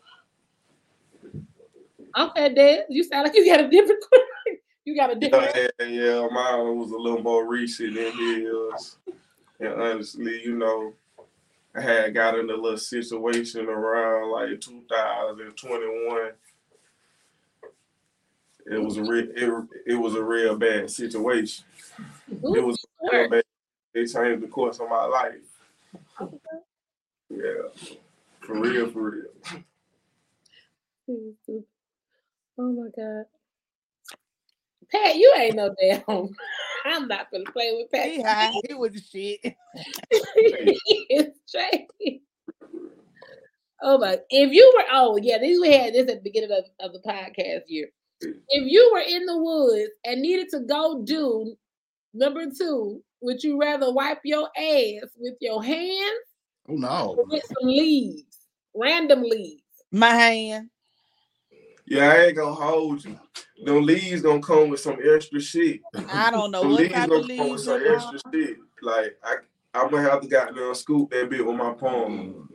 Okay, 2.16 2.54
Dad, 2.54 2.84
you 2.90 3.02
sound 3.02 3.26
like 3.26 3.34
you 3.34 3.46
got 3.46 3.60
a 3.60 3.68
different. 3.68 4.04
you 4.84 4.94
got 4.94 5.10
a 5.10 5.14
different. 5.14 5.56
Yeah, 5.80 5.86
yeah, 5.86 6.28
mine 6.30 6.78
was 6.78 6.90
a 6.90 6.98
little 6.98 7.22
more 7.22 7.46
recent 7.46 7.94
than 7.94 8.12
his. 8.12 8.96
And 9.60 9.72
honestly, 9.72 10.42
you 10.44 10.56
know, 10.56 10.92
I 11.74 11.80
had 11.80 12.14
got 12.14 12.38
in 12.38 12.50
a 12.50 12.54
little 12.54 12.76
situation 12.76 13.68
around 13.68 14.30
like 14.32 14.60
2021. 14.60 16.30
It 18.70 18.82
was 18.82 18.96
a 18.98 19.02
real, 19.02 19.28
it, 19.34 19.68
it 19.86 19.94
was 19.94 20.14
a 20.14 20.22
real 20.22 20.56
bad 20.56 20.90
situation. 20.90 21.64
It 22.30 22.44
Ooh, 22.44 22.66
was 22.66 22.84
real 23.10 23.30
bad. 23.30 23.44
It 23.94 24.12
changed 24.12 24.42
the 24.42 24.48
course 24.48 24.78
of 24.78 24.88
my 24.88 25.04
life. 25.04 25.34
Yeah, 27.30 27.88
for 28.40 28.60
real, 28.60 28.90
for 28.90 29.10
real. 29.10 29.62
Oh 32.58 32.72
my 32.72 32.88
god. 32.96 33.24
Pat, 34.90 35.16
you 35.16 35.34
ain't 35.38 35.56
no 35.56 35.74
damn. 35.80 36.02
I'm 36.84 37.08
not 37.08 37.30
gonna 37.30 37.44
play 37.50 37.72
with 37.74 37.90
Pat. 37.90 38.06
He 38.06 38.22
high. 38.22 38.52
He 38.66 38.74
was 38.74 38.92
the 38.92 39.00
shit. 39.00 39.40
it's 40.10 41.38
Jay. 41.50 41.86
Oh 43.80 43.98
my! 43.98 44.18
If 44.30 44.52
you 44.52 44.74
were, 44.76 44.84
oh 44.92 45.16
yeah, 45.16 45.38
this 45.38 45.60
we 45.60 45.72
had 45.72 45.94
this 45.94 46.08
at 46.08 46.16
the 46.16 46.20
beginning 46.22 46.50
of, 46.50 46.64
of 46.80 46.92
the 46.92 47.00
podcast 47.00 47.62
year. 47.68 47.88
If 48.20 48.36
you 48.50 48.90
were 48.92 49.00
in 49.06 49.26
the 49.26 49.38
woods 49.38 49.90
and 50.04 50.20
needed 50.22 50.48
to 50.50 50.60
go 50.60 51.02
do 51.02 51.54
number 52.14 52.46
two, 52.50 53.02
would 53.20 53.42
you 53.42 53.60
rather 53.60 53.92
wipe 53.92 54.20
your 54.24 54.48
ass 54.56 55.10
with 55.16 55.34
your 55.40 55.62
hands 55.62 56.20
Oh 56.68 56.74
no, 56.74 57.16
or 57.18 57.24
with 57.26 57.44
some 57.44 57.68
leaves, 57.68 58.38
random 58.74 59.22
leaves? 59.22 59.62
My 59.90 60.10
hand. 60.10 60.70
Yeah, 61.86 62.10
I 62.12 62.24
ain't 62.26 62.36
gonna 62.36 62.52
hold 62.54 63.04
you. 63.04 63.18
Them 63.64 63.84
leaves 63.84 64.22
gonna 64.22 64.42
come 64.42 64.68
with 64.68 64.80
some 64.80 64.98
extra 65.02 65.40
shit. 65.40 65.80
I 66.10 66.30
don't 66.30 66.50
know 66.50 66.60
Them 66.62 66.72
what 66.72 66.80
leaves 66.80 66.94
type 66.94 67.08
gonna 67.08 67.20
of 67.20 67.28
come 67.28 67.38
with 67.38 67.48
leaves. 67.50 67.64
some 67.64 67.82
extra 67.86 68.18
shit. 68.32 68.56
Like 68.82 69.16
I, 69.24 69.36
I'm 69.74 69.90
gonna 69.90 70.08
have 70.08 70.20
to 70.20 70.28
goddamn 70.28 70.74
scoop 70.74 71.10
that 71.10 71.30
bit 71.30 71.44
with 71.44 71.56
my 71.56 71.72
palm. 71.72 72.48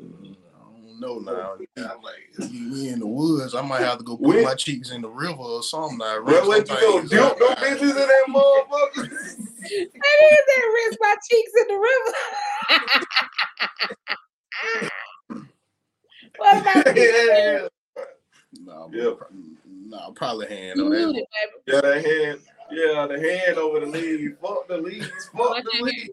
Know 1.04 1.20
now. 1.20 1.56
I'm 1.78 2.02
like, 2.02 2.50
you 2.50 2.90
in 2.94 3.00
the 3.00 3.08
woods, 3.08 3.54
I 3.56 3.62
might 3.62 3.82
have 3.82 3.98
to 3.98 4.04
go 4.06 4.16
put 4.16 4.28
When- 4.28 4.44
my 4.44 4.56
cheeks 4.56 4.92
in 4.92 5.02
the 5.02 5.10
river 5.10 5.36
or 5.42 5.62
something. 5.62 5.98
Now, 5.98 6.22
Well, 6.24 6.48
what 6.48 6.60
you 6.70 6.76
gonna 6.76 6.82
Something- 6.82 7.10
dip 7.10 7.38
them 7.40 7.56
bitches 7.58 7.90
in 7.90 7.96
that 7.96 8.26
motherfucker? 8.30 9.10
I 9.66 9.68
did 9.68 9.92
that 9.92 10.66
rinse 10.76 10.98
my 11.00 11.16
cheeks 11.30 11.52
in 11.62 11.68
the 11.68 11.78
river. 11.90 12.14
what 16.38 16.62
about 16.62 16.86
you? 16.96 17.02
yeah, 17.04 17.68
No, 18.62 18.90
Yeah. 18.94 19.14
no, 19.68 20.12
probably 20.16 20.48
hand 20.48 20.78
You 20.78 20.86
on 20.86 20.92
that. 20.92 20.98
muted, 20.98 21.26
baby. 21.34 21.52
yeah, 21.68 21.82
the 21.82 22.02
hand, 22.02 22.40
yeah, 22.72 23.08
the 23.08 23.20
hand 23.20 23.58
over 23.58 23.80
the 23.82 23.86
leaves. 23.88 24.38
Fuck 24.42 24.68
the 24.68 24.78
leaves. 24.78 25.30
Fuck 25.36 25.64
the 25.64 25.82
leaves. 25.82 26.10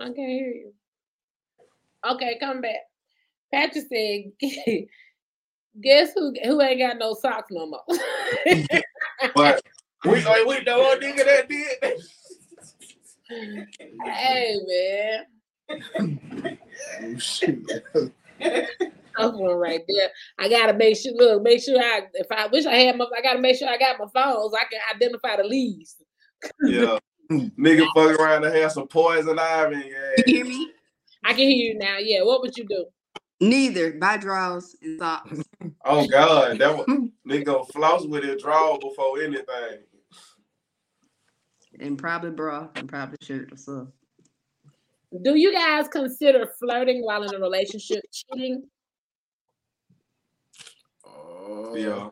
I 0.00 0.04
can't 0.04 0.16
hear 0.16 0.48
you. 0.48 0.72
Okay, 2.08 2.38
come 2.40 2.60
back. 2.60 2.80
Patrick 3.52 3.84
said, 3.92 4.32
"Guess 5.82 6.12
who? 6.14 6.34
Who 6.44 6.60
ain't 6.60 6.80
got 6.80 6.98
no 6.98 7.14
socks 7.14 7.48
no 7.50 7.66
more?" 7.66 7.84
But 9.34 9.62
we, 10.06 10.24
oh, 10.26 10.46
we 10.48 10.62
know 10.62 10.80
one 10.80 11.00
nigga 11.00 11.24
that 11.26 11.46
did. 11.46 12.00
hey 14.06 14.56
man, 14.66 15.26
Oh, 16.98 17.18
shit. 17.18 17.66
that's 18.38 19.36
one 19.36 19.56
right 19.56 19.82
there. 19.88 20.08
I 20.38 20.48
gotta 20.48 20.72
make 20.72 20.96
sure. 20.96 21.12
Look, 21.14 21.42
make 21.42 21.62
sure 21.62 21.78
I. 21.78 22.02
If 22.14 22.28
I 22.30 22.46
wish 22.46 22.64
I 22.66 22.76
had 22.76 22.96
my, 22.96 23.06
I 23.16 23.20
gotta 23.20 23.40
make 23.40 23.56
sure 23.56 23.68
I 23.68 23.76
got 23.76 23.98
my 23.98 24.06
phones. 24.14 24.52
so 24.52 24.58
I 24.58 24.64
can 24.70 24.80
identify 24.94 25.36
the 25.36 25.44
leaves. 25.44 25.96
Yeah, 26.64 26.98
nigga 27.30 27.86
fuck 27.94 28.18
around 28.18 28.44
and 28.44 28.54
have 28.56 28.72
some 28.72 28.88
poison 28.88 29.38
ivy. 29.38 29.92
You 30.26 30.34
hear 30.34 30.44
me? 30.46 30.72
I 31.24 31.30
can 31.30 31.48
hear 31.48 31.72
you 31.72 31.78
now. 31.78 31.98
Yeah, 31.98 32.22
what 32.22 32.40
would 32.42 32.56
you 32.56 32.64
do? 32.66 32.86
Neither. 33.40 33.92
Buy 33.92 34.16
draws 34.18 34.76
and 34.82 34.98
socks. 34.98 35.42
oh 35.84 36.06
god, 36.06 36.58
that 36.58 36.76
one 36.76 37.12
nigga 37.26 37.44
gonna 37.44 37.64
floss 37.64 38.04
with 38.06 38.24
it, 38.24 38.40
draw 38.40 38.76
before 38.78 39.20
anything. 39.22 39.78
and 41.78 41.98
probably 41.98 42.30
bra 42.30 42.68
and 42.76 42.88
probably 42.88 43.16
shirt 43.22 43.52
or 43.52 43.56
so. 43.56 43.88
Do 45.22 45.34
you 45.36 45.52
guys 45.52 45.88
consider 45.88 46.52
flirting 46.58 47.02
while 47.04 47.22
in 47.24 47.34
a 47.34 47.38
relationship 47.38 48.02
cheating? 48.12 48.62
Uh, 51.04 51.74
Yeah, 51.74 52.10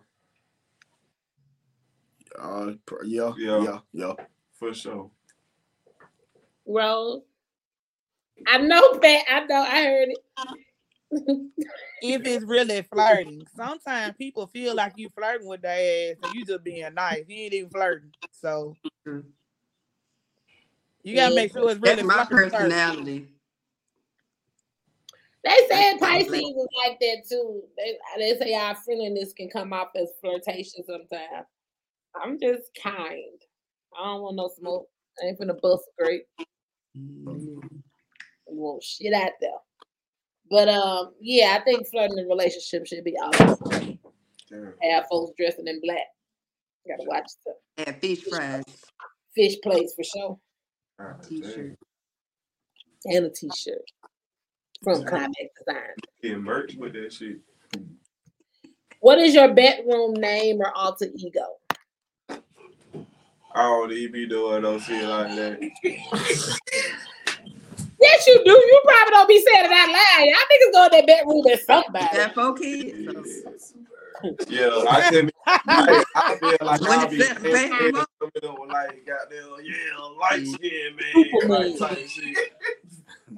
Uh, 2.39 2.73
yeah, 3.05 3.33
Yeah. 3.37 3.63
yeah, 3.63 3.79
yeah. 3.93 4.13
for 4.53 4.73
sure. 4.75 5.11
Rose, 6.67 7.23
I 8.47 8.59
know 8.59 8.99
Pat. 8.99 9.25
I 9.29 9.45
know. 9.47 9.63
I 9.63 9.85
heard 9.85 10.09
it. 10.11 10.19
If 12.03 12.25
it's 12.25 12.45
really 12.45 12.83
flirting, 12.83 13.47
sometimes 13.57 14.15
people 14.17 14.47
feel 14.47 14.75
like 14.75 14.93
you 14.97 15.09
flirting 15.17 15.49
with 15.49 15.63
their 15.63 16.13
ass 16.13 16.19
and 16.23 16.35
you 16.35 16.45
just 16.45 16.63
being 16.63 16.95
nice. 16.95 17.25
You 17.27 17.45
ain't 17.45 17.55
even 17.55 17.71
flirting. 17.71 18.13
So 18.31 18.77
you 21.03 21.15
gotta 21.15 21.35
make 21.35 21.53
sure 21.53 21.71
it's 21.71 21.81
really 21.81 22.03
That's 22.03 22.07
my 22.07 22.25
flirting 22.25 22.51
personality. 22.51 23.29
They 25.45 25.57
said 25.69 25.99
Pisces 25.99 26.35
is 26.35 26.69
like 26.85 26.99
that 27.01 27.23
too. 27.29 27.63
They, 27.77 27.97
they 28.19 28.39
say 28.39 28.55
our 28.55 28.75
friendliness 28.75 29.33
can 29.33 29.49
come 29.49 29.73
off 29.73 29.89
as 29.97 30.09
flirtation 30.21 30.85
sometimes. 30.85 31.47
I'm 32.21 32.39
just 32.41 32.71
kind. 32.83 33.41
I 33.99 34.05
don't 34.05 34.23
want 34.23 34.37
no 34.37 34.51
smoke. 34.59 34.89
I 35.23 35.27
ain't 35.27 35.39
finna 35.39 35.61
bust 35.61 35.85
a 35.99 36.05
grape. 36.05 36.27
Mm. 36.97 37.78
I 38.49 38.53
want 38.55 38.83
shit 38.83 39.13
out 39.13 39.33
there. 39.41 39.51
But 40.51 40.69
um, 40.69 41.13
yeah, 41.21 41.59
I 41.61 41.65
think 41.65 41.87
flirting 41.89 42.19
in 42.19 42.27
relationships 42.29 42.89
should 42.89 43.05
be 43.05 43.17
awesome. 43.17 43.99
Damn. 44.51 44.73
Have 44.83 45.05
folks 45.11 45.33
dressing 45.39 45.67
in 45.67 45.81
black. 45.83 46.07
Gotta 46.87 47.05
watch 47.07 47.31
the 47.45 47.85
And 47.87 47.97
fish 48.01 48.23
fries, 48.25 48.65
fish 49.35 49.57
plates 49.63 49.95
for 49.95 50.05
sure. 50.05 50.39
God 50.99 51.23
t-shirt. 51.29 51.77
And 53.05 53.27
a 53.27 53.31
t-shirt 53.31 53.83
from 54.83 55.05
Climax 55.05 55.35
Design. 55.67 55.83
damn. 56.23 56.31
Get 56.33 56.41
merch 56.41 56.75
with 56.77 56.95
that 56.95 57.13
shit. 57.13 57.39
What 59.01 59.19
is 59.19 59.35
your 59.35 59.53
bedroom 59.55 60.15
name 60.15 60.61
or 60.61 60.75
alter 60.75 61.09
ego? 61.15 61.45
I 63.55 63.63
don't 63.63 63.93
even 63.93 64.13
be 64.13 64.27
doing 64.27 64.63
no 64.63 64.79
shit 64.79 65.05
like 65.07 65.37
that. 65.37 65.61
don't 69.29 69.45
be 69.45 69.45
saying 69.45 69.65
it 69.65 69.73
out 69.73 69.89
loud. 69.89 70.25
Y'all 70.25 70.35
niggas 70.51 70.73
go 70.73 70.85
in 70.85 70.91
that 70.93 71.07
bedroom 71.07 71.47
and 71.47 71.61
somebody. 71.61 72.17
Got 72.17 72.35
four 72.35 72.55
kids. 72.55 73.75
Yeah, 74.49 74.85
I 74.91 75.09
couldn't. 75.11 75.33
I, 75.47 76.05
I 76.17 76.37
feel 76.39 76.57
like 76.61 76.81
When 76.81 76.99
I'll 76.99 77.09
be 77.09 77.17
in- 77.17 77.37
in 77.37 77.43
bedroom 77.43 77.97
up. 77.97 78.11
the 78.21 78.31
middle 78.35 78.63
of 78.65 78.69
like 78.69 79.07
goddamn 79.07 79.47
yeah, 79.63 80.05
light 80.19 80.43
mm. 80.43 80.55
skin 80.55 80.97
man, 80.97 81.49
like 81.49 81.79
type 81.79 82.09
shit. 82.09 82.53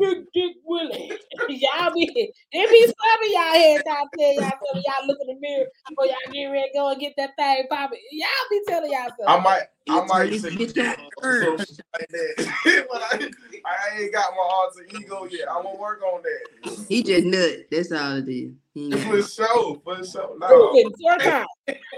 Big 0.00 0.24
Dick 0.32 0.56
Willie. 0.64 1.12
y'all 1.48 1.92
be 1.92 2.32
there 2.52 2.68
be 2.68 2.86
some 2.86 3.22
of 3.22 3.30
y'all 3.30 3.52
heads 3.52 3.84
out 3.88 4.08
there. 4.16 4.32
Y'all 4.32 4.50
some 4.50 4.78
of 4.78 4.84
y'all 4.86 5.06
look 5.06 5.18
in 5.20 5.26
the 5.28 5.40
mirror 5.40 5.66
before 5.88 6.06
y'all 6.06 6.32
get 6.32 6.46
ready 6.46 6.68
to 6.68 6.78
go 6.78 6.90
and 6.90 7.00
get 7.00 7.12
that 7.16 7.36
thing 7.36 7.66
popping. 7.68 7.98
Y'all 8.12 8.28
be 8.50 8.62
telling 8.66 8.90
y'all 8.90 9.08
something. 9.08 9.26
I 9.28 9.38
might, 9.40 9.62
I 9.88 10.00
It's 10.00 10.12
might 10.12 10.20
really 10.22 10.38
say 10.38 10.56
get 10.56 10.74
some 10.74 10.84
that 10.84 10.98
shit 11.68 11.80
like 11.92 12.08
that, 12.08 12.86
but 12.90 13.02
I, 13.02 13.30
I 13.66 14.00
ain't 14.00 14.12
got 14.12 14.32
my 14.32 14.42
alter 14.42 14.86
ego 14.96 15.28
yet. 15.30 15.48
I'm 15.50 15.64
gonna 15.64 15.78
work 15.78 16.02
on 16.02 16.22
that 16.22 16.86
He 16.88 17.02
just 17.02 17.26
nut. 17.26 17.66
That's 17.70 17.92
all 17.92 18.16
it 18.16 18.28
is. 18.28 18.52
He 18.74 18.84
ain't 18.84 18.92
got 18.94 19.02
for 19.02 19.22
sure, 19.22 19.80
for 19.84 20.04
sure. 20.04 20.38
No, 20.38 20.72
it. 20.74 20.92
Twerk 21.00 21.26
out. 21.26 21.46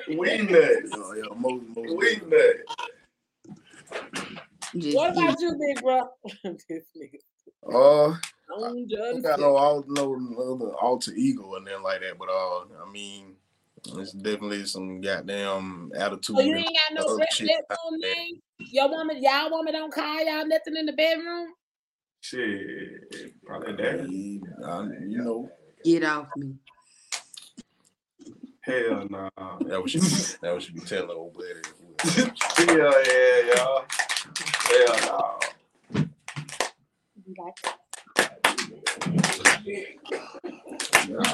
we 0.09 0.39
nuts, 0.39 0.91
Yeah, 0.91 1.03
oh, 1.03 1.15
yeah, 1.15 1.23
most, 1.37 1.65
most. 1.77 1.97
we 1.97 2.21
nuts. 2.27 2.93
just 4.77 4.97
What 4.97 5.11
about 5.13 5.41
you, 5.41 5.57
big 5.59 5.83
bro? 5.83 6.09
This 7.67 7.75
nigga. 7.75 8.13
Uh, 8.13 8.17
Long 8.59 8.87
I 8.91 8.95
John 8.95 9.23
got 9.23 9.39
Silver. 9.39 9.41
no, 9.41 9.57
all, 9.57 9.85
no, 9.87 10.15
no 10.17 10.55
other 10.55 10.75
alter 10.77 11.13
ego 11.15 11.55
and 11.55 11.67
then 11.67 11.83
like 11.83 12.01
that, 12.01 12.19
but 12.19 12.29
uh, 12.29 12.65
I 12.87 12.91
mean, 12.93 13.35
it's 13.97 14.13
definitely 14.13 14.67
some 14.67 15.01
goddamn 15.01 15.91
attitude. 15.97 16.37
So 16.37 16.43
you 16.43 16.57
ain't 16.57 16.67
got 16.67 16.95
no 16.95 17.03
other 17.15 17.19
red 17.19 17.33
shit 17.33 17.49
bedroom 17.49 18.01
name? 18.01 18.41
Your 18.59 18.89
woman, 18.91 19.23
y'all 19.23 19.51
woman 19.51 19.73
don't 19.73 19.93
call 19.93 20.25
y'all 20.25 20.47
nothing 20.47 20.77
in 20.77 20.87
the 20.87 20.93
bedroom? 20.93 21.49
Shit, 22.21 23.35
probably 23.45 23.73
that. 23.77 24.01
I- 24.65 25.05
you 25.07 25.19
know, 25.19 25.51
Get 25.85 26.05
off 26.05 26.29
me. 26.37 26.55
Hell 28.61 29.09
nah. 29.11 29.29
that 29.67 29.83
was 29.83 29.93
you. 29.95 30.01
That 30.43 30.55
was 30.55 30.69
you 30.69 30.75
be 30.75 30.81
telling 30.83 31.11
old 31.11 31.35
buddy. 31.35 31.49
Hell 32.59 33.03
yeah, 33.07 33.55
y'all. 33.57 33.85
Hell 34.69 34.97
nah. 35.07 35.39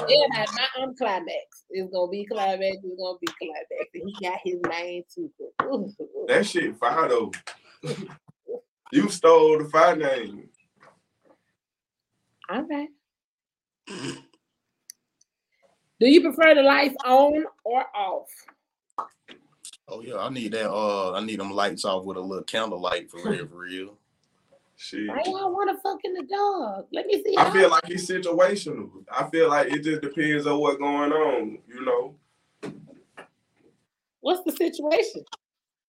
Yeah, 0.09 0.25
my, 0.29 0.45
my 0.53 0.83
um 0.83 0.95
climax 0.95 1.65
It's 1.69 1.91
gonna 1.91 2.11
be 2.11 2.25
climax. 2.25 2.77
It's 2.83 2.99
gonna 2.99 3.17
be 3.21 3.27
climax. 3.27 3.89
And 3.93 4.03
he 4.09 4.25
got 4.25 4.39
his 4.43 4.59
name 4.69 5.03
too. 5.13 5.31
Ooh, 5.63 5.93
ooh. 6.01 6.25
That 6.27 6.45
shit 6.45 6.77
fire 6.77 7.09
though. 7.09 7.31
you 8.91 9.09
stole 9.09 9.59
the 9.59 9.69
fire 9.69 9.95
name. 9.95 10.49
All 12.49 12.63
right. 12.63 12.89
Do 15.99 16.07
you 16.07 16.21
prefer 16.21 16.55
the 16.55 16.63
lights 16.63 16.95
on 17.05 17.43
or 17.63 17.85
off? 17.95 18.27
Oh 19.87 20.01
yeah, 20.01 20.17
I 20.17 20.29
need 20.29 20.53
that. 20.53 20.71
Uh, 20.71 21.13
I 21.13 21.23
need 21.23 21.39
them 21.39 21.51
lights 21.51 21.85
off 21.85 22.05
with 22.05 22.17
a 22.17 22.21
little 22.21 22.43
candlelight 22.43 23.09
for 23.09 23.29
real, 23.29 23.47
for 23.47 23.57
real. 23.57 23.98
Shit. 24.81 25.09
Why 25.09 25.21
y'all 25.25 25.51
want 25.51 25.69
to 25.69 25.81
fuck 25.81 25.99
in 26.05 26.13
the 26.13 26.23
dog? 26.23 26.85
Let 26.93 27.05
me 27.05 27.21
see. 27.21 27.35
I 27.35 27.43
how- 27.43 27.51
feel 27.51 27.69
like 27.69 27.85
he's 27.85 28.07
situational. 28.07 28.89
I 29.11 29.29
feel 29.29 29.49
like 29.49 29.73
it 29.73 29.83
just 29.83 30.01
depends 30.01 30.47
on 30.47 30.57
what's 30.57 30.77
going 30.77 31.11
on, 31.11 31.57
you 31.67 31.83
know. 31.83 32.15
What's 34.21 34.41
the 34.45 34.53
situation? 34.53 35.25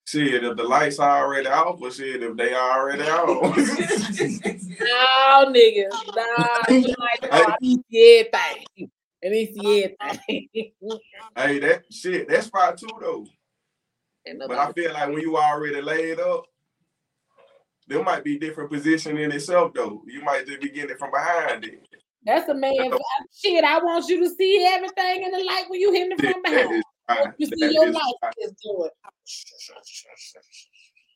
Shit, 0.07 0.43
if 0.43 0.57
the 0.57 0.65
lights 0.65 0.99
are 0.99 1.25
already 1.25 1.47
off, 1.47 1.81
or 1.81 1.93
shit, 1.93 2.21
if 2.21 2.37
they 2.37 2.53
are 2.53 2.81
already 2.81 3.05
on. 3.05 3.55
No, 4.81 5.53
nigga. 5.53 5.89
Nah, 6.17 6.75
you 6.75 6.95
like, 6.99 7.29
oh, 7.31 7.45
I 7.47 7.57
need 7.61 7.77
to 7.77 7.85
see 7.91 8.25
everything. 8.35 8.91
I 9.23 9.29
need 9.29 9.97
everything. 10.01 10.99
hey, 11.37 11.59
that 11.61 11.85
shit, 11.93 12.29
that's 12.29 12.49
fire 12.49 12.75
too 12.75 12.89
though. 13.01 13.27
But 14.49 14.59
I 14.59 14.73
feel 14.73 14.93
like 14.93 15.09
when 15.11 15.21
you 15.21 15.37
already 15.37 15.81
laid 15.81 16.19
up, 16.19 16.47
there 17.91 18.03
might 18.05 18.23
be 18.25 18.39
different 18.39 18.71
position 18.71 19.19
in 19.19 19.33
itself 19.33 19.75
though. 19.75 20.03
You 20.07 20.23
might 20.23 20.47
just 20.47 20.61
be 20.61 20.71
getting 20.71 20.91
it 20.91 20.99
from 20.99 21.11
behind 21.11 21.65
it. 21.65 21.87
That's 22.25 22.49
a 22.49 22.55
man. 22.55 22.73
Shit, 23.37 23.65
I 23.65 23.79
want 23.79 24.09
you 24.09 24.21
to 24.23 24.35
see 24.35 24.65
everything 24.71 25.25
in 25.25 25.33
the 25.33 25.39
light 25.45 25.65
when 25.69 25.81
you 25.81 25.93
hitting 25.93 26.13
it 26.19 26.21
from 26.33 26.43
behind. 26.43 26.75
is. 26.77 26.85
You 27.39 27.47
see 27.47 27.55
That 27.67 27.73
your 27.73 27.89
is 27.89 27.95
life 27.95 28.05
fine. 28.21 28.33
is 28.39 28.53
doing. 28.63 28.91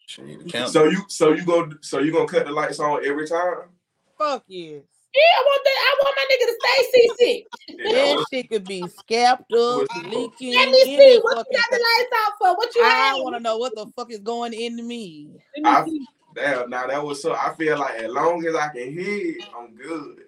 Shit. 0.06 0.68
So 0.68 0.84
you 0.84 1.04
so 1.08 1.32
you 1.32 1.44
go 1.44 1.70
so 1.80 2.00
you 2.00 2.12
gonna 2.12 2.26
cut 2.26 2.46
the 2.46 2.52
lights 2.52 2.80
on 2.80 3.04
every 3.06 3.28
time? 3.28 3.68
Fuck 4.18 4.44
yeah. 4.48 4.78
Yeah, 5.14 5.20
I 5.38 5.42
want 5.44 5.64
that. 5.64 5.78
I 5.78 5.94
want 6.02 6.16
my 6.16 6.24
nigga 6.32 6.46
to 6.50 6.56
stay 6.60 7.24
CC. 7.24 7.44
That 7.84 8.26
shit 8.30 8.50
could 8.50 8.64
be 8.64 8.86
scapped 8.88 9.52
up, 9.52 9.86
leaking. 10.06 10.54
Let 10.54 10.70
me 10.70 10.82
see 10.84 11.20
what 11.22 11.36
fucking 11.36 11.52
you 11.52 11.58
got 11.58 11.70
the 11.70 11.76
lights 11.76 12.12
out 12.26 12.32
for. 12.38 12.56
What 12.56 12.74
you 12.74 12.82
I 12.84 12.88
have? 12.88 13.16
want 13.18 13.36
to 13.36 13.40
know 13.40 13.58
what 13.58 13.74
the 13.74 13.86
fuck 13.96 14.10
is 14.10 14.20
going 14.20 14.52
into 14.52 14.82
me. 14.82 15.28
Let 15.56 15.84
me 15.86 15.90
see. 15.92 16.06
Damn, 16.34 16.68
now 16.70 16.86
that 16.86 17.02
was 17.04 17.22
so 17.22 17.32
I 17.34 17.54
feel 17.56 17.78
like 17.78 17.94
as 17.96 18.10
long 18.10 18.44
as 18.46 18.54
I 18.56 18.68
can 18.68 18.92
hear 18.92 19.36
I'm 19.56 19.74
good. 19.74 20.20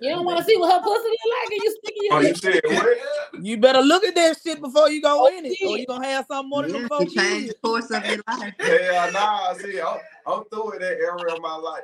You 0.00 0.10
don't 0.14 0.24
want 0.24 0.38
to 0.38 0.44
see 0.44 0.56
what 0.56 0.72
her 0.72 0.80
pussy 0.82 1.08
look 1.08 1.18
like, 1.42 1.50
and 1.52 1.62
you 1.62 1.76
sticking 1.82 2.02
your 2.04 2.14
Oh, 2.14 2.20
you 2.20 2.34
said 2.34 2.60
what? 2.64 2.98
You 3.44 3.56
better 3.58 3.80
look 3.80 4.04
at 4.04 4.14
that 4.14 4.36
shit 4.42 4.60
before 4.60 4.88
you 4.88 5.02
go 5.02 5.24
Oh, 5.24 5.36
in 5.38 5.44
it, 5.46 5.56
or 5.66 5.76
you 5.78 5.86
gonna 5.86 6.06
have 6.06 6.26
something 6.26 6.48
more 6.48 6.62
than 6.62 6.70
Yes, 6.72 6.80
them 6.80 6.88
four 6.88 7.02
it 7.02 7.10
changed 7.10 7.46
kids. 7.46 7.48
the 7.62 7.68
course 7.68 7.90
of 7.90 8.06
your 8.06 8.22
life. 8.28 8.54
Hell 8.60 9.12
nah, 9.12 9.52
see, 9.54 9.80
I'm, 9.80 9.98
I'm 10.26 10.44
through 10.44 10.70
with 10.70 10.80
that 10.80 10.92
area 10.92 11.34
of 11.34 11.40
my 11.40 11.56
life. 11.56 11.82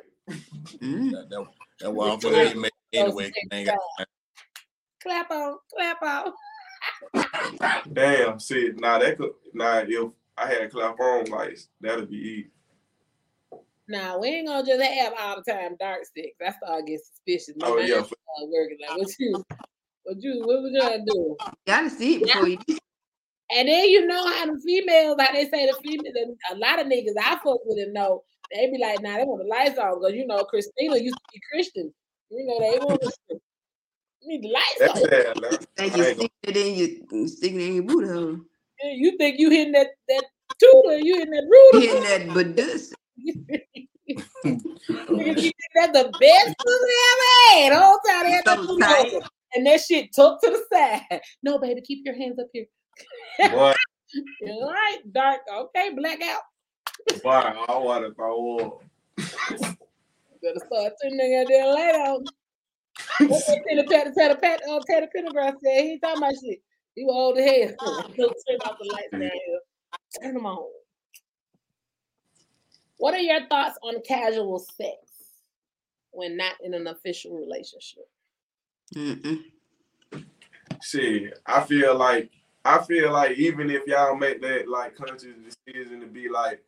Mm. 0.78 1.10
That, 1.12 1.30
that, 1.30 1.46
that's 1.80 1.92
why 1.92 2.10
I'm 2.10 2.18
gonna 2.20 2.54
make 2.54 2.72
anyway. 2.92 3.24
'cause 3.30 3.34
I 3.52 3.56
ain't 3.56 3.66
got- 3.66 4.08
Clap 5.02 5.30
on, 5.30 5.56
clap 5.74 6.02
on. 6.02 6.32
Damn, 7.92 8.40
see, 8.40 8.72
nah, 8.76 8.98
that 8.98 9.16
could, 9.18 9.32
nah, 9.54 9.78
if 9.86 10.10
I 10.36 10.46
had 10.46 10.62
a 10.62 10.68
clap 10.68 10.98
on 10.98 11.26
lights, 11.26 11.68
that'd 11.80 12.10
be 12.10 12.16
easy. 12.16 12.50
Nah, 13.88 14.18
we 14.18 14.28
ain't 14.28 14.48
gonna 14.48 14.66
just 14.66 14.82
have 14.82 15.12
all 15.18 15.36
the 15.44 15.52
time 15.52 15.76
dark 15.78 16.04
sticks. 16.04 16.36
I 16.44 16.50
start 16.52 16.86
getting 16.86 16.98
suspicious. 16.98 17.54
My 17.58 17.68
Oh, 17.68 17.76
mind 17.76 17.88
yeah. 17.88 18.02
start 18.02 18.16
working 18.48 18.78
like 18.88 18.98
what 18.98 19.08
you, 19.18 19.44
what 20.04 20.22
you, 20.22 20.42
what 20.44 20.62
was 20.62 20.72
you 20.74 20.80
gonna 20.80 21.04
do? 21.06 21.36
Gotta 21.66 21.90
see 21.90 22.16
it 22.16 22.22
before 22.24 22.48
you. 22.48 22.58
And 23.54 23.68
then 23.68 23.88
you 23.88 24.06
know 24.08 24.26
how 24.26 24.46
the 24.46 24.60
females, 24.64 25.16
how 25.20 25.32
they 25.32 25.48
say 25.48 25.66
the 25.66 25.76
females, 25.84 26.36
a 26.50 26.56
lot 26.56 26.80
of 26.80 26.88
niggas 26.88 27.14
I 27.22 27.36
fuck 27.36 27.60
with 27.64 27.78
and 27.78 27.94
know, 27.94 28.24
they 28.52 28.68
be 28.72 28.78
like, 28.78 29.00
nah, 29.02 29.18
they 29.18 29.24
want 29.24 29.42
the 29.42 29.48
lights 29.48 29.78
on 29.78 30.00
because 30.00 30.14
you 30.14 30.26
know 30.26 30.42
Christina 30.44 30.96
used 30.96 31.14
to 31.16 31.22
be 31.32 31.40
Christian. 31.52 31.94
You 32.30 32.44
know 32.44 32.58
they 32.58 32.78
want 32.80 33.00
to 33.02 33.38
need 34.24 34.42
the 34.42 34.48
lights 34.48 34.78
That's 34.80 35.00
on. 35.00 35.08
sad, 35.08 35.40
man. 35.40 35.58
Think 35.76 35.96
you 35.96 36.04
ain't 36.04 36.18
gonna- 36.18 36.28
sticking 36.28 36.40
it 36.42 36.56
in 36.56 36.74
your 36.74 36.88
you 37.22 37.28
sticking 37.28 37.60
it 37.60 37.66
in 37.68 37.74
your 37.76 37.84
boot 37.84 38.08
hole. 38.08 38.36
Yeah, 38.82 38.90
You 38.94 39.16
think 39.16 39.38
you 39.38 39.50
hitting 39.50 39.72
that 39.74 39.88
that 40.08 40.24
tutor, 40.58 40.98
you 40.98 41.18
hitting 41.18 41.30
that 41.30 41.44
rooter. 41.48 41.86
Hitting 41.86 42.34
that 42.34 42.34
badus. 42.36 42.92
That's 45.74 45.92
the 45.92 46.14
best 46.20 46.56
pussy 46.58 46.94
ever 47.10 47.30
had. 47.50 47.72
Whole 47.72 47.98
time 48.06 48.26
had 48.26 48.44
that 48.44 48.58
pussy 48.58 49.18
And 49.54 49.66
that 49.66 49.80
shit 49.80 50.14
tucked 50.14 50.44
to 50.44 50.50
the 50.50 50.62
side. 50.72 51.20
No, 51.42 51.58
baby, 51.58 51.80
keep 51.82 52.04
your 52.04 52.16
hands 52.16 52.38
up 52.38 52.46
here. 52.52 52.66
Boy, 53.50 53.74
All 54.48 54.72
right, 54.72 54.98
dark. 55.12 55.40
Okay, 55.52 55.90
blackout. 55.94 56.42
boy, 57.22 57.30
I 57.30 57.78
want 57.78 58.04
to 58.04 58.14
throw 58.14 58.58
up. 58.58 58.80
Better 60.42 60.60
start 60.66 60.92
turning 61.02 61.18
that 61.18 61.46
damn 61.48 61.74
light 61.74 61.94
on. 61.94 62.24
What 63.28 63.42
that 63.46 63.64
Teddy 63.68 63.86
Pat, 63.88 64.14
Teddy 64.16 64.40
Pat, 64.40 64.60
uh, 64.70 64.80
Teddy 64.88 65.06
Pendergrass 65.14 65.54
said, 65.62 65.82
he 65.82 65.92
ain't 65.92 66.02
talking 66.02 66.18
about 66.18 66.34
shit. 66.34 66.60
He 66.94 67.04
was 67.04 67.14
old 67.14 67.38
as 67.38 67.44
hell. 67.44 68.10
He'll 68.14 68.28
turn 68.28 68.60
off 68.64 68.78
the 68.80 68.90
lights 68.92 69.10
down 69.12 69.20
here. 69.22 69.60
Turn 70.22 70.34
them 70.34 70.46
on. 70.46 70.66
What 72.98 73.14
are 73.14 73.20
your 73.20 73.46
thoughts 73.48 73.78
on 73.82 74.02
casual 74.06 74.58
sex 74.58 74.96
when 76.10 76.36
not 76.36 76.54
in 76.62 76.74
an 76.74 76.86
official 76.86 77.36
relationship? 77.36 78.08
Mm-mm. 78.94 79.42
Shit, 80.82 81.38
I 81.46 81.62
feel 81.62 81.96
like 81.96 82.30
I 82.64 82.82
feel 82.82 83.12
like 83.12 83.38
even 83.38 83.70
if 83.70 83.86
y'all 83.86 84.16
make 84.16 84.40
that 84.42 84.68
like 84.68 84.96
conscious 84.96 85.36
decision 85.66 86.00
to 86.00 86.06
be 86.06 86.28
like, 86.28 86.62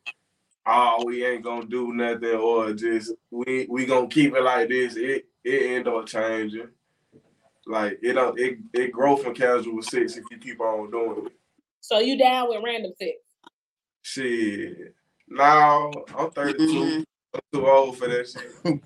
oh, 0.65 1.03
we 1.05 1.25
ain't 1.25 1.43
gonna 1.43 1.65
do 1.65 1.93
nothing, 1.93 2.35
or 2.35 2.73
just 2.73 3.13
we 3.31 3.67
we 3.69 3.85
gonna 3.85 4.07
keep 4.07 4.33
it 4.35 4.43
like 4.43 4.69
this, 4.69 4.95
it 4.95 5.25
it 5.43 5.77
end 5.77 5.87
up 5.87 6.05
changing. 6.05 6.69
Like 7.65 7.99
it 8.01 8.13
don't 8.13 8.39
it 8.39 8.59
it 8.73 8.91
grow 8.91 9.15
from 9.15 9.35
casual 9.35 9.81
sex 9.81 10.17
if 10.17 10.23
you 10.31 10.37
keep 10.37 10.59
on 10.59 10.89
doing 10.91 11.27
it. 11.27 11.33
So 11.81 11.99
you 11.99 12.17
down 12.17 12.49
with 12.49 12.63
random 12.63 12.93
sex? 12.97 13.17
Shit. 14.01 14.95
Now 15.29 15.91
I'm 16.17 16.31
32. 16.31 16.63
Mm-mm. 16.63 17.05
I'm 17.33 17.41
too 17.53 17.67
old 17.67 17.97
for 17.97 18.07
that 18.07 18.29
shit. 18.29 18.81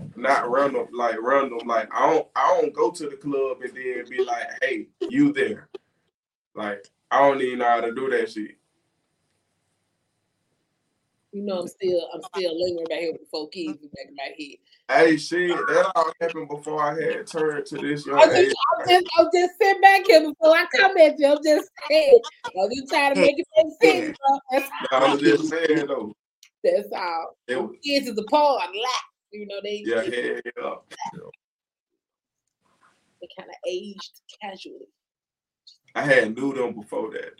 Not 0.16 0.50
random, 0.50 0.88
like 0.92 1.16
random. 1.20 1.66
Like 1.66 1.88
I 1.94 2.10
don't 2.10 2.28
I 2.34 2.60
don't 2.60 2.74
go 2.74 2.90
to 2.90 3.08
the 3.08 3.16
club 3.16 3.58
and 3.62 3.74
then 3.74 4.04
be 4.08 4.24
like, 4.24 4.46
hey, 4.62 4.86
you 5.08 5.32
there. 5.32 5.68
Like 6.54 6.84
I 7.10 7.20
don't 7.20 7.40
even 7.40 7.60
know 7.60 7.68
how 7.68 7.80
to 7.80 7.94
do 7.94 8.10
that 8.10 8.30
shit. 8.30 8.56
You 11.36 11.42
know, 11.42 11.60
I'm 11.60 11.68
still 11.68 12.00
I'm 12.14 12.22
still 12.34 12.58
lingering 12.58 12.86
back 12.88 13.00
here 13.00 13.12
with 13.12 13.20
the 13.20 13.26
four 13.30 13.50
kids 13.50 13.82
in 13.82 13.82
the 13.82 13.88
back 13.88 14.08
of 14.08 14.14
my 14.16 14.32
head. 14.38 14.56
Hey, 14.88 15.16
shit, 15.18 15.50
that 15.50 15.92
all 15.94 16.10
happened 16.18 16.48
before 16.48 16.82
I 16.82 16.98
had 16.98 17.26
turned 17.26 17.66
to 17.66 17.76
this 17.76 18.06
young 18.06 18.18
I'm 18.18 18.30
just, 18.30 18.56
I'm 18.78 18.88
just, 18.88 19.06
I'm 19.18 19.26
just 19.34 19.52
sitting 19.60 19.82
back 19.82 20.06
here 20.06 20.20
before 20.22 20.56
I 20.56 20.64
come 20.74 20.96
at 20.96 21.18
you. 21.18 21.26
I'm 21.26 21.44
just 21.44 21.68
saying. 21.90 22.20
I'm 22.58 22.70
just 22.74 22.90
trying 22.90 23.14
to 23.16 23.20
make 23.20 23.34
it 23.36 23.46
make 23.54 23.92
sense. 23.92 24.16
Bro. 24.18 24.38
That's, 24.50 24.70
I 24.90 25.12
was 25.12 25.20
just 25.20 25.50
saying 25.50 25.86
though. 25.86 26.14
that's 26.64 26.88
all. 26.96 27.36
It 27.48 27.60
was, 27.60 27.76
Kids 27.84 28.08
is 28.08 28.16
a 28.16 28.22
part 28.30 28.70
of 28.70 28.74
life. 28.74 28.90
You 29.30 29.46
know, 29.46 29.60
they, 29.62 29.82
yeah, 29.84 30.02
yeah, 30.04 30.40
yeah. 30.56 30.74
they 33.20 33.28
kind 33.38 33.50
of 33.50 33.56
aged 33.68 34.22
casually. 34.40 34.88
I 35.94 36.00
had 36.00 36.34
knew 36.34 36.54
them 36.54 36.80
before 36.80 37.10
that. 37.10 37.34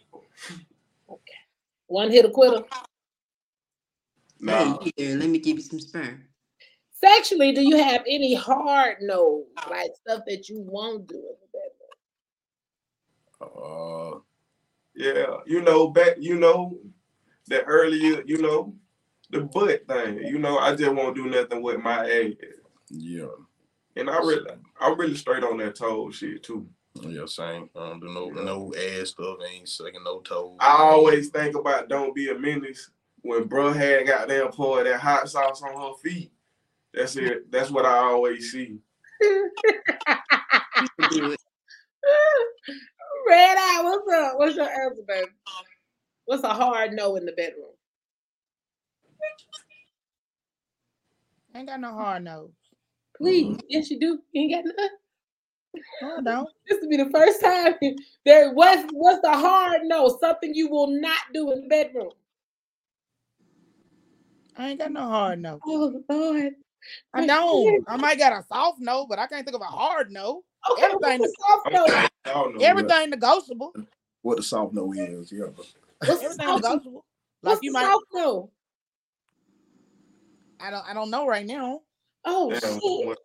Okay. 1.08 1.40
One 1.86 2.10
hit 2.10 2.26
a 2.26 2.30
quitter. 2.30 2.62
Nah, 4.40 4.78
Hey, 4.80 4.92
here, 4.96 5.18
let 5.18 5.28
me 5.28 5.38
give 5.38 5.56
you 5.56 5.62
some 5.62 5.80
sperm. 5.80 6.24
Sexually, 6.92 7.52
do 7.52 7.62
you 7.62 7.76
have 7.76 8.02
any 8.08 8.34
hard 8.34 8.98
no, 9.00 9.44
like 9.70 9.90
stuff 9.94 10.22
that 10.26 10.48
you 10.48 10.60
won't 10.60 11.06
do 11.06 11.14
in 11.14 11.36
the 11.42 11.48
bedroom? 13.40 13.64
Uh, 13.64 14.18
yeah, 14.94 15.36
you 15.46 15.62
know, 15.62 15.88
back, 15.88 16.16
you 16.18 16.38
know, 16.38 16.78
the 17.48 17.62
earlier, 17.64 18.22
you 18.26 18.38
know, 18.38 18.74
the 19.30 19.42
butt 19.42 19.86
thing. 19.86 20.18
You 20.18 20.38
know, 20.38 20.58
I 20.58 20.74
just 20.74 20.92
won't 20.92 21.16
do 21.16 21.26
nothing 21.26 21.62
with 21.62 21.80
my 21.80 22.08
ass. 22.08 22.32
Yeah. 22.88 23.26
And 23.96 24.10
I 24.10 24.18
really, 24.18 24.50
I'm 24.80 24.98
really 24.98 25.16
straight 25.16 25.44
on 25.44 25.58
that 25.58 25.76
toe 25.76 26.10
shit 26.10 26.42
too. 26.42 26.66
Yeah, 27.02 27.26
same. 27.26 27.68
I 27.76 27.90
don't 27.90 28.00
do 28.00 28.08
no 28.08 28.28
no 28.28 28.72
ass 28.74 29.10
stuff. 29.10 29.38
Ain't 29.52 29.68
sucking 29.68 30.04
no 30.04 30.20
toes. 30.20 30.56
I 30.60 30.76
always 30.76 31.28
think 31.28 31.56
about 31.56 31.88
don't 31.88 32.14
be 32.14 32.30
a 32.30 32.38
menace 32.38 32.90
when 33.26 33.44
bro 33.44 33.72
had 33.72 34.06
got 34.06 34.28
there 34.28 34.48
poured 34.50 34.86
that 34.86 35.00
hot 35.00 35.28
sauce 35.28 35.62
on 35.62 35.74
her 35.80 35.96
feet. 36.02 36.30
That's 36.94 37.16
it. 37.16 37.50
That's 37.50 37.70
what 37.70 37.84
I 37.84 37.98
always 37.98 38.52
see. 38.52 38.78
Red 43.28 43.56
Eye, 43.58 43.80
what's 43.82 44.12
up? 44.12 44.38
What's 44.38 44.56
your 44.56 44.68
answer, 44.68 45.02
baby? 45.06 45.28
What's 46.26 46.44
a 46.44 46.54
hard 46.54 46.92
no 46.92 47.16
in 47.16 47.26
the 47.26 47.32
bedroom? 47.32 47.72
Ain't 51.54 51.68
got 51.68 51.80
no 51.80 51.92
hard 51.92 52.24
no. 52.24 52.50
Please, 53.16 53.46
mm-hmm. 53.46 53.60
yes, 53.68 53.90
you 53.90 53.98
do. 53.98 54.20
You 54.32 54.42
ain't 54.42 54.52
got 54.52 54.74
none. 54.76 54.90
No, 56.02 56.16
I 56.18 56.22
don't. 56.22 56.48
This 56.68 56.78
will 56.80 56.88
be 56.88 56.96
the 56.96 57.10
first 57.10 57.40
time 57.40 57.74
there. 58.24 58.52
What's 58.52 58.90
what's 58.92 59.20
the 59.22 59.32
hard 59.32 59.82
no? 59.84 60.16
Something 60.20 60.54
you 60.54 60.68
will 60.68 60.88
not 60.88 61.18
do 61.32 61.50
in 61.52 61.62
the 61.62 61.68
bedroom. 61.68 62.10
I 64.58 64.70
ain't 64.70 64.80
got 64.80 64.92
no 64.92 65.02
hard 65.08 65.40
no. 65.40 65.60
Oh 65.66 66.02
Lord, 66.08 66.52
I 67.12 67.20
My 67.20 67.26
don't. 67.26 67.84
I 67.88 67.96
might 67.96 68.18
got 68.18 68.32
a 68.32 68.44
soft 68.46 68.78
no, 68.80 69.06
but 69.06 69.18
I 69.18 69.26
can't 69.26 69.44
think 69.44 69.56
of 69.56 69.62
a 69.62 69.64
hard 69.64 70.10
no. 70.10 70.42
Okay, 70.70 70.82
Everything, 70.84 71.20
what's 71.20 71.32
a 71.32 71.42
soft 71.42 71.68
no? 71.72 71.84
I 71.86 72.08
don't 72.24 72.56
know. 72.56 72.64
everything 72.64 73.10
negotiable. 73.10 73.74
What 74.22 74.36
the 74.36 74.42
soft 74.42 74.72
no 74.72 74.92
is, 74.92 75.32
yeah. 75.32 75.46
What's 76.04 76.22
Everything 76.22 76.46
soft, 76.46 76.62
negotiable. 76.62 77.04
what's 77.40 77.56
Like 77.56 77.64
you 77.64 77.72
might. 77.72 77.84
soft 77.84 78.04
no? 78.12 78.50
I 80.60 80.70
don't. 80.70 80.86
I 80.86 80.94
don't 80.94 81.10
know 81.10 81.26
right 81.26 81.46
now. 81.46 81.82
Oh 82.24 82.54
shit, 82.54 83.18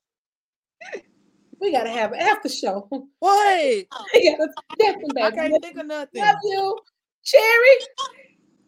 we 1.59 1.71
gotta 1.71 1.89
have 1.89 2.11
an 2.11 2.19
after 2.19 2.49
show. 2.49 2.87
What? 3.19 3.85
we 4.13 4.35
gotta 4.35 4.47
definitely, 4.79 5.21
I 5.21 5.31
can't 5.31 5.63
think 5.63 5.77
of 5.77 5.85
nothing. 5.85 6.21
Love 6.21 6.35
you, 6.43 6.77
Cherry. 7.23 7.77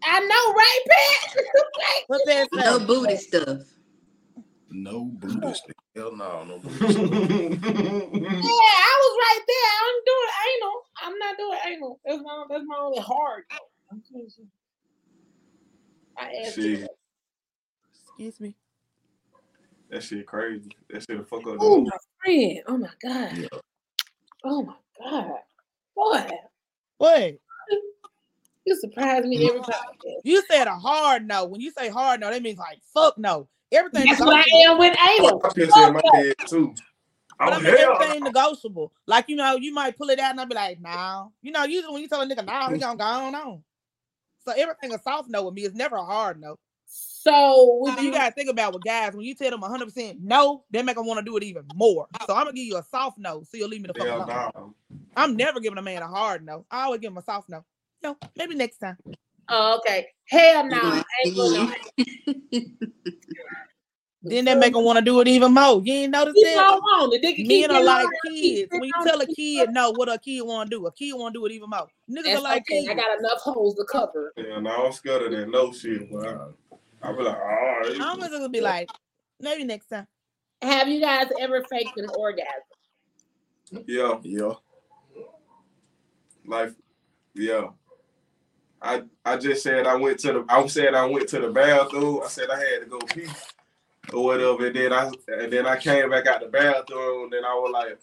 I 0.06 0.20
know, 0.20 0.54
right, 0.54 0.80
Pat? 0.90 1.46
Right. 1.78 2.04
What's 2.08 2.26
that? 2.26 2.48
No 2.54 2.78
say? 2.80 2.86
booty 2.86 3.18
stuff. 3.18 3.60
No 4.70 5.06
booty 5.06 5.54
stuff. 5.54 5.76
Hell 5.96 6.16
no, 6.16 6.44
no 6.44 6.60
booty 6.60 6.76
stick. 6.78 7.10
Yeah, 7.12 7.20
I 8.82 8.94
was 9.00 9.16
right 9.20 9.44
there. 9.48 9.70
I'm 9.80 10.00
doing 10.06 10.32
anal. 10.50 10.78
I'm 11.02 11.18
not 11.20 11.38
doing 11.38 11.60
anal. 11.68 12.00
That's 12.06 12.22
my 12.24 12.46
that's 12.50 12.64
my 12.66 12.78
only 12.80 13.00
hard. 13.00 13.44
I 16.18 16.32
asked 16.46 16.56
shit, 16.56 16.88
Excuse 18.06 18.40
me. 18.40 18.56
that 19.90 20.04
shit 20.04 20.26
crazy. 20.26 20.72
That 20.90 21.04
shit 21.04 21.20
a 21.20 21.24
fuck 21.24 21.48
up. 21.48 21.58
Oh 21.60 21.82
my 21.82 21.98
friend. 22.24 22.60
Oh 22.68 22.78
my 22.78 22.90
god. 23.02 23.38
Yeah. 23.38 23.48
Oh 24.44 24.64
my 24.64 24.76
god. 25.00 25.32
Boy, 25.96 26.30
What? 26.98 27.36
You 28.66 28.76
surprise 28.76 29.26
me 29.26 29.48
every 29.48 29.62
time. 29.62 29.74
You 30.24 30.44
said 30.50 30.68
a 30.68 30.76
hard 30.76 31.28
no. 31.28 31.46
When 31.46 31.62
you 31.62 31.72
say 31.72 31.90
hard 31.90 32.22
no, 32.22 32.30
that 32.30 32.42
means 32.42 32.58
like 32.58 32.80
fuck 32.94 33.18
no. 33.18 33.48
Everything 33.72 34.06
That's 34.06 34.20
what 34.20 34.36
I 34.36 34.58
am 34.66 34.78
with 34.78 34.96
anal. 35.18 35.42
I 35.44 35.50
pissed 35.50 35.76
in 35.76 35.94
my 35.94 36.02
head 36.14 36.36
too. 36.48 36.76
But 37.40 37.54
Oh 37.54 37.58
I 37.58 37.62
mean, 37.62 37.76
hell, 37.76 37.98
everything 38.02 38.24
negotiable. 38.24 38.94
Like 39.08 39.26
you 39.28 39.36
know, 39.36 39.56
you 39.56 39.74
might 39.74 39.98
pull 39.98 40.10
it 40.10 40.20
out 40.20 40.32
and 40.32 40.40
I'll 40.40 40.46
be 40.46 40.56
like, 40.56 40.80
no. 40.80 41.32
You 41.42 41.52
know, 41.52 41.64
usually 41.64 41.94
when 41.94 42.02
you 42.02 42.08
tell 42.08 42.22
a 42.22 42.26
nigga 42.26 42.46
no, 42.46 42.74
he 42.74 42.80
gonna 42.80 42.98
go 42.98 43.04
on 43.04 43.36
on. 43.36 43.64
So 44.46 44.54
everything 44.56 44.94
a 44.94 45.02
soft 45.02 45.30
no 45.30 45.46
with 45.46 45.54
me 45.54 45.64
is 45.64 45.74
never 45.74 45.96
a 45.96 46.04
hard 46.04 46.40
no. 46.40 46.58
So 46.86 47.80
would 47.82 47.96
So 47.96 48.02
you 48.02 48.08
you 48.08 48.14
gotta 48.14 48.32
think 48.32 48.50
about 48.50 48.74
with 48.74 48.84
guys 48.84 49.14
when 49.14 49.26
you 49.26 49.34
tell 49.34 49.50
them 49.50 49.62
100 49.62 49.86
percent 49.86 50.20
no, 50.22 50.64
they 50.70 50.84
make 50.84 50.96
them 50.96 51.08
want 51.08 51.20
to 51.20 51.26
do 51.26 51.36
it 51.38 51.44
even 51.44 51.66
more. 51.76 52.08
So 52.28 52.36
I'm 52.36 52.46
gonna 52.46 52.54
give 52.54 52.66
you 52.66 52.78
a 52.78 52.84
soft 52.84 53.18
no, 53.18 53.44
so 53.44 53.58
you'll 53.58 53.70
leave 53.70 53.82
me 53.82 53.88
the 53.88 53.94
fuck 53.94 54.08
alone. 54.08 54.28
no. 54.28 54.74
I'm 55.16 55.36
never 55.36 55.60
giving 55.60 55.78
a 55.78 55.82
man 55.82 56.02
a 56.02 56.08
hard 56.08 56.46
no. 56.46 56.66
I 56.70 56.84
always 56.84 57.00
give 57.00 57.12
him 57.12 57.18
a 57.18 57.24
soft 57.24 57.50
no. 57.50 57.64
No, 58.04 58.18
maybe 58.38 58.56
next 58.56 58.78
time. 58.78 58.98
Oh, 59.50 59.78
okay. 59.80 60.08
Hell 60.26 60.68
no. 60.68 60.78
I 60.78 61.04
ain't 61.26 61.36
going. 61.36 62.78
Then 64.26 64.46
they 64.46 64.56
make 64.56 64.72
them 64.74 64.86
want 64.86 64.98
to 64.98 65.04
do 65.04 65.20
it 65.20 65.28
even 65.28 65.54
more. 65.54 65.82
You 65.84 65.94
ain't 65.94 66.12
noticed 66.14 66.38
You 66.38 66.46
that? 66.46 66.54
don't 66.56 66.82
want 66.82 67.14
it. 67.14 67.22
They 67.22 67.44
Men 67.68 67.72
are 67.72 67.84
like 67.84 68.06
on 68.06 68.12
it, 68.14 68.32
keep 68.32 68.70
kids. 68.70 68.72
When 68.72 68.84
you 68.86 68.94
tell 69.04 69.20
a 69.20 69.28
kid 69.28 69.70
no, 69.72 69.92
what 69.92 70.08
a 70.08 70.18
kid 70.18 70.42
want 70.44 70.70
to 70.72 70.78
do, 70.78 70.88
a 70.88 70.92
kid 70.94 71.12
want 71.14 71.34
to 71.34 71.42
do 71.42 71.46
it 71.46 71.52
even 71.52 71.70
more. 71.70 71.88
Niggas 72.10 72.24
That's 72.24 72.40
are 72.40 72.42
like 72.42 72.62
okay. 72.62 72.86
kids. 72.86 72.90
I 72.90 72.94
got 72.94 73.20
enough 73.20 73.40
holes 73.40 73.76
to 73.76 73.84
cover. 73.92 74.32
Yeah, 74.38 74.60
no, 74.62 74.86
I'm 74.86 74.94
scared 74.94 75.24
of 75.24 75.32
that 75.32 75.50
no 75.50 75.74
shit. 75.74 76.10
But 76.10 76.26
I, 76.26 77.10
I 77.10 77.12
be 77.12 77.22
like, 77.24 77.36
all 77.36 77.42
right. 77.42 77.98
I'm 78.00 78.20
just 78.20 78.32
gonna 78.32 78.48
be 78.48 78.62
like, 78.62 78.90
maybe 79.42 79.66
next 79.66 79.88
time. 79.88 80.08
Have 80.62 80.88
you 80.88 81.02
guys 81.02 81.28
ever 81.42 81.66
faked 81.70 81.98
an 81.98 82.08
orgasm? 82.18 82.48
Yeah, 83.88 84.20
Yeah. 84.24 84.54
like, 86.46 86.72
yeah. 87.34 87.68
I 88.84 89.04
I 89.24 89.38
just 89.38 89.64
said 89.64 89.88
I 89.88 89.96
went 89.96 90.20
to 90.20 90.34
the. 90.34 90.46
I 90.50 90.68
said 90.68 90.94
I 90.94 91.06
went 91.06 91.30
to 91.30 91.40
the 91.40 91.50
bathroom. 91.50 92.22
I 92.24 92.28
said 92.28 92.50
I 92.50 92.60
had 92.60 92.82
to 92.82 92.86
go 92.88 93.00
pee 93.00 93.28
or 94.14 94.24
whatever. 94.26 94.68
And 94.68 94.76
then 94.76 94.94
I 94.94 95.12
and 95.28 95.52
then 95.52 95.66
I 95.66 95.78
came 95.78 96.10
back 96.10 96.28
out 96.28 96.42
the 96.42 96.48
bathroom. 96.48 97.24
And 97.24 97.34
then 97.34 97.46
I 97.46 97.54
was 97.56 97.72
like, 97.72 98.00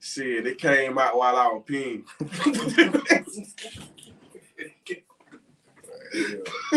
shit, 0.00 0.46
it 0.46 0.58
came 0.58 0.98
out 0.98 1.16
while 1.16 1.36
I 1.36 1.46
was 1.46 1.62
peeing. 1.66 2.04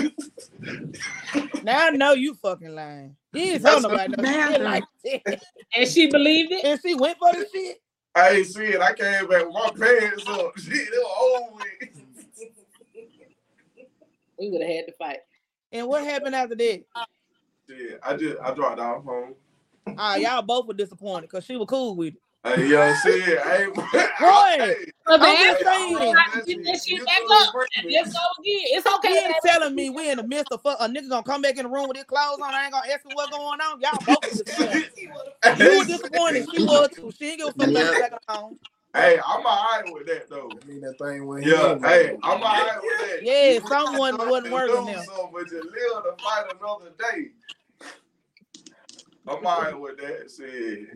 Now 1.63 1.87
I 1.87 1.89
know 1.89 2.13
you 2.13 2.35
fucking 2.35 2.75
lying. 2.75 3.15
You 3.33 3.41
ain't 3.41 3.63
tell 3.63 3.81
nobody 3.81 4.13
no 4.15 4.23
shit 4.23 4.61
like 4.61 4.83
that. 5.03 5.41
And 5.75 5.89
she 5.89 6.07
believed 6.11 6.51
it? 6.51 6.63
And 6.63 6.79
she 6.79 6.93
went 6.93 7.17
for 7.17 7.33
the 7.33 7.45
shit. 7.51 7.81
I 8.13 8.29
ain't 8.29 8.47
see 8.47 8.65
it. 8.65 8.81
I 8.81 8.93
came 8.93 9.27
back 9.27 9.45
with 9.45 9.53
my 9.53 9.69
pants 9.77 10.23
up. 10.29 10.51
Shit, 10.57 10.73
it 10.73 10.89
was 10.93 11.41
over 11.43 11.55
with. 11.55 11.94
We 14.39 14.49
would 14.49 14.61
have 14.61 14.69
had 14.71 14.85
to 14.87 14.93
fight. 14.93 15.19
And 15.71 15.87
what 15.87 16.03
happened 16.03 16.35
after 16.35 16.55
that? 16.55 16.83
Yeah, 17.67 17.95
I 18.03 18.15
just 18.15 18.39
I 18.41 18.53
dropped 18.53 18.79
off 18.79 19.03
home. 19.03 19.33
Ah, 19.97 20.15
y'all 20.15 20.41
both 20.41 20.67
were 20.67 20.73
disappointed 20.73 21.23
because 21.29 21.45
she 21.45 21.57
was 21.57 21.67
cool 21.67 21.95
with 21.95 22.13
it. 22.15 22.21
Hey, 22.43 22.67
yo, 22.69 22.93
shit, 23.03 23.39
I 23.39 23.63
ain't. 23.63 23.75
Boy, 23.75 24.75
Well, 25.07 25.19
I'm 25.19 25.35
just 25.37 25.63
saying. 25.63 25.99
get 26.45 26.63
that 26.65 26.81
shit 26.85 27.05
back 27.05 27.17
up. 27.31 27.53
Let's 27.89 28.13
go 28.13 28.19
again. 28.39 28.61
It's 28.67 28.85
okay. 28.85 29.07
He 29.09 29.17
ain't 29.17 29.35
telling 29.43 29.73
me 29.73 29.89
we 29.89 30.11
in 30.11 30.17
the 30.17 30.23
midst 30.23 30.51
of 30.51 30.61
fuck, 30.61 30.77
a 30.79 30.87
nigga 30.87 31.09
gonna 31.09 31.23
come 31.23 31.41
back 31.41 31.57
in 31.57 31.63
the 31.63 31.69
room 31.69 31.87
with 31.87 31.97
his 31.97 32.05
clothes 32.05 32.39
on. 32.43 32.53
I 32.53 32.65
ain't 32.65 32.71
gonna 32.73 32.91
ask 32.91 33.03
him 33.05 33.13
what's 33.13 33.31
going 33.31 33.59
on. 33.61 33.81
Y'all 33.81 33.99
both 34.05 34.23
was 34.23 34.41
disappointed. 34.45 34.89
You 35.57 35.77
were 35.77 35.85
disappointed. 35.85 36.47
She 36.51 36.63
was 36.63 36.89
too. 36.95 37.11
She 37.17 37.29
ain't 37.29 37.39
give 37.39 37.47
a 37.47 37.51
fuck 37.53 37.69
about 37.69 37.87
the 37.87 37.95
second 37.95 38.19
home. 38.27 38.59
Hey, 38.95 39.19
I'm 39.27 39.45
alright 39.45 39.93
with 39.93 40.07
that 40.07 40.29
though. 40.29 40.49
I 40.49 40.65
mean 40.65 40.79
that 40.81 40.97
thing 40.97 41.25
went 41.27 41.45
Yeah, 41.45 41.77
hey, 41.79 42.17
I'm 42.23 42.41
alright 42.41 42.81
with 42.81 42.99
that. 43.09 43.19
Yeah, 43.23 43.51
You 43.51 43.67
someone 43.67 44.15
really 44.15 44.29
wasn't 44.29 44.51
want 44.53 44.67
to 44.69 44.73
working 44.73 44.85
do 44.85 44.91
now. 44.93 45.01
something, 45.03 45.29
But 45.33 45.51
you 45.51 45.63
live 45.63 46.03
to 46.03 46.23
fight 46.23 46.45
another 46.59 46.91
day. 46.97 47.31
I'm 49.27 49.45
alright 49.45 49.77
with 49.79 49.97
that. 49.97 50.31
Shit. 50.31 50.87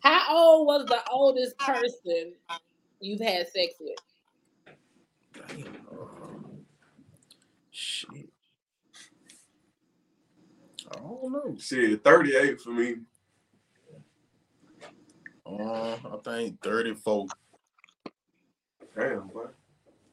How 0.00 0.36
old 0.36 0.66
was 0.66 0.86
the 0.86 1.00
oldest 1.10 1.56
person 1.56 2.34
you've 3.00 3.20
had 3.20 3.48
sex 3.48 3.74
with? 3.80 3.98
Damn. 5.48 5.64
Shit. 7.70 8.28
I 10.92 10.98
don't 10.98 11.32
know. 11.32 11.56
Shit, 11.58 12.04
38 12.04 12.60
for 12.60 12.70
me. 12.70 12.96
Uh, 15.46 15.92
I 15.94 16.16
think 16.24 16.60
34. 16.62 17.26
Damn, 18.96 19.28
boy. 19.28 19.46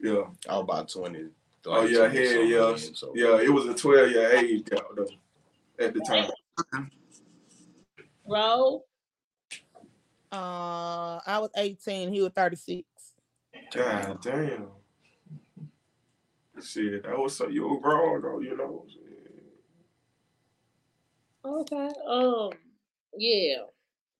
Yeah. 0.00 0.24
I 0.48 0.54
was 0.56 0.62
about 0.62 0.88
20. 0.88 1.26
Oh 1.64 1.84
yeah, 1.84 1.98
like 2.00 2.10
20 2.12 2.16
hell 2.16 2.26
something 2.26 2.50
yeah. 2.50 2.72
then, 2.86 2.94
so- 2.94 3.12
Yeah, 3.14 3.40
it 3.40 3.50
was 3.52 3.66
a 3.66 3.74
12 3.74 4.10
year 4.10 4.32
age 4.32 4.64
gap 4.64 4.84
though 4.96 5.06
at 5.78 5.94
the 5.94 6.00
time. 6.00 6.30
Bro, 8.26 8.82
Uh, 10.32 11.20
I 11.26 11.38
was 11.38 11.50
18. 11.56 12.12
He 12.12 12.20
was 12.22 12.32
36. 12.32 12.82
God 13.74 14.18
damn. 14.22 14.68
Shit, 16.62 17.02
that 17.04 17.18
was 17.18 17.36
so 17.36 17.48
you 17.48 17.66
were 17.68 17.80
grown 17.80 18.22
though, 18.22 18.40
you 18.40 18.56
know. 18.56 18.86
Okay. 21.44 21.90
Um, 22.06 22.50
yeah. 23.16 23.56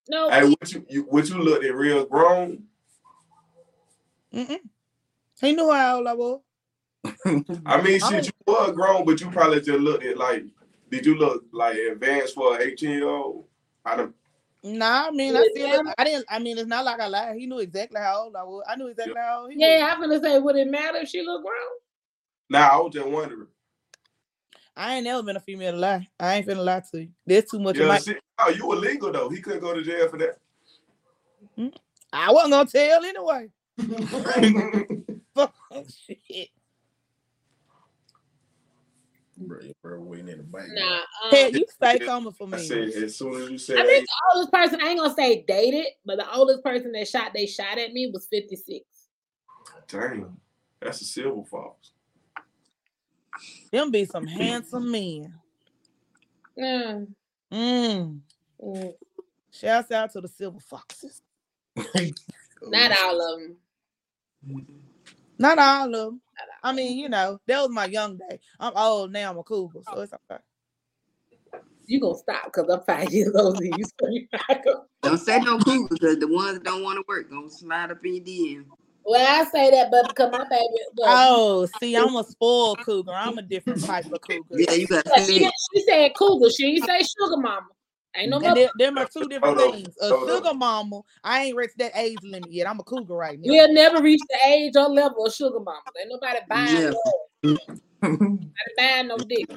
No, 0.08 0.30
Hey, 0.30 0.44
what 0.44 0.72
you, 0.72 0.84
you 0.88 1.02
what 1.02 1.28
you 1.28 1.38
looked 1.38 1.64
at 1.64 1.74
real 1.74 2.04
grown? 2.04 2.64
Mm-mm. 4.34 4.58
He 5.40 5.52
knew 5.52 5.70
how 5.70 5.98
old 5.98 6.06
I 6.06 6.14
was. 6.14 6.40
I 7.66 7.82
mean, 7.82 8.02
I 8.02 8.10
shit, 8.10 8.26
you 8.26 8.32
were 8.46 8.72
grown, 8.72 9.04
but 9.04 9.20
you 9.20 9.30
probably 9.30 9.60
just 9.60 9.80
looked 9.80 10.04
at 10.04 10.16
like, 10.16 10.44
did 10.90 11.06
you 11.06 11.16
look 11.16 11.44
like 11.52 11.76
advanced 11.76 12.34
for 12.34 12.54
an 12.56 12.62
18 12.62 12.90
year 12.90 13.08
old? 13.08 13.46
I 13.84 13.96
don't. 13.96 14.14
Nah, 14.64 15.08
I 15.08 15.10
mean, 15.10 15.34
I 15.34 15.40
Would 15.40 15.50
still, 15.50 15.82
I 15.98 16.04
didn't. 16.04 16.24
I 16.28 16.38
mean, 16.38 16.56
it's 16.56 16.68
not 16.68 16.84
like 16.84 17.00
I 17.00 17.08
lied. 17.08 17.36
He 17.36 17.46
knew 17.46 17.58
exactly 17.58 18.00
how 18.00 18.24
old 18.24 18.36
I 18.36 18.44
was. 18.44 18.64
I 18.68 18.76
knew 18.76 18.86
exactly 18.86 19.14
how 19.16 19.42
old 19.42 19.50
he 19.50 19.56
was. 19.56 19.66
yeah, 19.66 19.92
I'm 19.92 20.00
gonna 20.00 20.20
say, 20.20 20.38
would 20.38 20.56
it 20.56 20.68
matter 20.68 20.98
if 20.98 21.08
she 21.08 21.22
looked 21.22 21.44
grown? 21.44 21.56
Nah, 22.48 22.68
I 22.68 22.76
was 22.76 22.92
just 22.92 23.08
wondering. 23.08 23.48
I 24.76 24.96
ain't 24.96 25.04
never 25.04 25.22
been 25.22 25.36
a 25.36 25.40
female 25.40 25.72
to 25.72 25.78
lie. 25.78 26.08
I 26.18 26.36
ain't 26.36 26.46
finna 26.46 26.64
lie 26.64 26.82
to 26.92 27.02
you. 27.02 27.08
There's 27.26 27.44
too 27.44 27.58
much. 27.58 27.76
of 27.76 27.82
Yeah, 27.82 27.88
my, 27.88 27.98
see, 27.98 28.16
oh, 28.38 28.48
you 28.48 28.72
illegal 28.72 29.12
though. 29.12 29.28
He 29.28 29.40
couldn't 29.40 29.60
go 29.60 29.74
to 29.74 29.82
jail 29.82 30.08
for 30.08 30.18
that. 30.18 30.38
I 32.12 32.32
wasn't 32.32 32.52
gonna 32.52 32.68
tell 32.68 33.04
anyway. 33.04 33.50
Fuck 35.34 35.54
shit. 36.06 36.48
Bro, 39.38 39.58
bro, 39.82 40.00
waiting 40.00 40.28
in 40.28 40.38
the 40.38 40.44
back. 40.44 40.68
Nah, 40.68 40.94
um, 40.94 41.00
Hey, 41.30 41.50
you 41.52 41.66
stay 41.74 41.98
coming 41.98 42.32
for 42.32 42.46
I 42.46 42.56
me. 42.56 42.66
said 42.66 42.88
as 42.88 43.16
soon 43.16 43.42
as 43.42 43.50
you 43.50 43.58
said 43.58 43.78
I 43.78 43.86
think 43.86 44.06
the 44.06 44.34
oldest 44.34 44.52
person 44.52 44.80
I 44.80 44.88
ain't 44.88 45.00
gonna 45.00 45.14
say 45.14 45.44
dated, 45.48 45.86
but 46.04 46.18
the 46.18 46.32
oldest 46.34 46.62
person 46.62 46.92
that 46.92 47.08
shot 47.08 47.32
they 47.34 47.46
shot 47.46 47.78
at 47.78 47.92
me 47.92 48.10
was 48.12 48.26
56. 48.30 48.84
damn, 49.88 50.36
that's 50.80 51.00
a 51.00 51.04
silver 51.04 51.44
fox. 51.44 51.92
Them 53.72 53.90
be 53.90 54.04
some 54.04 54.26
handsome 54.26 54.90
men. 54.90 55.34
Mm, 56.58 57.08
Mm. 57.52 58.20
mm, 58.62 58.94
Shouts 59.50 59.90
out 59.90 60.12
to 60.12 60.20
the 60.20 60.28
silver 60.28 60.60
foxes. 60.60 61.20
not 62.62 62.92
all 63.02 63.34
of 63.34 63.40
them. 63.40 63.56
Not 65.38 65.58
all 65.58 65.86
of 65.86 65.92
them. 65.92 66.20
I 66.62 66.72
mean, 66.72 66.96
you 66.98 67.08
know, 67.08 67.38
that 67.46 67.60
was 67.60 67.70
my 67.70 67.86
young 67.86 68.16
day. 68.16 68.38
I'm 68.60 68.72
old 68.76 69.12
now. 69.12 69.30
I'm 69.30 69.38
a 69.38 69.42
cougar, 69.42 69.80
so 69.92 70.00
it's 70.00 70.12
okay. 70.12 70.40
You 71.86 72.00
gonna 72.00 72.16
stop 72.16 72.44
because 72.44 72.68
I'm 72.70 72.80
five 72.84 73.12
years 73.12 73.34
older 73.34 73.58
than 73.58 73.72
you. 73.78 73.84
So 74.00 74.08
you 74.08 74.26
not 74.48 74.64
gonna- 74.64 74.84
Don't 75.02 75.18
say 75.18 75.38
no 75.40 75.58
cougar 75.58 75.88
because 75.90 76.18
the 76.18 76.28
ones 76.28 76.54
that 76.54 76.64
don't 76.64 76.82
want 76.82 76.96
to 76.96 77.04
work 77.08 77.28
gonna 77.30 77.50
slide 77.50 77.90
up 77.90 78.04
in 78.04 78.14
your 78.14 78.24
DM. 78.24 78.64
Well, 79.04 79.40
I 79.40 79.44
say 79.50 79.70
that, 79.70 79.90
but 79.90 80.08
because 80.08 80.30
my 80.32 80.44
baby. 80.48 80.66
Well, 80.96 81.14
Oh, 81.30 81.66
see, 81.66 81.96
I'm 81.96 82.14
a 82.16 82.24
spoiled 82.24 82.80
cougar. 82.84 83.12
I'm 83.12 83.38
a 83.38 83.42
different 83.42 83.84
type 83.84 84.06
of 84.12 84.20
cougar. 84.20 84.44
Yeah, 84.58 84.72
you 84.74 84.86
got 84.86 85.04
but 85.04 85.24
she, 85.26 85.38
she 85.74 85.82
said 85.82 86.14
cougar. 86.16 86.50
She 86.50 86.66
ain't 86.66 86.84
say 86.84 87.00
sugar 87.00 87.36
mama. 87.36 87.66
Ain't 88.14 88.30
no 88.30 88.40
And 88.42 88.68
them 88.78 88.98
are 88.98 89.06
two 89.06 89.26
different 89.28 89.56
Hold 89.56 89.74
on, 89.74 89.80
things. 89.82 89.96
A 90.02 90.10
hold 90.10 90.28
on. 90.30 90.36
sugar 90.36 90.54
mama, 90.54 91.00
I 91.24 91.44
ain't 91.44 91.56
reached 91.56 91.78
that 91.78 91.92
age 91.96 92.22
limit 92.22 92.52
yet. 92.52 92.68
I'm 92.68 92.78
a 92.78 92.84
cougar 92.84 93.14
right 93.14 93.38
now. 93.40 93.50
We'll 93.50 93.72
never 93.72 94.02
reach 94.02 94.20
the 94.28 94.36
age 94.46 94.76
or 94.76 94.88
level 94.88 95.24
of 95.26 95.32
sugar 95.32 95.60
mama. 95.60 95.80
Ain't 95.98 96.10
nobody 96.10 96.38
buying 96.48 96.74
Yeah. 96.74 96.90
no, 96.90 97.12
nobody 98.12 98.42
buying 98.76 99.08
no 99.08 99.18
dick. 99.24 99.48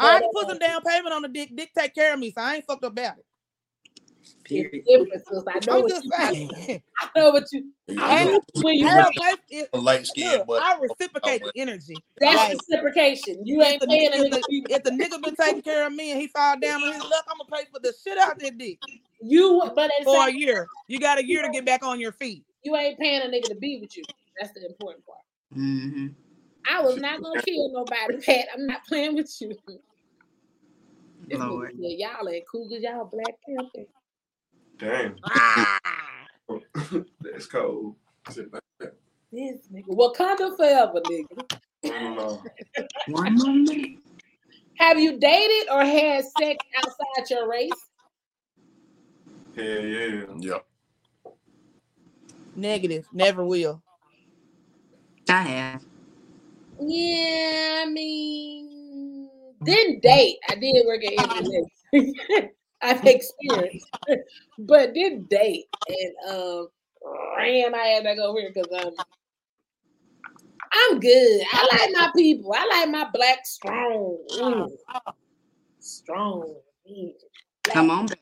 I 0.00 0.10
already 0.12 0.26
put 0.34 0.48
some 0.48 0.56
uh, 0.56 0.58
down 0.58 0.80
payment 0.82 1.14
on 1.14 1.22
the 1.22 1.28
dick. 1.28 1.54
Dick 1.54 1.70
take 1.76 1.94
care 1.94 2.14
of 2.14 2.18
me, 2.18 2.32
so 2.36 2.42
I 2.42 2.56
ain't 2.56 2.64
fucked 2.66 2.84
up 2.84 2.92
about 2.92 3.18
it. 3.18 3.24
Period. 4.50 4.84
Different, 4.84 5.26
sis. 5.26 5.44
I 5.48 5.60
know 5.66 5.76
I'm 5.76 5.82
what 5.82 5.90
just 5.90 6.04
you. 6.04 6.10
saying. 6.18 6.82
I 7.00 7.08
know 7.18 7.30
what 7.30 7.44
you. 7.52 7.70
I 7.98 8.24
know 8.24 8.40
when 8.62 8.74
you. 8.74 8.88
I, 8.88 9.10
play, 9.14 9.34
it, 9.50 9.74
light 9.74 10.06
skin, 10.06 10.38
look, 10.38 10.46
but 10.48 10.62
I 10.62 10.78
reciprocate 10.80 11.42
the 11.44 11.52
energy. 11.56 11.96
That's 12.20 12.36
Like, 12.36 12.58
reciprocation. 12.68 13.46
You 13.46 13.62
ain't 13.62 13.80
the, 13.80 13.86
paying 13.86 14.10
if, 14.12 14.30
the, 14.30 14.66
if 14.74 14.82
the 14.82 14.90
nigga 14.90 15.22
been 15.22 15.36
taking 15.36 15.62
care 15.62 15.86
of 15.86 15.92
me 15.92 16.10
and 16.10 16.20
he 16.20 16.26
fall 16.26 16.58
down 16.58 16.82
on 16.82 16.92
his 16.92 17.02
luck, 17.02 17.24
I'm 17.30 17.38
gonna 17.38 17.62
pay 17.62 17.68
for 17.72 17.78
the 17.80 17.92
shit 18.02 18.18
out 18.18 18.38
that 18.40 18.58
dick 18.58 18.78
You, 19.20 19.62
but 19.74 19.84
at 19.84 19.92
the 20.00 20.04
for 20.04 20.28
a 20.28 20.32
year. 20.32 20.68
You 20.88 20.98
got 20.98 21.18
a 21.18 21.24
year 21.26 21.42
to 21.42 21.48
get 21.50 21.64
back 21.64 21.84
on 21.84 22.00
your 22.00 22.12
feet. 22.12 22.44
you 22.64 22.74
ain't 22.74 22.98
paying 22.98 23.22
a 23.22 23.26
nigga 23.26 23.48
to 23.48 23.54
be 23.54 23.78
with 23.80 23.96
you. 23.96 24.02
That's 24.40 24.52
the 24.52 24.66
important 24.66 25.06
part. 25.06 25.18
Mm-hmm. 25.56 26.08
I 26.68 26.82
was 26.82 26.96
not 26.96 27.22
gonna 27.22 27.42
kill 27.42 27.72
nobody, 27.72 28.20
Pat. 28.24 28.46
I'm 28.54 28.66
not 28.66 28.84
playing 28.86 29.14
with 29.14 29.32
you. 29.40 29.56
Lord. 31.28 31.72
y'all 31.78 32.28
ain't 32.28 32.44
cougars, 32.50 32.82
y'all 32.82 33.04
Black 33.04 33.34
Panther. 33.46 33.88
Damn, 34.80 35.16
Ah. 35.24 35.78
that's 37.20 37.46
cold. 37.46 37.96
This 38.26 39.68
nigga, 39.72 39.88
Wakanda 39.88 40.56
forever, 40.56 41.00
nigga. 41.06 42.50
One. 43.08 43.66
Have 44.78 44.98
you 44.98 45.18
dated 45.18 45.68
or 45.70 45.84
had 45.84 46.24
sex 46.38 46.64
outside 46.78 47.28
your 47.30 47.46
race? 47.48 47.70
Hell 49.54 49.64
yeah. 49.66 50.24
Yep. 50.38 50.66
Negative. 52.56 53.06
Never 53.12 53.44
will. 53.44 53.82
I 55.28 55.42
have. 55.42 55.84
Yeah, 56.80 57.82
I 57.84 57.90
mean, 57.90 59.28
didn't 59.62 60.02
date. 60.02 60.38
I 60.48 60.54
did 60.54 60.86
work 60.86 61.04
at 61.04 61.12
MLS. 61.28 62.48
I've 62.82 63.04
experienced, 63.06 63.88
but 64.58 64.94
didn't 64.94 65.28
date. 65.28 65.66
And 65.88 66.30
um, 66.30 66.68
ran 67.38 67.72
my 67.72 67.78
ass 67.78 68.02
back 68.02 68.18
over 68.18 68.40
here 68.40 68.52
because 68.54 68.84
um, 68.84 68.94
I'm 70.72 71.00
good. 71.00 71.42
I 71.52 71.68
like 71.72 71.90
my 71.92 72.10
people. 72.16 72.54
I 72.54 72.66
like 72.66 72.90
my 72.90 73.08
black 73.12 73.44
strong, 73.44 74.18
mm, 74.38 74.68
strong. 75.80 76.54
mm, 76.90 77.12
black 77.64 77.74
Come 77.74 77.90
on 77.90 78.06
back. 78.06 78.18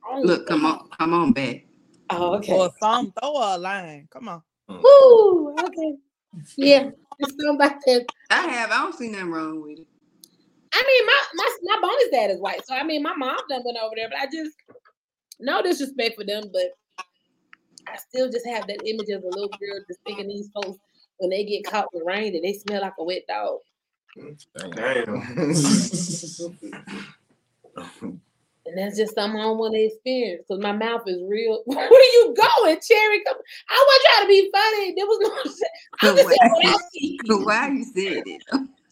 strong. 0.00 0.22
Look, 0.24 0.46
come 0.46 0.66
on, 0.66 0.88
come 0.98 1.14
on 1.14 1.32
back. 1.32 1.64
Oh, 2.10 2.36
okay. 2.36 2.52
Or 2.52 2.70
some 2.80 3.12
throw 3.20 3.36
a 3.36 3.58
line. 3.58 4.08
Come 4.10 4.28
on. 4.28 4.42
Woo, 4.68 5.54
okay. 5.58 5.94
Yeah, 6.56 6.90
it's 7.18 7.30
something 7.32 7.56
about 7.56 7.80
that. 7.86 8.06
I 8.30 8.42
have. 8.42 8.70
I 8.70 8.78
don't 8.78 8.94
see 8.94 9.08
nothing 9.08 9.30
wrong 9.30 9.62
with 9.62 9.80
it. 9.80 9.86
I 10.72 10.84
mean, 10.86 11.06
my 11.06 11.22
my 11.34 11.56
my 11.62 11.78
bonus 11.80 12.08
dad 12.10 12.30
is 12.30 12.40
white, 12.40 12.66
so 12.66 12.74
I 12.74 12.84
mean, 12.84 13.02
my 13.02 13.14
mom 13.14 13.38
done 13.48 13.62
went 13.64 13.78
over 13.78 13.94
there, 13.96 14.08
but 14.08 14.18
I 14.18 14.26
just 14.26 14.54
no 15.40 15.62
disrespect 15.62 16.16
for 16.16 16.24
them, 16.24 16.44
but 16.52 16.72
I 17.86 17.96
still 17.96 18.30
just 18.30 18.46
have 18.46 18.66
that 18.66 18.86
image 18.86 19.08
of 19.10 19.22
a 19.22 19.28
little 19.28 19.48
girl 19.48 19.80
just 19.86 20.00
thinking 20.06 20.28
these 20.28 20.50
folks 20.54 20.78
when 21.18 21.30
they 21.30 21.44
get 21.44 21.64
caught 21.64 21.92
with 21.92 22.02
rain 22.06 22.34
and 22.34 22.44
they 22.44 22.52
smell 22.52 22.82
like 22.82 22.94
a 22.98 23.04
wet 23.04 23.22
dog. 23.28 23.58
Damn. 24.74 25.22
And 28.68 28.76
that's 28.76 28.98
just 28.98 29.14
something 29.14 29.40
I 29.40 29.44
don't 29.44 29.58
want 29.58 29.74
to 29.74 29.80
experience 29.80 30.44
because 30.46 30.62
my 30.62 30.72
mouth 30.72 31.02
is 31.06 31.22
real. 31.26 31.62
Where 31.66 31.86
are 31.86 31.90
you 31.90 32.34
going, 32.36 32.78
Cherry? 32.86 33.24
Come, 33.24 33.36
I 33.70 33.86
want 33.86 34.02
trying 34.04 34.24
to 34.24 34.28
be 34.28 34.50
funny. 34.52 34.94
There 34.94 35.06
was 35.06 35.18
no. 35.22 36.10
I'm 36.10 36.16
just 36.16 36.28
saying 36.28 36.52
what 36.52 36.66
I 36.66 36.76
see. 36.92 37.18
Why 37.26 37.68
you 37.68 37.84
said 37.84 38.22
it? 38.26 38.42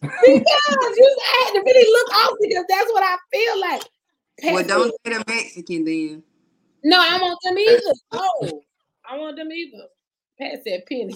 Because 0.01 0.97
you 0.97 1.17
I 1.19 1.43
had 1.45 1.59
to 1.59 1.63
really 1.65 1.91
look 1.91 2.15
off 2.15 2.33
because 2.41 2.65
that's 2.69 2.91
what 2.93 3.03
I 3.03 3.17
feel 3.31 3.61
like. 3.61 3.83
Well, 4.43 4.67
don't 4.67 4.95
said- 5.05 5.13
say 5.13 5.17
the 5.17 5.23
Mexican 5.27 5.85
then. 5.85 6.23
No, 6.83 6.97
I 6.99 7.19
want 7.19 7.39
them 7.43 7.57
either. 7.57 7.93
No, 8.13 8.61
I 9.09 9.17
want 9.17 9.35
them 9.35 9.51
either. 9.51 9.85
Pass 10.39 10.57
that 10.65 10.85
penny. 10.87 11.15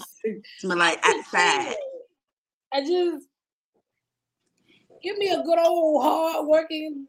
Smell 0.58 0.76
like 0.76 0.98
outside. 1.02 1.74
I 2.72 2.80
just 2.80 3.26
give 5.02 5.16
me 5.18 5.28
a 5.30 5.42
good 5.42 5.58
old 5.58 6.02
hard 6.02 6.46
working 6.46 7.06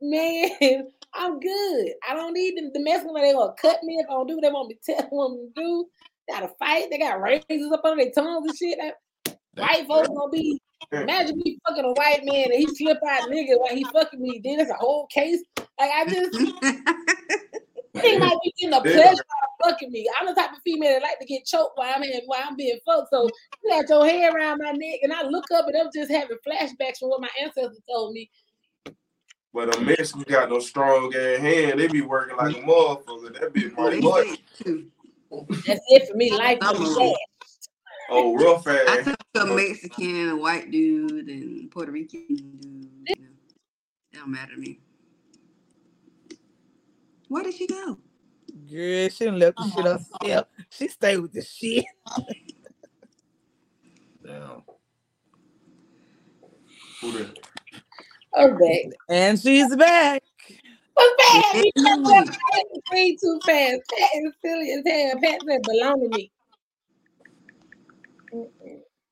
man. 0.00 0.50
I'm 1.16 1.38
good. 1.38 1.92
I 2.08 2.14
don't 2.14 2.32
need 2.32 2.56
them 2.56 2.72
to 2.74 2.80
mess 2.80 3.04
with 3.04 3.14
me. 3.14 3.20
They 3.20 3.32
gonna 3.32 3.52
cut 3.60 3.82
me 3.84 3.94
if 3.96 4.06
I 4.08 4.14
don't 4.14 4.26
do 4.26 4.34
what 4.36 4.42
they 4.42 4.50
want 4.50 4.68
me 4.68 4.74
to 4.82 4.94
tell 4.94 5.28
them 5.28 5.52
to 5.54 5.62
do. 5.62 5.86
Gotta 6.28 6.50
fight. 6.58 6.88
They 6.90 6.98
got 6.98 7.20
razors 7.20 7.70
up 7.72 7.84
under 7.84 8.02
their 8.02 8.12
tongues 8.12 8.48
and 8.48 8.56
shit. 8.56 8.78
White 9.56 9.86
folks 9.86 10.08
gonna 10.08 10.30
be. 10.30 10.60
Imagine 10.92 11.38
me 11.44 11.58
fucking 11.66 11.84
a 11.84 11.92
white 11.92 12.24
man 12.24 12.52
and 12.52 12.54
he 12.54 12.74
slip 12.74 12.98
out 13.08 13.28
nigga 13.28 13.58
while 13.58 13.74
he 13.74 13.84
fucking 13.84 14.20
me. 14.20 14.40
Then 14.42 14.60
it's 14.60 14.70
a 14.70 14.74
whole 14.74 15.06
case. 15.06 15.42
Like 15.78 15.90
I 15.90 16.04
just 16.04 16.36
he 18.02 18.18
might 18.18 18.38
be 18.42 18.52
getting 18.58 18.74
a 18.74 18.80
pleasure 18.80 19.02
out 19.02 19.16
of 19.16 19.70
fucking 19.70 19.90
me. 19.90 20.08
I'm 20.18 20.26
the 20.26 20.34
type 20.34 20.52
of 20.52 20.62
female 20.62 20.90
that 20.90 21.02
like 21.02 21.18
to 21.20 21.26
get 21.26 21.44
choked 21.44 21.76
while 21.76 21.92
I'm 21.94 22.02
in, 22.02 22.20
while 22.26 22.42
I'm 22.44 22.56
being 22.56 22.78
fucked. 22.84 23.08
So 23.10 23.28
you 23.62 23.70
got 23.70 23.88
your 23.88 24.06
hair 24.06 24.34
around 24.34 24.60
my 24.62 24.72
neck, 24.72 25.00
and 25.02 25.12
I 25.12 25.22
look 25.22 25.50
up 25.52 25.66
and 25.66 25.76
I'm 25.76 25.90
just 25.94 26.10
having 26.10 26.36
flashbacks 26.46 26.98
from 26.98 27.10
what 27.10 27.20
my 27.20 27.30
ancestors 27.40 27.80
told 27.90 28.12
me. 28.12 28.30
But 29.52 29.76
a 29.76 29.80
Mexican 29.80 30.22
got 30.22 30.50
no 30.50 30.58
strong 30.58 31.14
ass 31.14 31.38
hand. 31.38 31.78
They 31.78 31.86
be 31.86 32.02
working 32.02 32.36
like 32.36 32.56
a 32.56 32.60
motherfucker. 32.60 33.40
That 33.40 33.52
be 33.52 33.70
my 33.70 33.90
They 33.90 34.00
butt. 34.00 34.38
too. 34.62 34.90
That's 35.66 35.80
it 35.88 36.08
for 36.08 36.16
me. 36.16 36.30
Life 36.36 36.58
I'm 36.60 36.82
is 36.82 36.96
a- 38.10 38.36
real 38.36 38.58
fast. 38.58 38.88
I 38.88 39.02
took 39.02 39.16
a 39.36 39.46
Mexican, 39.46 40.28
a 40.30 40.36
white 40.36 40.70
dude, 40.70 41.28
and 41.28 41.70
Puerto 41.70 41.92
Rican 41.92 42.26
dude. 42.28 42.38
You 43.08 43.16
know, 43.16 43.28
it 44.12 44.16
don't 44.18 44.30
matter 44.30 44.54
to 44.54 44.60
me. 44.60 44.80
Where 47.28 47.42
did 47.42 47.54
she 47.54 47.66
go? 47.66 47.98
Girl, 48.70 49.08
she 49.08 49.24
done 49.24 49.38
left 49.38 49.56
the 49.56 49.64
shit 49.70 49.84
herself. 49.84 50.46
She 50.70 50.88
stay 50.88 51.16
with 51.16 51.32
the 51.32 51.42
shit. 51.42 51.84
Damn. 54.24 54.62
Who 57.00 57.12
that? 57.18 57.38
Okay. 58.38 58.90
And 59.08 59.38
she's 59.40 59.74
back. 59.76 60.22
What's 60.94 61.22
bad? 61.28 61.56
You 61.56 61.70
Yeah. 61.76 61.82
can't 61.84 62.02
walk 62.02 62.28
out 62.28 62.64
the 62.72 62.80
screen 62.86 63.16
too 63.20 63.40
fast. 63.44 63.80
Pat 63.98 64.10
is 64.14 64.32
silly 64.44 64.70
as 64.72 64.82
hell. 64.86 65.20
Pat 65.20 65.40
said 65.46 65.62
belong 65.62 66.00
to 66.00 66.08
me. 66.08 66.30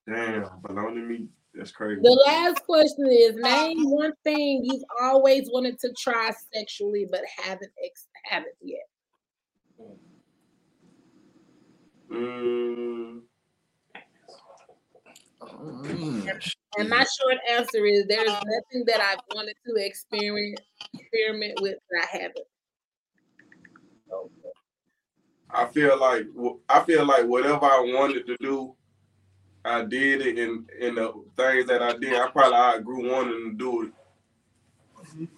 Damn, 0.08 0.48
belong 0.66 0.94
to 0.94 1.00
me. 1.00 1.28
That's 1.54 1.70
crazy. 1.70 2.00
The 2.02 2.22
last 2.26 2.62
question 2.64 3.06
is 3.10 3.36
name 3.36 3.90
one 3.90 4.12
thing 4.24 4.62
you've 4.64 4.82
always 5.00 5.50
wanted 5.52 5.78
to 5.80 5.92
try 5.98 6.30
sexually 6.54 7.06
but 7.10 7.20
haven't 7.38 7.72
ex- 7.84 8.08
haven't 8.24 8.54
yet. 8.62 8.86
Mm, 12.10 13.20
Mm, 15.40 16.40
And 16.78 16.88
my 16.88 17.04
short 17.20 17.36
answer 17.50 17.84
is 17.84 18.06
there's 18.06 18.26
nothing 18.28 18.84
that 18.86 19.00
I've 19.00 19.18
wanted 19.34 19.54
to 19.66 19.74
experiment 19.84 20.60
experiment 20.94 21.60
with 21.60 21.78
that 21.90 22.08
I 22.12 22.16
haven't. 22.16 22.46
I 25.50 25.66
feel 25.66 25.98
like 25.98 26.26
I 26.68 26.82
feel 26.84 27.04
like 27.04 27.26
whatever 27.26 27.64
I 27.66 27.80
wanted 27.94 28.26
to 28.26 28.36
do, 28.40 28.74
I 29.64 29.84
did 29.84 30.22
it, 30.22 30.38
and 30.38 30.68
and 30.80 30.96
the 30.96 31.12
things 31.36 31.66
that 31.66 31.82
I 31.82 31.96
did, 31.96 32.14
I 32.14 32.28
probably 32.30 32.56
outgrew 32.56 33.10
wanting 33.12 33.50
to 33.50 33.56
do 33.56 33.82
it. 33.84 33.92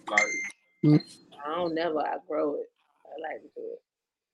Like 0.09 1.01
I 1.45 1.55
don't 1.55 1.75
never 1.75 2.01
I 2.01 2.15
outgrow 2.15 2.55
it. 2.55 2.71
I 3.07 3.33
like 3.33 3.43
to 3.43 3.49
do 3.55 3.63
it. 3.73 3.83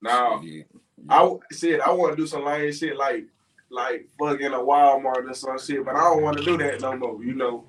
now, 0.02 0.40
yeah. 0.42 0.62
I 1.08 1.36
said 1.52 1.80
I 1.80 1.90
want 1.92 2.12
to 2.12 2.22
do 2.22 2.26
some 2.26 2.44
lame 2.44 2.72
shit 2.72 2.96
like 2.96 3.26
like 3.70 4.08
fucking 4.18 4.52
a 4.52 4.58
Walmart 4.58 5.30
or 5.30 5.34
some 5.34 5.58
shit, 5.58 5.84
but 5.84 5.96
I 5.96 6.00
don't 6.00 6.22
want 6.22 6.38
to 6.38 6.44
do 6.44 6.56
that 6.58 6.80
no 6.80 6.96
more. 6.96 7.24
You 7.24 7.34
know, 7.34 7.64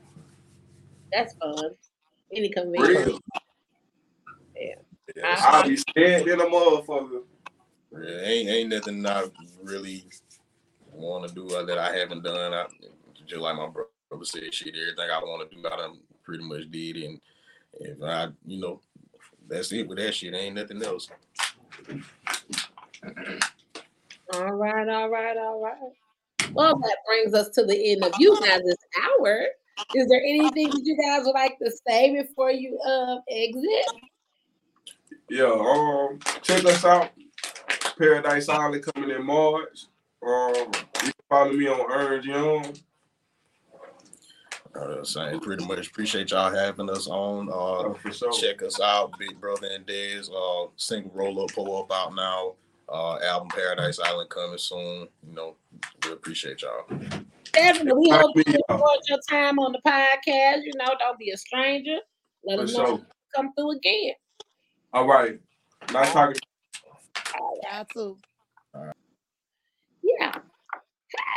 That's 1.11 1.33
fun. 1.35 1.71
Any 2.35 2.49
convenience. 2.49 3.05
real. 3.05 3.19
Yeah, 4.55 5.35
I'll 5.39 5.67
be 5.67 5.75
scared 5.77 6.27
in 6.27 6.39
a 6.39 6.45
motherfucker. 6.45 7.23
Yeah, 7.91 8.21
ain't 8.21 8.49
ain't 8.49 8.69
nothing 8.69 9.01
not 9.01 9.31
really 9.61 10.05
want 10.91 11.27
to 11.27 11.33
do 11.33 11.47
that 11.47 11.77
I 11.77 11.95
haven't 11.95 12.23
done. 12.23 12.53
I 12.53 12.65
just 13.25 13.41
like 13.41 13.55
my 13.55 13.67
brother 13.67 14.25
said, 14.25 14.53
shit, 14.53 14.75
everything 14.75 15.09
I 15.11 15.19
want 15.19 15.49
to 15.49 15.55
do, 15.55 15.67
I 15.67 15.77
done 15.77 15.99
pretty 16.23 16.43
much 16.43 16.69
did. 16.69 16.97
And 16.97 17.21
if 17.79 18.01
I, 18.03 18.27
you 18.45 18.59
know, 18.59 18.81
that's 19.47 19.71
it 19.71 19.87
with 19.87 19.97
that 19.97 20.13
shit. 20.13 20.33
Ain't 20.33 20.55
nothing 20.55 20.83
else. 20.83 21.09
All 24.33 24.53
right, 24.53 24.87
all 24.87 25.09
right, 25.09 25.37
all 25.37 25.61
right. 25.61 26.53
Well, 26.53 26.77
that 26.77 26.97
brings 27.07 27.33
us 27.33 27.49
to 27.49 27.65
the 27.65 27.91
end 27.91 28.03
of 28.03 28.13
you 28.19 28.39
guys 28.39 28.61
this 28.65 28.77
hour. 29.03 29.45
Is 29.95 30.07
there 30.07 30.21
anything 30.21 30.69
that 30.69 30.81
you 30.83 30.97
guys 30.97 31.23
would 31.25 31.33
like 31.33 31.57
to 31.59 31.71
say 31.87 32.21
before 32.21 32.51
you 32.51 32.79
um 32.79 33.21
exit? 33.29 34.01
Yeah, 35.29 35.45
um, 35.45 36.19
check 36.41 36.65
us 36.65 36.83
out. 36.83 37.09
Paradise 37.97 38.49
Island 38.49 38.85
coming 38.93 39.11
in 39.11 39.25
March. 39.25 39.85
Um, 40.25 40.53
you 40.55 41.11
can 41.11 41.13
follow 41.29 41.51
me 41.53 41.67
on 41.67 41.91
Earn 41.91 42.23
Young. 42.23 42.73
Uh, 44.73 45.03
saying 45.03 45.39
pretty 45.41 45.65
much 45.65 45.87
appreciate 45.89 46.31
y'all 46.31 46.53
having 46.53 46.89
us 46.89 47.07
on. 47.07 47.49
Uh, 47.49 47.51
Oh, 47.53 47.93
for 48.01 48.13
sure. 48.13 48.31
check 48.31 48.61
us 48.63 48.79
out, 48.79 49.11
Big 49.19 49.39
Brother 49.39 49.67
and 49.69 49.85
Dez. 49.85 50.29
Uh, 50.31 50.69
single 50.77 51.11
roll 51.13 51.43
up, 51.43 51.51
pull 51.53 51.75
up 51.83 51.91
out 51.91 52.15
now. 52.15 52.53
Uh, 52.87 53.17
album 53.23 53.49
Paradise 53.49 53.99
Island 53.99 54.29
coming 54.29 54.57
soon. 54.57 55.07
You 55.27 55.33
know, 55.33 55.55
we 56.05 56.11
appreciate 56.13 56.61
y'all. 56.61 56.85
Definitely. 57.53 57.93
We 58.01 58.09
hope 58.11 58.35
you 58.35 58.43
to 58.43 58.63
enjoyed 58.69 58.99
your 59.09 59.19
time 59.29 59.59
on 59.59 59.71
the 59.73 59.79
podcast. 59.85 60.61
You 60.63 60.71
know, 60.75 60.93
don't 60.99 61.17
be 61.19 61.31
a 61.31 61.37
stranger. 61.37 61.97
Let 62.45 62.57
For 62.59 62.63
us 62.63 62.73
know 62.77 62.85
sure. 62.85 63.01
come 63.35 63.53
through 63.57 63.71
again. 63.77 64.13
All 64.93 65.07
right. 65.07 65.39
Nice 65.91 66.11
talking. 66.13 66.39
Y'all 67.63 67.85
too. 67.93 68.17
Yeah. 70.21 70.31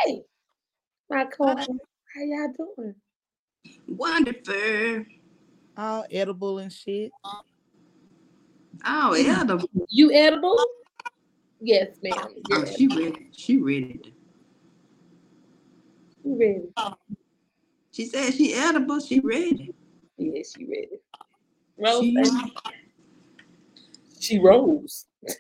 Hey, 0.05 0.20
my 1.09 1.24
co-host, 1.24 1.70
how 2.14 2.20
y'all 2.22 2.53
doing? 2.76 2.95
Wonderful. 3.89 5.07
All 5.74 6.05
edible 6.11 6.59
and 6.59 6.70
shit. 6.70 7.11
Oh, 8.85 9.12
edible. 9.14 9.66
You 9.89 10.12
edible? 10.12 10.62
Yes, 11.61 11.97
ma'am. 12.03 12.14
Oh, 12.18 12.28
Yes, 12.47 12.76
she 12.76 12.89
ready. 12.89 13.28
She 13.32 13.57
ready. 13.57 14.14
you 16.22 16.39
ready? 16.39 16.68
She 17.91 18.05
said 18.05 18.35
she 18.35 18.53
edible. 18.53 19.01
She 19.01 19.20
ready. 19.20 19.72
Yes, 20.18 20.53
she 20.55 20.66
ready. 20.66 21.01
Rose, 21.78 22.03
She, 22.03 22.53
she 24.20 24.39
rose. 24.39 25.07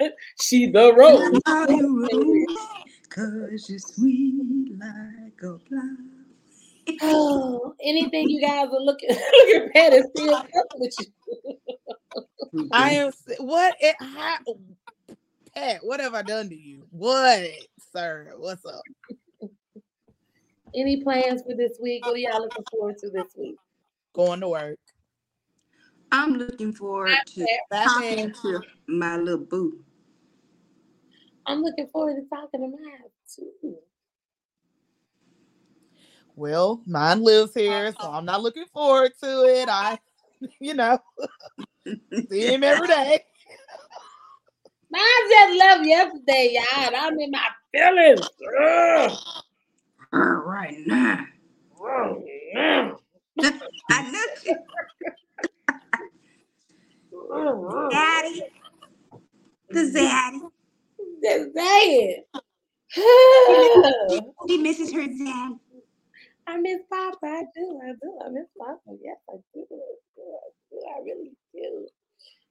she 0.40 0.66
the 0.66 0.94
rose. 0.94 1.40
How 1.46 1.68
you 1.68 2.08
roll, 2.12 2.56
Cause 3.08 3.68
you're 3.68 3.78
sweet 3.78 4.72
like 4.78 5.42
a 5.42 5.58
flower. 5.58 5.96
Oh, 7.02 7.74
anything 7.82 8.28
you 8.28 8.40
guys 8.40 8.68
are 8.68 8.80
looking 8.80 9.10
look 9.10 9.18
at 9.58 9.72
Pat 9.72 9.92
is 9.92 10.06
still 10.14 10.34
up 10.34 10.46
with 10.76 10.94
you. 10.98 12.68
I 12.72 12.90
am 12.92 13.12
what 13.38 13.74
it 13.80 13.96
how, 14.00 14.38
Pat, 15.54 15.80
what 15.82 16.00
have 16.00 16.14
I 16.14 16.22
done 16.22 16.48
to 16.48 16.56
you? 16.56 16.86
What, 16.90 17.50
sir? 17.92 18.34
What's 18.36 18.64
up? 18.64 18.82
Any 20.74 21.02
plans 21.02 21.42
for 21.42 21.54
this 21.54 21.78
week? 21.80 22.06
What 22.06 22.14
are 22.14 22.18
y'all 22.18 22.42
looking 22.42 22.64
forward 22.70 22.98
to 22.98 23.10
this 23.10 23.26
week? 23.36 23.56
Going 24.12 24.40
to 24.40 24.48
work. 24.48 24.78
I'm 26.12 26.34
looking 26.34 26.72
forward 26.72 27.16
to 27.34 27.46
talking 27.70 28.16
Batman. 28.16 28.34
to 28.42 28.60
my 28.86 29.16
little 29.16 29.44
boo. 29.44 29.84
I'm 31.50 31.62
looking 31.62 31.88
forward 31.88 32.14
to 32.14 32.28
talking 32.28 32.60
to 32.60 32.68
mine 32.68 33.10
too. 33.34 33.76
Well, 36.36 36.80
mine 36.86 37.24
lives 37.24 37.56
uh, 37.56 37.60
here, 37.60 37.90
so 37.90 37.98
oh. 38.02 38.12
I'm 38.12 38.24
not 38.24 38.40
looking 38.40 38.66
forward 38.72 39.10
to 39.20 39.44
it. 39.46 39.68
I, 39.68 39.98
you 40.60 40.74
know, 40.74 41.00
see 42.30 42.54
him 42.54 42.62
every 42.62 42.86
day. 42.86 43.24
Mine 44.92 45.02
just 45.28 45.58
left 45.58 45.86
yesterday, 45.86 46.50
y'all. 46.52 46.94
I'm 46.96 47.18
in 47.18 47.32
my 47.32 47.48
feelings. 47.72 48.28
Ugh. 48.62 49.18
All 50.12 50.20
right 50.20 50.76
now. 50.86 51.24
Oh, 51.80 52.22
Ugh. 52.56 52.96
Ugh. 53.42 53.52
I 53.90 54.02
know 54.10 54.20
she, 54.40 54.54
Ugh. 57.34 57.90
daddy. 57.90 58.42
The 59.70 59.80
zaddy. 59.80 60.50
Just 61.22 61.50
saying. 61.54 62.24
She 64.48 64.56
misses 64.58 64.92
her 64.92 65.06
dad. 65.06 65.52
I 66.46 66.56
miss 66.56 66.80
Papa. 66.90 67.18
I 67.24 67.44
do. 67.54 67.80
I 67.84 67.92
do. 68.02 68.18
I 68.24 68.28
miss 68.30 68.46
Papa. 68.58 68.80
Yes, 69.00 69.16
I 69.28 69.34
do. 69.54 69.66
I 69.70 69.76
do. 70.16 70.22
I 70.22 70.50
do. 70.70 70.80
I 70.88 71.02
really 71.04 71.32
do. 71.54 71.86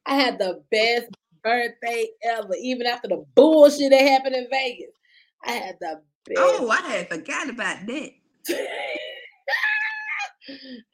I 0.06 0.16
had 0.16 0.40
the 0.40 0.64
best 0.72 1.12
birthday 1.44 2.08
ever, 2.24 2.56
even 2.62 2.88
after 2.88 3.08
the 3.08 3.26
bullshit 3.36 3.92
that 3.92 4.02
happened 4.02 4.36
in 4.36 4.48
Vegas. 4.50 4.94
I 5.46 5.52
had 5.52 5.76
the 5.82 6.02
best. 6.26 6.40
Oh, 6.40 6.70
I 6.70 6.82
had 6.82 7.10
forgot 7.10 7.50
about 7.50 7.86
that. 7.88 8.10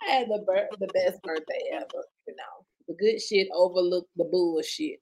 I 0.01 0.05
had 0.05 0.27
the 0.27 0.43
bir- 0.45 0.69
the 0.79 0.87
best 0.87 1.21
birthday 1.21 1.69
ever. 1.73 2.03
You 2.27 2.35
know, 2.35 2.65
the 2.87 2.95
good 2.95 3.21
shit 3.21 3.47
overlooked 3.53 4.09
the 4.15 4.25
bullshit. 4.25 4.99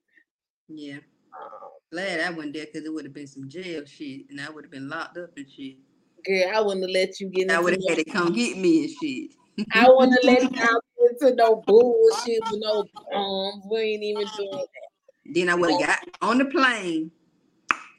Yeah. 0.67 0.99
Um, 1.41 1.72
Glad 1.93 2.21
I 2.21 2.31
wasn't 2.31 2.53
there 2.53 2.65
because 2.65 2.87
it 2.87 2.91
would 2.91 3.05
have 3.05 3.13
been 3.13 3.27
some 3.27 3.47
jail 3.47 3.85
shit 3.85 4.21
and 4.31 4.41
I 4.41 4.49
would 4.49 4.63
have 4.63 4.71
been 4.71 4.89
locked 4.89 5.15
up 5.15 5.29
and 5.37 5.45
shit. 5.47 5.75
girl, 6.25 6.51
I 6.51 6.59
wouldn't 6.59 6.81
have 6.85 6.89
let 6.89 7.19
you 7.19 7.29
get 7.29 7.51
I 7.51 7.59
would 7.59 7.73
have 7.73 7.83
had 7.87 7.99
to 7.99 8.03
come 8.03 8.33
get 8.33 8.57
me 8.57 8.85
and 8.85 8.89
shit. 8.89 9.35
I 9.71 9.87
wouldn't 9.87 10.13
have 10.13 10.23
let 10.23 10.41
y'all 10.41 10.81
get 10.97 11.21
into 11.21 11.35
no 11.35 11.63
bullshit 11.67 12.41
with 12.49 12.61
no 12.63 12.83
um. 13.15 13.61
We 13.69 13.79
ain't 13.79 14.01
even 14.01 14.25
doing 14.35 14.49
that. 14.49 15.35
Then 15.35 15.49
I 15.49 15.53
would 15.53 15.69
have 15.69 15.79
got 15.81 15.99
on 16.23 16.39
the 16.39 16.45
plane 16.45 17.11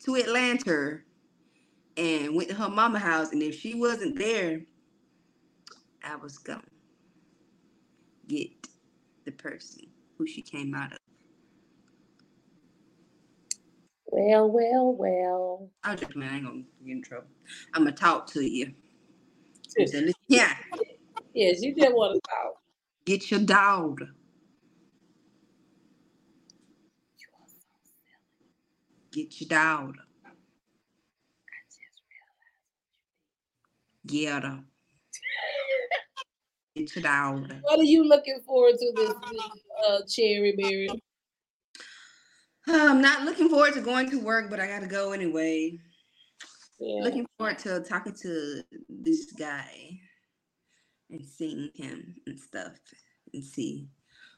to 0.05 0.17
Atlanta 0.17 0.99
and 1.97 2.35
went 2.35 2.49
to 2.49 2.57
her 2.57 2.69
mama 2.69 2.99
house. 2.99 3.31
And 3.31 3.45
if 3.45 3.61
she 3.61 3.77
wasn't 3.77 4.19
there, 4.19 4.61
I 6.03 6.17
was 6.17 6.39
gonna 6.39 6.63
get 8.27 8.51
the 9.25 9.31
person 9.31 9.87
who 10.19 10.27
she 10.27 10.43
came 10.43 10.75
out 10.75 10.95
of. 10.95 10.99
Well, 14.17 14.49
well, 14.49 14.95
well. 14.97 15.71
I 15.83 15.91
was 15.91 16.01
just 16.03 16.15
man, 16.15 16.33
I 16.33 16.37
ain't 16.37 16.47
gonna 16.47 16.63
get 16.87 16.93
in 16.93 17.03
trouble. 17.03 17.27
I'm 17.75 17.83
gonna 17.83 17.97
talk 17.97 18.29
to 18.29 18.49
you. 18.49 18.73
I 19.81 20.13
yeah, 20.29 20.55
Yes, 21.35 21.61
you 21.63 21.75
just 21.75 21.93
want 21.93 22.15
to 22.15 22.21
talk. 22.31 22.55
get 23.05 23.29
your 23.33 23.41
daughter. 23.41 24.11
Get 29.11 29.41
your 29.41 29.49
daughter. 29.49 29.99
Get 34.07 34.45
her. 34.45 34.61
Get 36.77 36.95
your 36.95 37.03
daughter. 37.03 37.59
What 37.63 37.81
are 37.81 37.83
you 37.83 38.05
looking 38.05 38.39
forward 38.47 38.75
to 38.79 38.93
this 38.95 39.15
week, 39.29 39.43
uh, 39.89 40.03
Cherry 40.09 40.55
Berry? 40.57 41.03
I'm 42.69 43.01
not 43.01 43.23
looking 43.25 43.49
forward 43.49 43.75
to 43.75 43.81
going 43.81 44.11
to 44.11 44.21
work, 44.21 44.51
but 44.51 44.61
I 44.61 44.67
gotta 44.67 44.87
go 44.87 45.13
anyway. 45.13 45.79
Yeah. 46.79 47.03
Looking 47.03 47.27
forward 47.39 47.59
to 47.61 47.81
talking 47.81 48.15
to 48.23 48.63
this 48.89 49.33
guy 49.33 50.01
and 51.11 51.25
seeing 51.25 51.71
him 51.75 52.17
and 52.27 52.39
stuff 52.39 52.73
and 53.33 53.45
see 53.45 53.89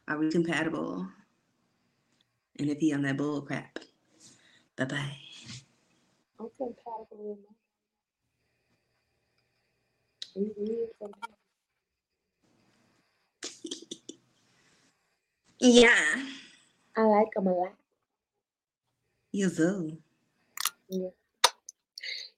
are 0.08 0.18
we 0.18 0.30
compatible 0.30 1.06
and 2.58 2.70
if 2.70 2.78
he 2.78 2.92
on 2.92 3.02
that 3.02 3.16
bull 3.16 3.42
crap. 3.42 3.78
Bye 4.76 4.84
bye. 4.84 5.16
I'm 6.38 6.48
compatible 6.58 7.38
with. 7.38 7.38
Yeah. 15.58 16.22
I 16.96 17.02
like 17.02 17.28
him 17.34 17.46
a 17.46 17.52
lot. 17.52 17.72
You 19.36 19.50
do. 19.50 19.98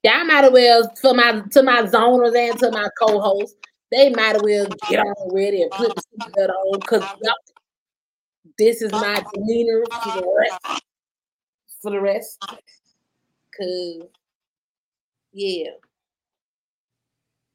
Y'all 0.02 0.24
might 0.24 0.44
as 0.46 0.50
well 0.50 0.92
for 1.00 1.14
my 1.14 1.42
to 1.52 1.62
my 1.62 1.82
zoners 1.82 2.36
and 2.36 2.58
to 2.58 2.72
my 2.72 2.88
co-hosts, 3.00 3.54
they 3.92 4.10
might 4.10 4.34
as 4.34 4.42
well 4.42 4.66
get 4.90 5.06
on 5.06 5.32
ready 5.32 5.62
and 5.62 5.70
put 5.70 5.94
the 5.94 6.02
seatbelt 6.18 6.50
on 6.50 6.80
because 6.80 7.04
this 8.58 8.82
is 8.82 8.90
my 8.90 9.24
demeanor 9.32 9.84
for 10.02 10.20
the 10.20 10.26
rest. 10.40 10.82
For 11.80 11.92
the 11.92 12.00
rest. 12.00 12.36
Cause 13.56 14.02
yeah. 15.32 15.70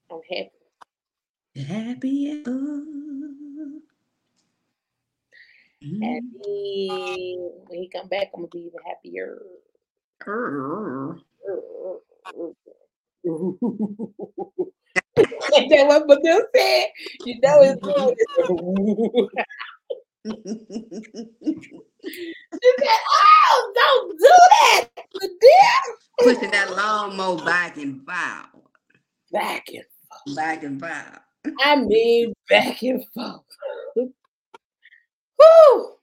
I'm 0.10 0.22
happy. 0.30 1.68
Happy 1.68 2.32
ever. 2.32 3.43
Mm. 5.86 6.02
Happy 6.02 7.38
when 7.68 7.80
he 7.80 7.90
come 7.90 8.08
back, 8.08 8.28
I'm 8.34 8.42
gonna 8.42 8.48
be 8.48 8.60
even 8.60 8.80
happier. 8.86 9.42
Err. 10.26 11.18
Ain't 15.56 15.70
that 15.70 15.88
what 15.88 16.08
Badoo 16.08 16.42
said? 16.56 16.86
You 17.26 17.40
know 17.42 17.62
it's 17.62 17.82
good. 17.82 18.16
She 22.64 22.72
said, 22.80 23.02
"Oh, 23.12 23.72
don't 23.76 24.20
do 24.20 24.36
that, 24.52 24.90
Badoo." 25.16 25.96
Pushing 26.20 26.52
that 26.52 26.76
lawnmower 26.76 27.38
back 27.44 27.78
and 27.78 28.06
forth. 28.06 28.64
Back 29.32 29.68
and 29.74 29.84
Back 30.36 30.64
and 30.64 30.80
forth. 30.80 31.20
I 31.62 31.76
mean 31.76 32.34
back 32.50 32.82
and 32.84 33.04
forth. 33.14 33.42
Woo! 35.44 35.96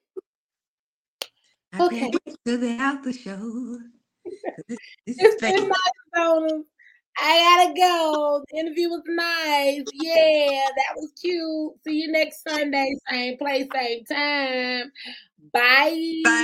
I 1.73 1.87
Okay. 1.87 2.11
to 2.47 2.57
the 2.57 2.71
after 2.71 3.13
show. 3.13 3.79
This, 4.69 4.79
this 5.07 5.17
is 5.19 5.35
It's 5.35 5.41
been 5.41 5.69
nice. 5.69 6.65
I 7.19 7.39
gotta 7.39 7.75
go. 7.75 8.45
The 8.51 8.59
interview 8.59 8.89
was 8.89 9.03
nice. 9.07 9.85
Yeah, 9.93 10.69
that 10.75 10.97
was 10.97 11.13
cute. 11.21 11.73
See 11.85 12.01
you 12.01 12.13
next 12.13 12.43
Sunday, 12.43 12.95
same 13.11 13.37
place, 13.37 13.67
same 13.73 14.05
time. 14.05 14.93
Bye. 15.53 16.23
Bye. 16.25 16.31